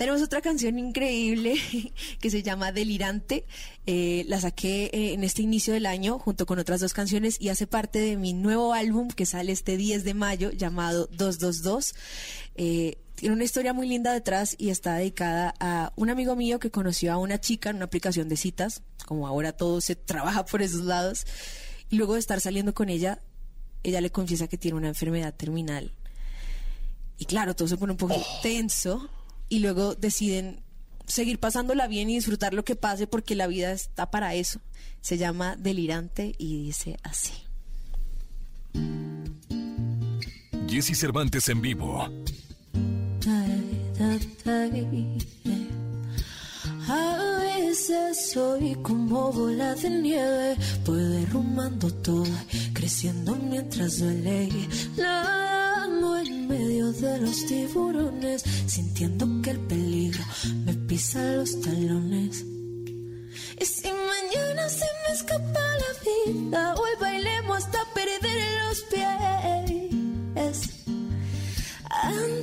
Tenemos 0.00 0.22
otra 0.22 0.40
canción 0.40 0.78
increíble 0.78 1.56
que 2.20 2.30
se 2.30 2.42
llama 2.42 2.72
Delirante. 2.72 3.44
Eh, 3.84 4.24
la 4.28 4.40
saqué 4.40 4.84
eh, 4.94 5.12
en 5.12 5.24
este 5.24 5.42
inicio 5.42 5.74
del 5.74 5.84
año 5.84 6.18
junto 6.18 6.46
con 6.46 6.58
otras 6.58 6.80
dos 6.80 6.94
canciones 6.94 7.38
y 7.38 7.50
hace 7.50 7.66
parte 7.66 7.98
de 7.98 8.16
mi 8.16 8.32
nuevo 8.32 8.72
álbum 8.72 9.08
que 9.08 9.26
sale 9.26 9.52
este 9.52 9.76
10 9.76 10.04
de 10.04 10.14
mayo 10.14 10.52
llamado 10.52 11.06
222. 11.08 11.94
Eh, 12.54 12.96
tiene 13.14 13.34
una 13.34 13.44
historia 13.44 13.74
muy 13.74 13.86
linda 13.86 14.14
detrás 14.14 14.56
y 14.56 14.70
está 14.70 14.94
dedicada 14.94 15.54
a 15.60 15.92
un 15.96 16.08
amigo 16.08 16.34
mío 16.34 16.60
que 16.60 16.70
conoció 16.70 17.12
a 17.12 17.18
una 17.18 17.38
chica 17.38 17.68
en 17.68 17.76
una 17.76 17.84
aplicación 17.84 18.30
de 18.30 18.38
citas, 18.38 18.80
como 19.04 19.26
ahora 19.26 19.52
todo 19.52 19.82
se 19.82 19.96
trabaja 19.96 20.46
por 20.46 20.62
esos 20.62 20.80
lados, 20.80 21.26
y 21.90 21.96
luego 21.96 22.14
de 22.14 22.20
estar 22.20 22.40
saliendo 22.40 22.72
con 22.72 22.88
ella, 22.88 23.20
ella 23.82 24.00
le 24.00 24.10
confiesa 24.10 24.48
que 24.48 24.56
tiene 24.56 24.78
una 24.78 24.88
enfermedad 24.88 25.34
terminal. 25.34 25.92
Y 27.18 27.26
claro, 27.26 27.54
todo 27.54 27.68
se 27.68 27.76
pone 27.76 27.92
un 27.92 27.98
poco 27.98 28.16
tenso 28.42 29.10
y 29.50 29.58
luego 29.58 29.94
deciden 29.94 30.62
seguir 31.06 31.38
pasándola 31.38 31.88
bien 31.88 32.08
y 32.08 32.14
disfrutar 32.14 32.54
lo 32.54 32.64
que 32.64 32.76
pase 32.76 33.06
porque 33.06 33.34
la 33.34 33.46
vida 33.46 33.72
está 33.72 34.10
para 34.10 34.34
eso. 34.34 34.60
Se 35.02 35.18
llama 35.18 35.56
Delirante 35.56 36.34
y 36.38 36.62
dice 36.62 36.96
así. 37.02 37.34
Jesse 40.68 40.96
Cervantes 40.96 41.48
en 41.48 41.60
vivo. 41.60 42.08
Veces 47.70 48.32
soy 48.32 48.74
como 48.82 49.30
bola 49.30 49.76
de 49.76 49.90
nieve, 49.90 50.56
voy 50.84 51.04
derrumbando 51.04 51.88
todo, 52.02 52.26
creciendo 52.72 53.36
mientras 53.36 54.00
duele. 54.00 54.48
Nadando 54.96 56.18
en 56.18 56.48
medio 56.48 56.90
de 56.90 57.18
los 57.18 57.46
tiburones, 57.46 58.42
sintiendo 58.66 59.24
que 59.40 59.50
el 59.50 59.60
peligro 59.60 60.24
me 60.66 60.74
pisa 60.74 61.22
los 61.36 61.60
talones. 61.60 62.44
Y 63.60 63.64
si 63.64 63.86
mañana 63.86 64.68
se 64.68 64.86
me 65.02 65.14
escapa 65.14 65.60
la 65.82 65.92
vida, 66.10 66.74
hoy 66.74 66.90
bailemos 67.00 67.58
hasta 67.58 67.78
perder 67.94 68.68
los 68.68 68.80
pies. 68.90 69.69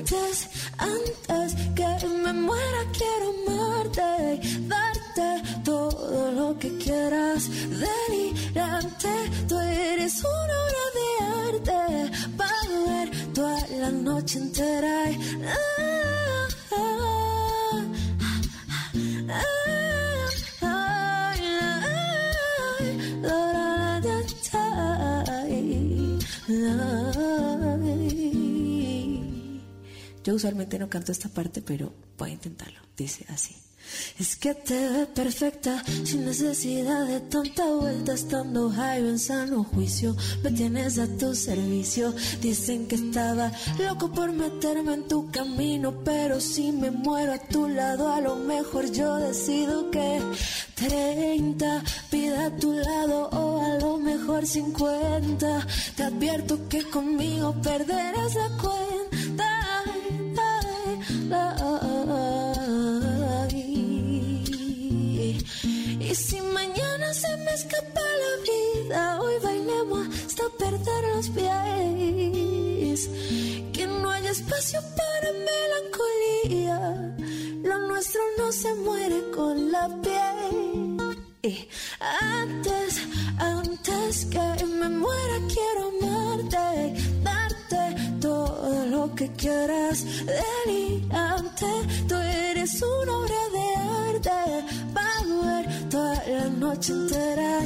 Antes, 0.10 0.48
antes 0.78 1.54
que 1.76 2.08
me 2.08 2.32
muera 2.32 2.82
quiero 2.94 3.34
amarte 3.46 4.40
y 4.42 4.66
darte 4.66 5.62
todo 5.66 6.32
lo 6.32 6.58
que 6.58 6.78
quieras. 6.78 7.50
Delirante, 7.50 9.10
tú 9.50 9.60
eres 9.60 10.24
una 10.24 10.56
obra 10.64 10.84
de 10.98 11.08
arte 11.50 12.12
para 12.38 12.80
ver 12.88 13.34
toda 13.34 13.68
la 13.82 13.92
noche 13.92 14.38
entera. 14.40 15.04
Ah, 15.10 15.58
ah, 15.80 16.07
usualmente 30.38 30.80
no 30.80 30.90
canto 30.90 31.12
esta 31.12 31.30
parte, 31.30 31.62
pero 31.62 31.94
voy 32.18 32.32
a 32.32 32.34
intentarlo. 32.34 32.80
Dice 32.96 33.26
así. 33.30 33.56
Es 34.20 34.36
que 34.36 34.54
te 34.54 34.90
ves 34.90 35.08
perfecta, 35.08 35.84
sin 36.04 36.26
necesidad 36.26 37.06
de 37.06 37.20
tanta 37.22 37.66
vuelta, 37.72 38.14
estando 38.14 38.70
high 38.70 39.00
en 39.08 39.20
sano 39.20 39.64
juicio, 39.64 40.16
me 40.44 40.52
tienes 40.52 40.98
a 40.98 41.08
tu 41.18 41.36
servicio. 41.36 42.14
Dicen 42.42 42.88
que 42.88 42.96
estaba 42.96 43.52
loco 43.80 44.12
por 44.12 44.32
meterme 44.32 44.94
en 44.96 45.08
tu 45.08 45.30
camino, 45.32 46.04
pero 46.04 46.40
si 46.42 46.72
me 46.72 46.92
muero 46.92 47.34
a 47.34 47.40
tu 47.40 47.68
lado, 47.68 48.12
a 48.12 48.22
lo 48.22 48.36
mejor 48.36 48.92
yo 48.92 49.16
decido 49.18 49.90
que 49.92 50.22
30 50.76 51.84
pida 52.10 52.48
a 52.48 52.56
tu 52.58 52.74
lado 52.74 53.30
o 53.30 53.62
a 53.64 53.80
lo 53.80 53.98
mejor 53.98 54.46
50. 54.46 55.68
Te 55.96 56.04
advierto 56.04 56.68
que 56.68 56.84
conmigo 56.90 57.56
perderás 57.62 58.36
la 58.36 58.50
cuenta. 58.58 58.87
Perder 70.58 71.04
los 71.16 71.30
pies. 71.30 73.10
Que 73.74 73.88
no 73.88 74.10
haya 74.10 74.32
espacio 74.32 74.82
para 74.96 75.32
melancolía. 75.50 77.16
Lo 77.64 77.88
nuestro 77.88 78.22
no 78.38 78.52
se 78.52 78.74
muere 78.76 79.32
con 79.36 79.72
la 79.72 79.88
piel. 80.02 80.98
Y 81.44 81.68
antes, 82.00 83.02
antes 83.38 84.26
que 84.26 84.66
me 84.66 84.90
muera, 84.90 85.38
quiero 85.48 85.92
amarte, 86.02 86.96
darte 87.24 87.82
todo 88.20 88.86
lo 88.88 89.16
que 89.16 89.32
quieras. 89.34 90.06
Delirante, 90.66 91.72
tú 92.08 92.16
eres 92.16 92.82
una 92.82 93.18
obra 93.18 93.50
de 93.56 93.66
arte, 94.16 94.40
para 94.94 95.24
ver 95.44 95.90
toda 95.90 96.24
la 96.28 96.50
noche 96.50 96.92
entera. 96.94 97.62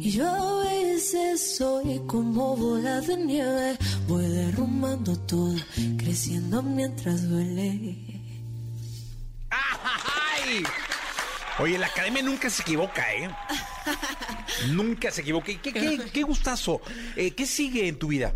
Y 0.00 0.10
yo 0.10 0.26
a 0.28 0.64
veces 0.64 1.56
soy 1.56 2.00
como 2.08 2.56
bola 2.56 3.00
de 3.02 3.16
nieve, 3.16 3.78
voy 4.08 4.26
derrumbando 4.26 5.16
todo, 5.20 5.54
creciendo 5.98 6.64
mientras 6.64 7.30
duele. 7.30 7.96
¡Ay! 9.50 10.64
Oye, 11.60 11.78
la 11.78 11.86
academia 11.86 12.24
nunca 12.24 12.50
se 12.50 12.62
equivoca, 12.62 13.14
¿eh? 13.14 13.30
nunca 14.70 15.12
se 15.12 15.20
equivoca. 15.20 15.52
Y 15.52 15.58
qué, 15.58 15.72
qué, 15.72 16.10
qué 16.12 16.22
gustazo. 16.24 16.80
Eh, 17.14 17.30
¿Qué 17.36 17.46
sigue 17.46 17.86
en 17.86 18.00
tu 18.00 18.08
vida? 18.08 18.34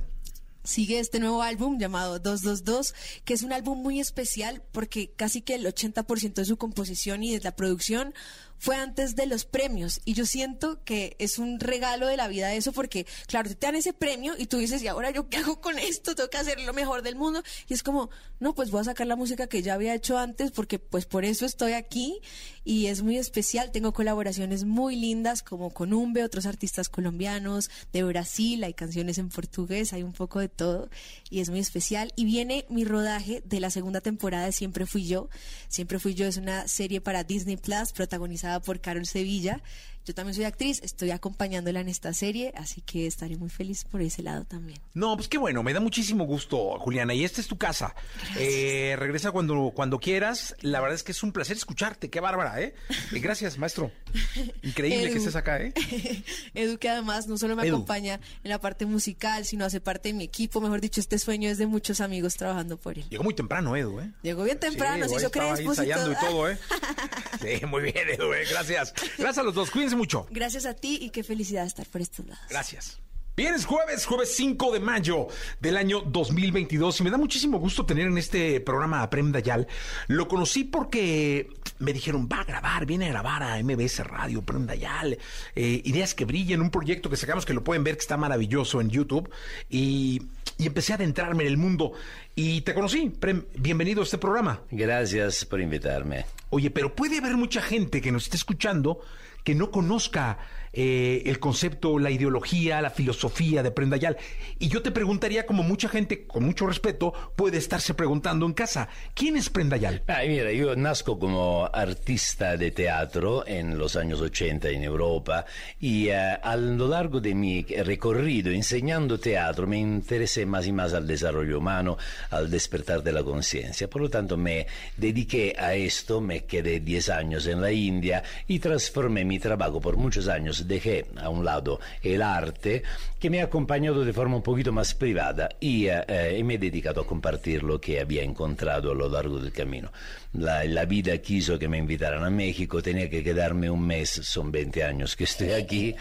Sigue 0.64 0.98
este 0.98 1.20
nuevo 1.20 1.42
álbum 1.42 1.78
llamado 1.78 2.18
222, 2.18 2.94
que 3.24 3.34
es 3.34 3.42
un 3.42 3.52
álbum 3.52 3.80
muy 3.80 4.00
especial 4.00 4.62
porque 4.72 5.12
casi 5.12 5.42
que 5.42 5.54
el 5.54 5.66
80% 5.66 6.34
de 6.34 6.44
su 6.44 6.56
composición 6.56 7.22
y 7.22 7.32
de 7.32 7.40
la 7.40 7.54
producción 7.54 8.14
fue 8.58 8.76
antes 8.76 9.16
de 9.16 9.26
los 9.26 9.44
premios. 9.44 10.00
Y 10.04 10.14
yo 10.14 10.26
siento 10.26 10.82
que 10.84 11.16
es 11.18 11.38
un 11.38 11.60
regalo 11.60 12.06
de 12.06 12.16
la 12.16 12.28
vida 12.28 12.54
eso 12.54 12.72
porque, 12.72 13.06
claro, 13.26 13.50
te 13.50 13.66
dan 13.66 13.74
ese 13.74 13.92
premio 13.92 14.34
y 14.38 14.46
tú 14.46 14.58
dices, 14.58 14.82
¿y 14.82 14.88
ahora 14.88 15.10
yo 15.10 15.28
qué 15.28 15.38
hago 15.38 15.60
con 15.60 15.78
esto? 15.78 16.14
Tengo 16.14 16.30
que 16.30 16.38
hacer 16.38 16.60
lo 16.60 16.72
mejor 16.72 17.02
del 17.02 17.16
mundo. 17.16 17.42
Y 17.68 17.74
es 17.74 17.82
como, 17.82 18.10
no, 18.40 18.54
pues 18.54 18.70
voy 18.70 18.80
a 18.80 18.84
sacar 18.84 19.06
la 19.06 19.16
música 19.16 19.46
que 19.46 19.62
ya 19.62 19.74
había 19.74 19.94
hecho 19.94 20.18
antes 20.18 20.50
porque 20.50 20.78
pues 20.78 21.06
por 21.06 21.24
eso 21.24 21.46
estoy 21.46 21.72
aquí 21.72 22.20
y 22.64 22.86
es 22.86 23.02
muy 23.02 23.18
especial. 23.18 23.70
Tengo 23.70 23.92
colaboraciones 23.92 24.64
muy 24.64 24.96
lindas 24.96 25.42
como 25.42 25.70
con 25.70 25.92
Umbe, 25.92 26.24
otros 26.24 26.46
artistas 26.46 26.88
colombianos, 26.88 27.70
de 27.92 28.02
Brasil, 28.02 28.64
hay 28.64 28.74
canciones 28.74 29.18
en 29.18 29.28
portugués, 29.28 29.92
hay 29.92 30.02
un 30.02 30.12
poco 30.12 30.40
de 30.40 30.48
todo 30.48 30.88
y 31.30 31.40
es 31.40 31.50
muy 31.50 31.60
especial. 31.60 32.12
Y 32.16 32.24
viene 32.24 32.66
mi 32.68 32.84
rodaje 32.84 33.42
de 33.44 33.60
la 33.60 33.70
segunda 33.70 34.00
temporada 34.00 34.46
de 34.46 34.52
Siempre 34.52 34.86
Fui 34.86 35.06
Yo. 35.06 35.28
Siempre 35.68 35.98
Fui 35.98 36.14
Yo 36.14 36.26
es 36.26 36.36
una 36.36 36.68
serie 36.68 37.00
para 37.00 37.24
Disney 37.24 37.56
Plus 37.56 37.92
protagonizada 37.92 38.43
por 38.64 38.80
Carol 38.80 39.06
Sevilla. 39.06 39.60
Yo 40.06 40.14
también 40.14 40.34
soy 40.34 40.44
actriz, 40.44 40.82
estoy 40.82 41.12
acompañándola 41.12 41.80
en 41.80 41.88
esta 41.88 42.12
serie, 42.12 42.52
así 42.58 42.82
que 42.82 43.06
estaré 43.06 43.38
muy 43.38 43.48
feliz 43.48 43.84
por 43.84 44.02
ese 44.02 44.22
lado 44.22 44.44
también. 44.44 44.78
No, 44.92 45.16
pues 45.16 45.28
qué 45.28 45.38
bueno, 45.38 45.62
me 45.62 45.72
da 45.72 45.80
muchísimo 45.80 46.24
gusto, 46.26 46.78
Juliana. 46.78 47.14
Y 47.14 47.24
esta 47.24 47.40
es 47.40 47.46
tu 47.46 47.56
casa. 47.56 47.94
Eh, 48.36 48.96
regresa 48.98 49.30
cuando, 49.30 49.72
cuando 49.74 49.98
quieras. 50.00 50.56
La 50.60 50.82
verdad 50.82 50.94
es 50.96 51.04
que 51.04 51.12
es 51.12 51.22
un 51.22 51.32
placer 51.32 51.56
escucharte. 51.56 52.10
Qué 52.10 52.20
bárbara, 52.20 52.60
¿eh? 52.60 52.74
Eh, 53.14 53.18
Gracias, 53.20 53.56
maestro. 53.56 53.92
Increíble 54.62 55.04
que 55.04 55.12
Edu. 55.12 55.16
estés 55.20 55.36
acá, 55.36 55.58
¿eh? 55.62 55.72
Edu 56.54 56.76
que 56.76 56.90
además 56.90 57.26
no 57.26 57.38
solo 57.38 57.56
me 57.56 57.66
Edu. 57.66 57.76
acompaña 57.76 58.20
en 58.42 58.50
la 58.50 58.60
parte 58.60 58.84
musical, 58.84 59.46
sino 59.46 59.64
hace 59.64 59.80
parte 59.80 60.10
de 60.10 60.12
mi 60.12 60.24
equipo. 60.24 60.60
Mejor 60.60 60.82
dicho, 60.82 61.00
este 61.00 61.18
sueño 61.18 61.48
es 61.48 61.56
de 61.56 61.66
muchos 61.66 62.02
amigos 62.02 62.34
trabajando 62.36 62.76
por 62.76 62.98
él. 62.98 63.06
Llegó 63.08 63.24
muy 63.24 63.32
temprano, 63.32 63.74
Edu, 63.74 64.00
¿eh? 64.00 64.10
Llegó 64.20 64.44
bien 64.44 64.60
temprano, 64.60 65.04
Sí, 65.06 65.14
se 65.14 65.20
hizo 65.20 65.30
crespo 65.30 65.72
y 65.82 66.16
todo, 66.20 66.50
¿eh? 66.50 66.58
Sí, 67.44 67.66
muy 67.66 67.82
bien, 67.82 68.08
Edu, 68.08 68.32
¿eh? 68.32 68.44
Gracias. 68.50 68.94
Gracias 69.18 69.38
a 69.38 69.42
los 69.42 69.54
dos. 69.54 69.70
Cuídense 69.70 69.96
mucho. 69.96 70.26
Gracias 70.30 70.66
a 70.66 70.74
ti 70.74 70.98
y 71.00 71.10
qué 71.10 71.22
felicidad 71.22 71.66
estar 71.66 71.86
por 71.86 72.00
estos 72.00 72.26
lados. 72.26 72.44
Gracias. 72.48 72.98
Bien, 73.36 73.52
es 73.52 73.64
jueves, 73.64 74.06
jueves 74.06 74.32
5 74.36 74.72
de 74.72 74.78
mayo 74.78 75.26
del 75.58 75.76
año 75.76 76.02
2022 76.02 77.00
y 77.00 77.02
me 77.02 77.10
da 77.10 77.16
muchísimo 77.16 77.58
gusto 77.58 77.84
tener 77.84 78.06
en 78.06 78.16
este 78.16 78.60
programa 78.60 79.02
a 79.02 79.10
Prem 79.10 79.32
Dayal. 79.32 79.66
Lo 80.06 80.28
conocí 80.28 80.62
porque 80.62 81.48
me 81.78 81.92
dijeron, 81.92 82.28
va 82.30 82.40
a 82.40 82.44
grabar, 82.44 82.86
viene 82.86 83.06
a 83.06 83.08
grabar 83.10 83.42
a 83.42 83.62
MBS 83.62 84.04
Radio, 84.06 84.42
Prem 84.42 84.66
Dayal, 84.66 85.18
eh, 85.54 85.82
Ideas 85.84 86.14
que 86.14 86.24
brillen, 86.24 86.60
un 86.60 86.70
proyecto 86.70 87.10
que 87.10 87.16
sacamos 87.16 87.44
que 87.44 87.54
lo 87.54 87.64
pueden 87.64 87.84
ver 87.84 87.96
que 87.96 88.02
está 88.02 88.16
maravilloso 88.16 88.80
en 88.80 88.90
YouTube 88.90 89.30
y 89.68 90.22
y 90.58 90.66
empecé 90.66 90.92
a 90.92 90.96
adentrarme 90.96 91.44
en 91.44 91.48
el 91.48 91.56
mundo 91.56 91.92
y 92.34 92.60
te 92.62 92.74
conocí. 92.74 93.10
Prem, 93.10 93.44
bienvenido 93.56 94.00
a 94.00 94.04
este 94.04 94.18
programa. 94.18 94.60
Gracias 94.70 95.44
por 95.44 95.60
invitarme. 95.60 96.26
Oye, 96.50 96.70
pero 96.70 96.94
puede 96.94 97.18
haber 97.18 97.36
mucha 97.36 97.60
gente 97.60 98.00
que 98.00 98.12
nos 98.12 98.24
esté 98.24 98.36
escuchando 98.36 99.00
que 99.42 99.54
no 99.54 99.70
conozca 99.70 100.38
eh, 100.76 101.22
el 101.26 101.38
concepto, 101.38 101.98
la 101.98 102.10
ideología, 102.10 102.80
la 102.82 102.90
filosofía 102.90 103.62
de 103.62 103.70
Prendayal. 103.70 104.16
Y 104.58 104.68
yo 104.68 104.82
te 104.82 104.90
preguntaría, 104.90 105.46
como 105.46 105.62
mucha 105.62 105.88
gente, 105.88 106.26
con 106.26 106.44
mucho 106.44 106.66
respeto, 106.66 107.12
puede 107.36 107.58
estarse 107.58 107.94
preguntando 107.94 108.46
en 108.46 108.52
casa, 108.52 108.88
¿quién 109.14 109.36
es 109.36 109.50
Prendayal? 109.50 110.02
Ay, 110.06 110.28
mira, 110.28 110.52
yo 110.52 110.74
nazco 110.76 111.18
como 111.18 111.68
artista 111.72 112.56
de 112.56 112.70
teatro 112.70 113.46
en 113.46 113.78
los 113.78 113.96
años 113.96 114.20
80 114.20 114.68
en 114.68 114.82
Europa 114.82 115.44
y 115.80 116.08
eh, 116.08 116.16
a 116.16 116.56
lo 116.56 116.88
largo 116.88 117.20
de 117.20 117.34
mi 117.34 117.62
recorrido 117.62 118.50
enseñando 118.50 119.18
teatro 119.18 119.66
me 119.66 119.78
interesé 119.78 120.46
más 120.46 120.66
y 120.66 120.72
más 120.72 120.94
al 120.94 121.06
desarrollo 121.06 121.58
humano, 121.58 121.96
al 122.30 122.50
despertar 122.50 123.02
de 123.02 123.12
la 123.12 123.22
conciencia. 123.22 123.88
Por 123.88 124.02
lo 124.02 124.10
tanto, 124.10 124.36
me 124.36 124.66
dediqué 124.96 125.54
a 125.58 125.74
esto, 125.74 126.20
me 126.20 126.44
quedé 126.44 126.80
10 126.80 127.08
años 127.10 127.46
en 127.46 127.60
la 127.60 127.72
India 127.72 128.22
y 128.46 128.58
transformé 128.58 129.24
mi 129.24 129.38
trabajo 129.38 129.80
por 129.80 129.96
muchos 129.96 130.28
años 130.28 130.63
dejé 130.66 131.06
a 131.16 131.28
un 131.28 131.44
lado 131.44 131.80
el 132.02 132.22
arte 132.22 132.82
que 133.24 133.30
me 133.30 133.40
ha 133.40 133.44
acompañado 133.44 134.04
de 134.04 134.12
forma 134.12 134.36
un 134.36 134.42
poquito 134.42 134.70
más 134.70 134.94
privada. 134.94 135.48
Y, 135.58 135.86
eh, 135.86 136.04
eh, 136.08 136.44
me 136.44 136.56
he 136.56 136.58
dedicado 136.58 137.00
a 137.00 137.06
compartir 137.06 137.62
lo 137.62 137.80
que 137.80 137.98
había 137.98 138.22
encontrado 138.22 138.90
a 138.90 138.94
lo 138.94 139.08
largo 139.08 139.38
del 139.38 139.50
camino. 139.50 139.90
La, 140.34 140.62
la, 140.64 140.84
vida 140.84 141.16
quiso 141.18 141.58
que 141.58 141.66
me 141.66 141.78
invitaran 141.78 142.22
a 142.22 142.28
México, 142.28 142.82
tenía 142.82 143.08
que 143.08 143.24
quedarme 143.24 143.70
un 143.70 143.86
mes, 143.86 144.10
son 144.10 144.52
20 144.52 144.84
años 144.84 145.16
que 145.16 145.24
estoy 145.24 145.52
aquí, 145.52 145.94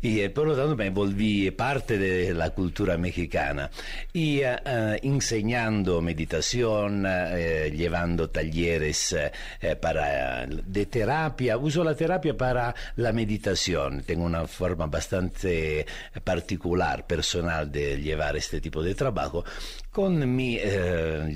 y 0.00 0.20
eh, 0.20 0.30
por 0.30 0.46
lo 0.46 0.56
tanto 0.56 0.74
me 0.74 0.88
volví 0.88 1.50
parte 1.50 1.98
de 1.98 2.32
la 2.32 2.50
cultura 2.50 2.96
mexicana. 2.96 3.70
Y 4.14 4.40
uh, 4.40 4.96
enseñando 5.02 6.00
meditación, 6.00 7.04
uh, 7.04 7.68
llevando 7.68 8.30
talleres 8.30 9.14
para, 9.80 10.46
de 10.46 10.86
terapia, 10.86 11.58
uso 11.58 11.84
la 11.84 11.94
terapia 11.94 12.34
para 12.34 12.74
la 12.96 13.12
meditación, 13.12 14.01
tengo 14.02 14.24
una 14.24 14.46
forma 14.46 14.86
bastante 14.86 15.86
particular, 16.24 17.06
personal 17.06 17.70
de 17.70 18.00
llevar 18.00 18.36
este 18.36 18.60
tipo 18.60 18.82
de 18.82 18.94
trabajo, 18.94 19.44
con 19.92 20.34
mi 20.34 20.58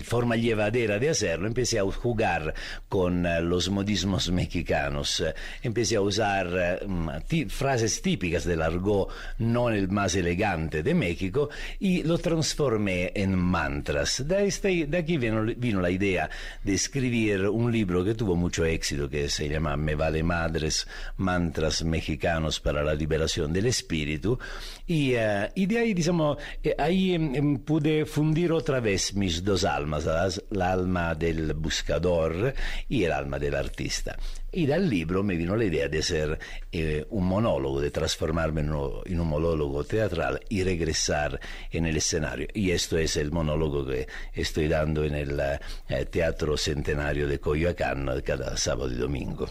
forma 0.03 0.37
llevadera 0.37 0.99
de 0.99 1.11
hacerlo, 1.11 1.47
empecé 1.47 1.79
a 1.79 1.85
jugar 1.85 2.55
con 2.89 3.27
uh, 3.27 3.43
los 3.43 3.69
modismos 3.69 4.31
mexicanos. 4.31 5.23
Empecé 5.63 5.97
a 5.97 6.01
usar 6.01 6.81
uh, 6.87 7.49
frases 7.49 8.01
típicas 8.01 8.45
del 8.45 8.63
argot 8.63 9.11
no 9.39 9.69
el 9.69 9.89
más 9.89 10.15
elegante 10.15 10.83
de 10.83 10.95
México 10.95 11.51
y 11.79 12.03
lo 12.03 12.19
transformé 12.19 13.13
en 13.15 13.37
mantras. 13.37 14.27
De, 14.27 14.47
este, 14.47 14.89
aquí 14.97 15.19
vino, 15.19 15.81
la 15.81 15.91
idea 15.91 16.31
de 16.65 16.75
escribir 16.75 17.49
un 17.49 17.71
libro 17.71 18.05
que 18.05 18.15
tuvo 18.15 18.37
mucho 18.37 18.65
éxito 18.65 19.09
que 19.09 19.29
se 19.29 19.49
llama 19.49 19.77
Me 19.77 19.95
vale 19.95 20.23
madres, 20.23 20.87
mantras 21.19 21.85
mexicanos 21.85 22.61
para 22.61 22.83
la 22.83 22.95
liberación 22.95 23.53
del 23.53 23.67
espíritu 23.67 24.39
y, 24.87 25.15
y 25.55 25.67
de 25.67 25.79
ahí, 25.79 25.95
digamos, 25.95 26.39
eh, 26.63 26.75
ahí 26.79 27.17
um, 27.17 27.59
pude 27.59 28.07
fundir 28.07 28.46
otra 28.53 28.81
vez 28.81 29.15
mis 29.15 29.43
dos 29.43 29.65
almas, 29.65 30.07
la 30.51 30.73
alma 30.73 31.15
del 31.15 31.55
buscador 31.55 32.55
y 32.89 33.05
el 33.05 33.13
alma 33.13 33.39
del 33.39 33.55
artista. 33.55 34.17
Y 34.53 34.67
del 34.67 34.89
libro 34.89 35.23
me 35.23 35.37
vino 35.37 35.57
la 35.57 35.65
idea 35.65 35.89
de 35.89 35.99
hacer 35.99 36.39
eh, 36.73 37.07
un 37.11 37.27
monólogo, 37.27 37.81
de 37.81 37.91
transformarme 37.91 38.63
en, 38.63 38.73
un 38.73 39.29
monólogo 39.29 39.85
teatral 39.85 40.41
y 40.49 40.63
regresar 40.63 41.39
en 41.71 41.87
el 41.87 41.97
escenario. 41.97 42.49
Y 42.55 42.71
esto 42.71 42.97
es 42.97 43.17
el 43.17 43.33
monólogo 43.33 43.87
que 43.87 44.07
estoy 44.33 44.69
dando 44.69 45.05
en 45.05 45.15
el 45.15 45.41
eh, 45.89 46.05
Teatro 46.07 46.57
Centenario 46.57 47.29
de 47.29 47.39
Coyoacán 47.39 48.23
cada 48.25 48.57
sábado 48.57 48.91
y 48.91 48.97
domingo. 48.97 49.49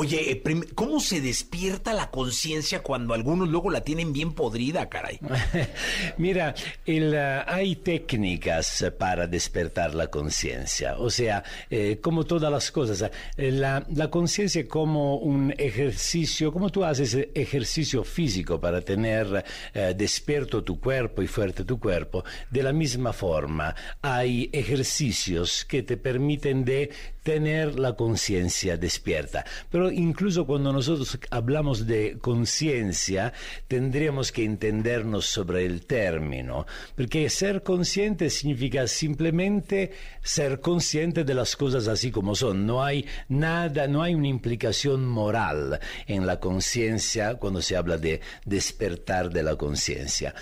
Oye, 0.00 0.30
eh, 0.30 0.42
¿cómo 0.76 1.00
se 1.00 1.20
despierta 1.20 1.92
la 1.92 2.12
conciencia 2.12 2.84
cuando 2.84 3.14
algunos 3.14 3.48
luego 3.48 3.68
la 3.68 3.80
tienen 3.80 4.12
bien 4.12 4.32
podrida, 4.32 4.88
caray? 4.88 5.18
Mira, 6.18 6.54
el, 6.86 7.14
uh, 7.14 7.42
hay 7.50 7.74
técnicas 7.74 8.84
para 8.96 9.26
despertar 9.26 9.96
la 9.96 10.06
conciencia. 10.06 10.96
O 10.98 11.10
sea, 11.10 11.42
eh, 11.68 11.98
como 12.00 12.22
todas 12.22 12.48
las 12.52 12.70
cosas, 12.70 13.10
eh, 13.36 13.50
la, 13.50 13.84
la 13.92 14.08
conciencia 14.08 14.68
como 14.68 15.16
un 15.16 15.52
ejercicio, 15.58 16.52
como 16.52 16.70
tú 16.70 16.84
haces 16.84 17.16
ejercicio 17.34 18.04
físico 18.04 18.60
para 18.60 18.82
tener 18.82 19.44
eh, 19.74 19.94
despierto 19.96 20.62
tu 20.62 20.78
cuerpo 20.78 21.22
y 21.22 21.26
fuerte 21.26 21.64
tu 21.64 21.80
cuerpo, 21.80 22.22
de 22.52 22.62
la 22.62 22.72
misma 22.72 23.12
forma 23.12 23.74
hay 24.00 24.48
ejercicios 24.52 25.64
que 25.64 25.82
te 25.82 25.96
permiten 25.96 26.64
de 26.64 26.90
tener 27.28 27.78
la 27.78 27.94
conciencia 27.94 28.78
despierta. 28.78 29.44
Pero 29.70 29.87
incluso 29.90 30.46
cuando 30.46 30.72
nosotros 30.72 31.18
hablamos 31.30 31.86
de 31.86 32.18
conciencia, 32.20 33.32
tendríamos 33.66 34.32
que 34.32 34.44
entendernos 34.44 35.26
sobre 35.26 35.66
el 35.66 35.86
término, 35.86 36.66
porque 36.96 37.28
ser 37.30 37.62
consciente 37.62 38.30
significa 38.30 38.86
simplemente 38.86 39.92
ser 40.22 40.60
consciente 40.60 41.24
de 41.24 41.34
las 41.34 41.56
cosas 41.56 41.88
así 41.88 42.10
como 42.10 42.34
son. 42.34 42.66
No 42.66 42.82
hay 42.82 43.06
nada, 43.28 43.86
no 43.86 44.02
hay 44.02 44.14
una 44.14 44.28
implicación 44.28 45.06
moral 45.06 45.80
en 46.06 46.26
la 46.26 46.40
conciencia 46.40 47.34
cuando 47.34 47.62
se 47.62 47.76
habla 47.76 47.98
de 47.98 48.20
despertar 48.44 49.30
de 49.30 49.42
la 49.42 49.56
conciencia 49.56 50.34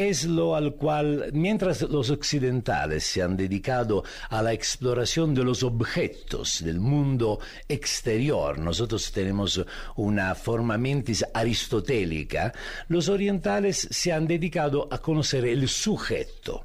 es 0.00 0.24
lo 0.24 0.56
al 0.56 0.76
cual, 0.76 1.28
mientras 1.34 1.82
los 1.82 2.08
occidentales 2.08 3.04
se 3.04 3.20
han 3.20 3.36
dedicado 3.36 4.02
a 4.30 4.40
la 4.40 4.54
exploración 4.54 5.34
de 5.34 5.44
los 5.44 5.62
objetos 5.62 6.64
del 6.64 6.80
mundo 6.80 7.38
exterior, 7.68 8.58
nosotros 8.58 9.12
tenemos 9.12 9.62
una 9.96 10.34
forma 10.34 10.78
mentis 10.78 11.22
aristotélica, 11.34 12.54
los 12.88 13.10
orientales 13.10 13.88
se 13.90 14.10
han 14.10 14.26
dedicado 14.26 14.88
a 14.90 14.96
conocer 14.96 15.44
el 15.44 15.68
sujeto. 15.68 16.64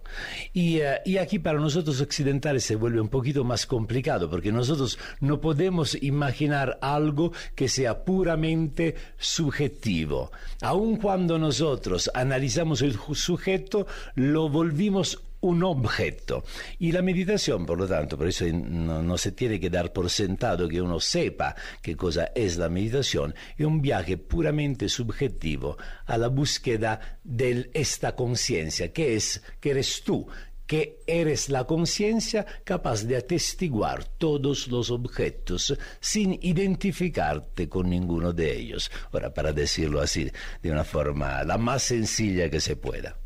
Y, 0.54 0.80
uh, 0.80 1.02
y 1.04 1.18
aquí 1.18 1.38
para 1.38 1.60
nosotros 1.60 2.00
occidentales 2.00 2.64
se 2.64 2.78
vuelve 2.78 3.02
un 3.02 3.10
poquito 3.10 3.44
más 3.44 3.66
complicado, 3.66 4.30
porque 4.30 4.54
nosotros 4.54 4.98
no 5.20 5.42
podemos 5.42 6.02
imaginar 6.02 6.80
algo 6.82 7.34
que 7.54 7.68
sea 7.68 8.06
puramente 8.06 8.96
subjetivo. 9.18 10.32
Aun 10.62 10.96
cuando 10.96 11.38
nosotros 11.38 12.10
analizamos 12.14 12.82
el 12.82 12.94
sujeto, 12.94 13.25
lo 14.16 14.50
volvimos 14.50 15.22
un 15.42 15.64
objeto. 15.64 16.44
Y 16.80 16.92
la 16.92 17.02
meditación, 17.02 17.66
por 17.66 17.78
lo 17.78 17.88
tanto, 17.88 18.18
por 18.18 18.28
eso 18.28 18.46
no, 18.52 19.02
no, 19.02 19.18
se 19.18 19.32
tiene 19.32 19.60
que 19.60 19.70
dar 19.70 19.94
por 19.94 20.10
sentado 20.10 20.68
que 20.68 20.82
uno 20.82 21.00
sepa 21.00 21.56
qué 21.82 21.96
cosa 21.96 22.32
es 22.34 22.58
la 22.58 22.70
meditación, 22.70 23.36
es 23.58 23.66
un 23.66 23.82
viaje 23.82 24.18
puramente 24.18 24.90
subjetivo 24.90 25.78
a 26.06 26.18
la 26.18 26.28
búsqueda 26.30 27.20
de 27.24 27.70
esta 27.74 28.16
conciencia, 28.16 28.92
que 28.92 29.16
es, 29.16 29.44
que 29.60 29.72
eres 29.72 30.02
tú, 30.04 30.28
que 30.68 31.00
eres 31.08 31.50
la 31.50 31.66
conciencia 31.66 32.46
capaz 32.64 33.04
de 33.04 33.18
atestiguar 33.18 34.04
todos 34.04 34.68
los 34.68 34.90
objetos 34.90 35.78
sin 36.00 36.40
identificarte 36.42 37.70
con 37.70 37.90
ninguno 37.90 38.34
de 38.34 38.58
ellos. 38.58 38.92
Ahora, 39.12 39.34
para 39.34 39.54
decirlo 39.54 40.02
así, 40.02 40.32
de 40.62 40.72
una 40.72 40.84
forma 40.84 41.44
la 41.44 41.58
más 41.58 41.84
sencilla 41.84 42.50
que 42.50 42.60
se 42.60 42.76
pueda. 42.76 43.18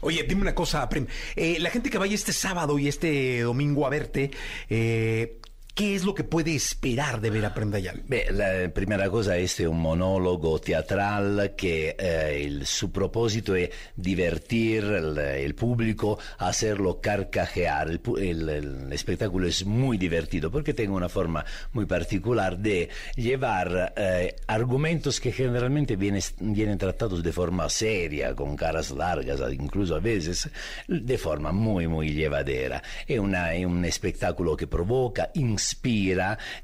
Oye, 0.00 0.22
dime 0.24 0.42
una 0.42 0.54
cosa, 0.54 0.86
Prim. 0.88 1.06
Eh, 1.34 1.56
la 1.60 1.70
gente 1.70 1.88
que 1.88 1.96
vaya 1.96 2.14
este 2.14 2.32
sábado 2.32 2.78
y 2.78 2.88
este 2.88 3.40
domingo 3.40 3.86
a 3.86 3.90
verte, 3.90 4.30
eh, 4.68 5.38
¿Qué 5.74 5.96
es 5.96 6.04
lo 6.04 6.14
que 6.14 6.22
puede 6.22 6.54
esperar 6.54 7.20
de 7.20 7.30
ver 7.30 7.44
a 7.44 7.52
Prendayal? 7.52 8.04
La 8.30 8.72
primera 8.72 9.10
cosa, 9.10 9.36
este 9.36 9.64
es 9.64 9.68
un 9.68 9.80
monólogo 9.80 10.60
teatral 10.60 11.54
que 11.56 11.96
eh, 11.98 12.44
el, 12.44 12.64
su 12.64 12.92
propósito 12.92 13.56
es 13.56 13.70
divertir 13.96 14.84
el, 14.84 15.18
el, 15.18 15.56
público, 15.56 16.16
hacerlo 16.38 17.00
carcajear. 17.00 18.00
El, 18.18 18.92
espectáculo 18.92 19.48
es 19.48 19.66
muy 19.66 19.98
divertido 19.98 20.48
porque 20.48 20.74
tiene 20.74 20.92
una 20.92 21.08
forma 21.08 21.44
muy 21.72 21.86
particular 21.86 22.56
de 22.56 22.88
llevar 23.16 23.94
eh, 23.96 24.36
argumentos 24.46 25.18
que 25.18 25.32
generalmente 25.32 25.96
viene, 25.96 26.20
vienen 26.38 26.78
tratados 26.78 27.20
de 27.20 27.32
forma 27.32 27.68
seria, 27.68 28.32
con 28.36 28.54
caras 28.54 28.92
largas, 28.92 29.40
incluso 29.52 29.96
a 29.96 30.00
veces, 30.00 30.48
de 30.86 31.18
forma 31.18 31.50
muy, 31.50 31.88
muy 31.88 32.10
llevadera. 32.10 32.80
Es, 33.08 33.18
una, 33.18 33.54
es 33.54 33.66
un 33.66 33.84
espectáculo 33.84 34.56
que 34.56 34.68
provoca, 34.68 35.32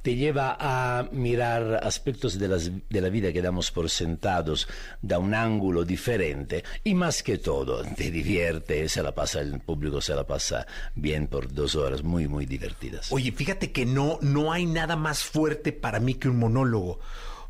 te 0.03 0.17
lleva 0.17 0.57
a 0.59 1.09
mirar 1.13 1.81
aspectos 1.83 2.39
de, 2.39 2.49
las, 2.49 2.71
de, 2.89 3.01
la 3.01 3.09
vida 3.09 3.33
que 3.33 3.43
damos 3.43 3.71
por 3.71 3.89
sentados 3.91 4.69
da 5.03 5.19
un 5.19 5.35
ángulo 5.35 5.85
diferente 5.85 6.65
y 6.85 6.95
más 6.95 7.23
que 7.23 7.39
todo 7.39 7.83
te 7.85 8.11
divierte, 8.11 8.89
se 8.89 9.03
la 9.03 9.15
pasa 9.15 9.41
el 9.41 9.61
público, 9.61 10.01
se 10.01 10.15
la 10.15 10.27
pasa 10.27 10.67
bien 10.95 11.27
por 11.27 11.53
dos 11.53 11.75
horas 11.75 12.03
muy, 12.03 12.29
muy 12.29 12.47
divertidas. 12.47 13.13
Oye, 13.13 13.33
fíjate 13.33 13.73
que 13.73 13.87
no, 13.87 14.19
no 14.23 14.53
hay 14.53 14.67
nada 14.67 14.97
más 14.97 15.23
fuerte 15.23 15.73
para 15.73 16.01
mí 16.01 16.15
que 16.15 16.29
un 16.29 16.39
monólogo, 16.39 17.01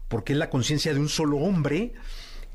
porque 0.08 0.32
es 0.32 0.38
la 0.38 0.50
conciencia 0.50 0.92
de 0.92 1.00
un 1.00 1.08
solo 1.08 1.38
hombre 1.38 1.92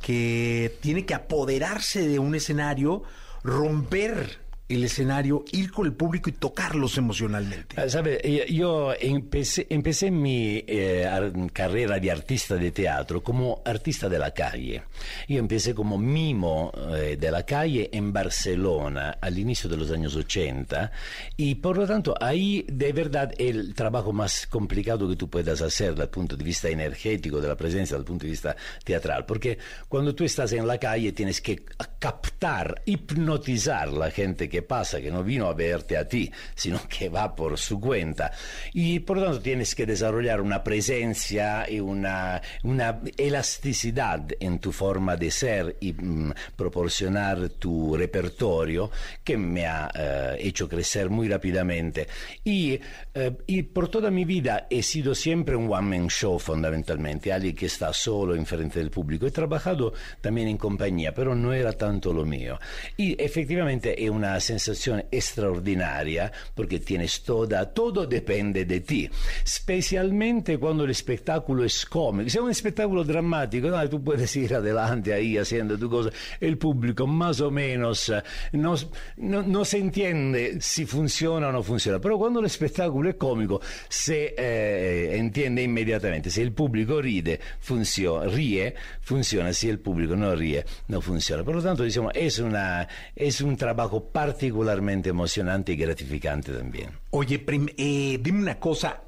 que 0.01 0.77
tiene 0.81 1.05
que 1.05 1.13
apoderarse 1.13 2.07
de 2.07 2.19
un 2.19 2.35
escenario, 2.35 3.03
romper 3.43 4.44
el 4.67 4.83
escenario, 4.83 5.45
ir 5.51 5.71
con 5.71 5.85
el 5.85 5.93
público 5.93 6.29
y 6.29 6.33
tocarlos 6.33 6.97
emocionalmente? 6.97 7.79
Ah, 7.79 7.87
Sabe, 7.87 8.19
yo 8.49 8.93
empecé, 8.99 9.67
empecé 9.69 10.09
mi 10.11 10.63
eh, 10.67 11.05
ar- 11.05 11.31
carrera 11.53 11.99
de 11.99 12.09
artista 12.11 12.55
de 12.55 12.71
teatro 12.71 13.21
como 13.23 13.61
artista 13.63 14.09
de 14.09 14.17
la 14.19 14.31
calle. 14.31 14.83
Yo 15.27 15.37
empecé 15.39 15.75
como 15.75 15.97
mimo 15.97 16.71
eh, 16.95 17.15
de 17.19 17.31
la 17.31 17.43
calle 17.45 17.89
en 17.93 18.11
Barcelona 18.11 19.17
al 19.21 19.37
inicio 19.37 19.69
de 19.69 19.77
los 19.77 19.91
años 19.91 20.15
80 20.15 20.91
y 21.37 21.55
por 21.55 21.77
lo 21.77 21.85
tanto 21.85 22.15
ahí 22.19 22.65
de 22.67 22.91
verdad 22.93 23.31
el 23.37 23.73
trabajo 23.75 24.13
más 24.13 24.47
complicado 24.47 25.07
que 25.07 25.15
tú 25.15 25.29
puedas 25.29 25.61
hacer 25.61 25.91
desde 25.91 26.03
el 26.03 26.09
punto 26.09 26.35
de 26.35 26.43
vista 26.43 26.69
energético 26.69 27.39
de 27.39 27.47
la 27.47 27.55
presencia, 27.55 27.95
desde 27.95 27.99
el 28.03 28.05
punto 28.05 28.23
de 28.25 28.31
vista 28.31 28.55
teatral, 28.83 29.25
porque 29.25 29.57
cuando 29.87 30.15
tú 30.15 30.23
estás 30.23 30.51
en 30.53 30.65
la 30.65 30.77
calle 30.79 31.11
tienes 31.11 31.39
que 31.41 31.63
captar, 31.99 32.81
hipnotizar 32.85 33.89
la 33.91 34.11
gente 34.11 34.49
que 34.49 34.54
pasa, 34.61 35.01
que 35.01 35.11
no 35.11 35.23
vino 35.23 35.47
a 35.47 35.53
verte 35.53 35.97
a 35.97 36.07
ti, 36.07 36.31
sino 36.53 36.79
que 36.87 37.09
va 37.09 37.35
por 37.35 37.57
su 37.57 37.79
cuenta. 37.79 38.31
Y 38.73 38.99
por 38.99 39.17
lo 39.17 39.23
tanto 39.23 39.41
tienes 39.41 39.75
que 39.75 39.85
desarrollar 39.85 40.41
una 40.41 40.63
presencia 40.63 41.69
y 41.69 41.79
una, 41.79 42.41
una 42.63 43.01
elasticidad 43.17 44.27
en 44.39 44.59
tu 44.59 44.71
forma 44.71 45.15
de 45.15 45.31
ser 45.31 45.77
y 45.79 45.93
mm, 45.93 46.33
proporcionar 46.55 47.49
tu 47.49 47.95
repertorio 47.95 48.91
que 49.23 49.37
me 49.37 49.65
ha 49.65 49.91
eh, 49.93 50.37
hecho 50.39 50.67
crecer 50.67 51.09
muy 51.09 51.27
rápidamente. 51.27 52.07
Y, 52.43 52.79
eh, 53.13 53.63
por 53.73 53.89
toda 53.89 54.11
mi 54.11 54.25
vida 54.25 54.67
he 54.69 54.83
sido 54.83 55.15
siempre 55.15 55.55
un 55.55 55.71
one-man 55.71 56.07
show 56.09 56.37
fundamentalmente, 56.39 57.31
alguien 57.31 57.55
que 57.55 57.65
está 57.67 57.93
solo 57.93 58.35
en 58.35 58.45
frente 58.45 58.79
del 58.79 58.91
público. 58.91 59.25
He 59.25 59.31
trabajado 59.31 59.93
también 60.21 60.47
en 60.47 60.57
compañía, 60.57 61.13
pero 61.13 61.35
no 61.35 61.53
era 61.53 61.73
tanto 61.73 62.13
lo 62.13 62.25
mío. 62.25 62.59
Y 62.97 63.21
efectivamente 63.21 64.03
es 64.03 64.09
una 64.09 64.39
sensación 64.45 65.03
extraordinaria 65.11 66.31
porque 66.53 66.79
tienes 66.79 67.23
toda, 67.23 67.73
todo 67.73 68.05
depende 68.05 68.65
de 68.65 68.79
ti, 68.81 69.09
especialmente 69.43 70.57
cuando 70.57 70.83
el 70.85 70.91
espectáculo 70.91 71.63
es 71.63 71.85
cómico. 71.85 72.29
Si 72.29 72.37
es 72.37 72.43
un 72.43 72.51
espectáculo 72.51 73.03
dramático, 73.03 73.67
no, 73.67 73.89
tú 73.89 74.03
puedes 74.03 74.35
ir 74.35 74.53
adelante 74.53 75.13
ahí 75.13 75.37
haciendo 75.37 75.77
tu 75.77 75.89
cosa, 75.89 76.09
el 76.39 76.57
público 76.57 77.07
más 77.07 77.41
o 77.41 77.51
menos 77.51 78.09
eh, 78.09 78.23
no, 78.53 78.75
no, 79.17 79.43
no 79.43 79.65
se 79.65 79.77
entiende 79.77 80.57
si 80.61 80.85
funciona 80.85 81.49
o 81.49 81.51
no 81.51 81.63
funciona, 81.63 81.99
pero 81.99 82.17
cuando 82.17 82.39
el 82.39 82.45
espectáculo 82.45 83.09
es 83.09 83.15
cómico 83.15 83.59
se 83.89 84.35
eh, 84.37 85.17
entiende 85.17 85.63
inmediatamente. 85.63 86.29
Si 86.29 86.41
el 86.41 86.51
público 86.51 87.01
ride, 87.01 87.39
funciona, 87.59 88.27
ríe, 88.27 88.75
funciona, 89.01 89.53
si 89.53 89.69
el 89.69 89.79
público 89.79 90.15
no 90.15 90.35
ríe, 90.35 90.65
no 90.87 91.01
funciona. 91.01 91.43
Por 91.43 91.55
lo 91.55 91.61
tanto, 91.61 91.83
diciamo, 91.83 92.11
es, 92.11 92.39
una, 92.39 92.87
es 93.15 93.41
un 93.41 93.57
trabajo 93.57 94.09
particularmente 94.35 95.09
emocionante 95.09 95.71
y 95.71 95.75
gratificante 95.77 96.51
también. 96.51 96.89
Oye, 97.11 97.39
prim- 97.39 97.69
eh, 97.77 98.19
dime 98.21 98.39
una 98.41 98.59
cosa. 98.59 99.01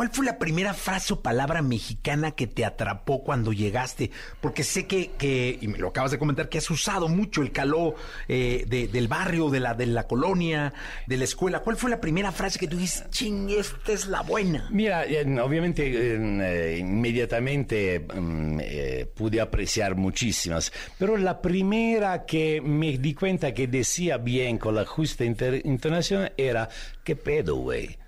¿Cuál 0.00 0.08
fue 0.12 0.24
la 0.24 0.38
primera 0.38 0.72
frase 0.72 1.12
o 1.12 1.20
palabra 1.20 1.60
mexicana 1.60 2.30
que 2.30 2.46
te 2.46 2.64
atrapó 2.64 3.22
cuando 3.22 3.52
llegaste? 3.52 4.10
Porque 4.40 4.64
sé 4.64 4.86
que, 4.86 5.10
que 5.18 5.58
y 5.60 5.68
me 5.68 5.76
lo 5.76 5.88
acabas 5.88 6.10
de 6.10 6.18
comentar, 6.18 6.48
que 6.48 6.56
has 6.56 6.70
usado 6.70 7.06
mucho 7.06 7.42
el 7.42 7.52
caló 7.52 7.94
eh, 8.26 8.64
de- 8.66 8.88
del 8.88 9.08
barrio, 9.08 9.50
de 9.50 9.60
la, 9.60 9.74
de 9.74 9.84
la 9.84 10.04
colonia, 10.06 10.72
de 11.06 11.18
la 11.18 11.24
escuela. 11.24 11.60
¿Cuál 11.60 11.76
fue 11.76 11.90
la 11.90 12.00
primera 12.00 12.32
frase 12.32 12.58
que 12.58 12.66
tú 12.66 12.78
dices, 12.78 13.10
ching, 13.10 13.50
esta 13.50 13.92
es 13.92 14.06
la 14.06 14.22
buena? 14.22 14.66
Mira, 14.70 15.04
eh, 15.04 15.22
obviamente 15.38 16.78
inmediatamente 16.78 18.00
mm, 18.00 18.58
eh, 18.62 19.06
pude 19.14 19.38
apreciar 19.38 19.96
muchísimas, 19.96 20.72
pero 20.98 21.18
la 21.18 21.42
primera 21.42 22.24
que 22.24 22.62
me 22.62 22.96
di 22.96 23.12
cuenta 23.12 23.52
que 23.52 23.66
decía 23.66 24.16
bien 24.16 24.56
con 24.56 24.74
la 24.76 24.86
justa 24.86 25.26
inter- 25.26 25.60
entonación 25.66 26.30
era, 26.38 26.70
¿qué 27.04 27.16
pedo, 27.16 27.56
güey? 27.56 27.98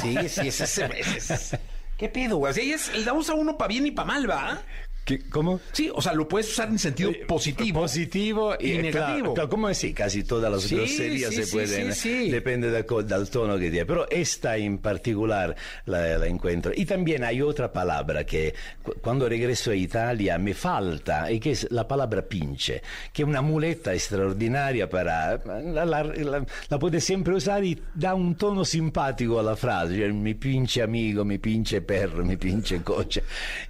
Sí, 0.00 0.28
sí, 0.28 0.48
ese 0.48 0.64
es... 0.64 1.56
¿Qué 1.96 2.08
pedo, 2.08 2.38
güey? 2.38 2.54
Sí, 2.54 2.72
es, 2.72 3.04
la 3.04 3.12
usa 3.12 3.34
uno 3.34 3.58
para 3.58 3.68
bien 3.68 3.86
y 3.86 3.90
para 3.90 4.06
mal, 4.06 4.30
¿va? 4.30 4.62
¿Qué- 5.10 5.28
¿Cómo? 5.28 5.60
Sí, 5.72 5.90
o 5.92 6.00
sea, 6.00 6.12
lo 6.14 6.28
puedes 6.28 6.48
usar 6.50 6.68
en 6.68 6.78
sentido 6.78 7.10
positivo. 7.26 7.80
Positivo 7.80 8.54
y, 8.60 8.68
y 8.68 8.72
eh, 8.76 8.82
negativo. 8.82 9.34
Claro, 9.34 9.48
como 9.48 9.66
decir, 9.68 9.92
casi 9.94 10.22
todas 10.22 10.52
las 10.52 10.62
Sí, 10.62 10.76
groserías 10.76 11.34
sí, 11.34 11.42
se 11.44 11.52
pueden, 11.52 11.92
sí, 11.94 12.24
sí. 12.26 12.30
depende 12.30 12.70
del 12.70 12.84
tono 13.30 13.54
que 13.58 13.70
tiene, 13.70 13.86
pero 13.86 14.08
esta 14.08 14.56
en 14.56 14.78
particular 14.78 15.56
la, 15.86 16.16
la 16.18 16.26
encuentro. 16.28 16.70
Y 16.74 16.84
también 16.84 17.24
hay 17.24 17.42
otra 17.42 17.72
palabra 17.72 18.24
que 18.24 18.54
cu- 18.82 18.94
cuando 19.00 19.28
regreso 19.28 19.72
a 19.72 19.74
Italia 19.74 20.38
me 20.38 20.54
falta, 20.54 21.30
y 21.32 21.40
que 21.40 21.50
es 21.52 21.66
la 21.70 21.88
palabra 21.88 22.22
pinche, 22.22 22.80
que 23.12 23.22
es 23.22 23.28
una 23.28 23.42
muleta 23.42 23.92
extraordinaria 23.92 24.88
para... 24.88 25.38
La, 25.44 25.84
la- 25.84 26.04
la- 26.04 26.78
puedes 26.78 27.02
siempre 27.04 27.34
usar 27.34 27.64
y 27.64 27.80
da 27.94 28.14
un 28.14 28.36
tono 28.36 28.64
simpático 28.64 29.40
a 29.40 29.42
la 29.42 29.56
frase, 29.56 30.12
mi 30.12 30.34
pinche 30.34 30.82
amigo, 30.82 31.24
mi 31.24 31.38
pinche 31.38 31.80
perro, 31.82 32.24
mi 32.24 32.36
pinche 32.36 32.80
coche. 32.82 33.22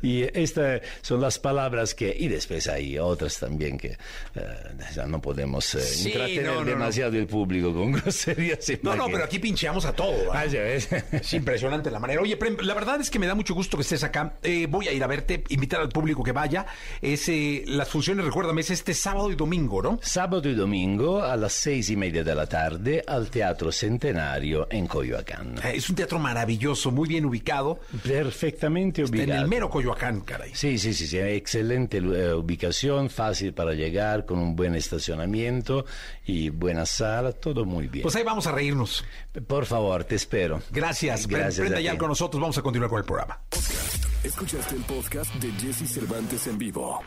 Y 0.03 0.23
estas 0.39 0.81
son 1.03 1.21
las 1.21 1.30
palabras 1.39 1.95
que... 1.95 2.15
Y 2.19 2.29
después 2.29 2.67
hay 2.69 2.99
otras 2.99 3.39
también 3.39 3.79
que 3.79 3.89
eh, 3.89 3.97
ya 4.95 5.07
no 5.07 5.21
podemos 5.21 5.75
eh, 5.75 5.81
Sí, 5.81 6.09
entretener 6.13 6.45
no, 6.47 6.55
no, 6.55 6.61
no. 6.61 6.67
demasiado 6.67 7.17
el 7.17 7.27
público 7.27 7.73
con 7.73 7.93
groserías. 7.93 8.59
No, 8.83 8.95
no, 8.97 9.07
pero 9.07 9.25
aquí 9.25 9.39
pincheamos 9.39 9.85
a 9.85 9.93
todo. 9.93 10.29
¿va? 10.29 10.41
Ah, 10.41 10.47
ya 10.47 10.61
ves. 10.63 10.89
Es 11.13 11.33
impresionante 11.35 11.91
la 11.91 11.99
manera. 11.99 12.21
Oye, 12.23 12.37
Prem, 12.37 12.57
la 12.61 12.75
verdad 12.75 13.01
es 13.01 13.11
que 13.11 13.19
me 13.19 13.27
da 13.27 13.35
mucho 13.35 13.55
gusto 13.55 13.77
que 13.77 13.83
estés 13.83 14.03
acá. 14.05 14.35
Eh, 14.43 14.67
voy 14.69 14.89
a 14.89 14.93
ir 14.93 15.03
a 15.03 15.07
verte, 15.07 15.45
invitar 15.49 15.81
al 15.81 15.89
público 15.89 16.23
que 16.23 16.33
vaya. 16.33 16.67
Es, 17.03 17.29
eh, 17.29 17.65
las 17.67 17.89
funciones, 17.89 18.25
recuérdame, 18.25 18.61
es 18.63 18.71
este 18.71 18.95
sábado 18.95 19.31
y 19.31 19.37
domingo, 19.37 19.83
¿no? 19.83 19.99
Sabato 20.03 20.49
y 20.49 20.55
domingo 20.55 21.23
a 21.23 21.37
las 21.37 21.53
seis 21.53 21.91
y 21.91 21.97
media 21.97 22.25
de 22.25 22.35
la 22.35 22.47
tarde 22.47 23.03
al 23.07 23.29
Teatro 23.31 23.71
Centenario 23.73 24.67
en 24.71 24.87
Coyoacán. 24.87 25.57
Eh, 25.65 25.73
es 25.75 25.89
un 25.91 25.97
teatro 25.97 26.19
maravilloso, 26.19 26.91
muy 26.91 27.09
bien 27.09 27.25
ubicado. 27.25 27.81
Perfectamente 28.03 29.03
Está 29.03 29.17
en 29.17 29.23
ubicado. 29.23 29.43
el 29.43 29.49
mero 29.49 29.71
Coyoacán, 29.71 30.21
caray. 30.21 30.51
Sí, 30.55 30.79
sí, 30.79 30.93
sí, 30.95 31.07
sí, 31.11 31.19
excelente 31.19 31.99
eh, 31.99 32.35
ubicación, 32.35 33.11
fácil 33.11 33.53
para 33.53 33.75
llegar, 33.75 34.25
con 34.27 34.39
un 34.39 34.57
buen 34.57 34.75
estacionamiento 34.75 35.85
y 36.25 36.51
buena 36.51 36.87
sala, 36.87 37.33
todo 37.33 37.65
muy 37.65 37.89
bien. 37.89 38.03
Pues 38.03 38.17
ahí 38.17 38.23
vamos 38.23 38.47
a 38.47 38.53
reírnos. 38.53 39.05
Por 39.47 39.67
favor, 39.67 40.05
te 40.05 40.15
espero. 40.15 40.63
Gracias. 40.71 41.27
Gracias 41.27 41.61
Prenda 41.61 41.79
a 41.79 41.81
ya 41.81 41.99
con 41.99 42.09
nosotros. 42.09 42.41
Vamos 42.41 42.59
a 42.59 42.63
continuar 42.63 42.91
con 42.91 42.99
el 42.99 43.05
programa. 43.05 43.41
Escuchaste 44.23 44.77
el 44.77 44.83
podcast 44.83 45.35
de 45.37 45.51
Jesse 45.53 45.91
Cervantes 45.91 46.47
en 46.47 46.59
vivo. 46.59 47.03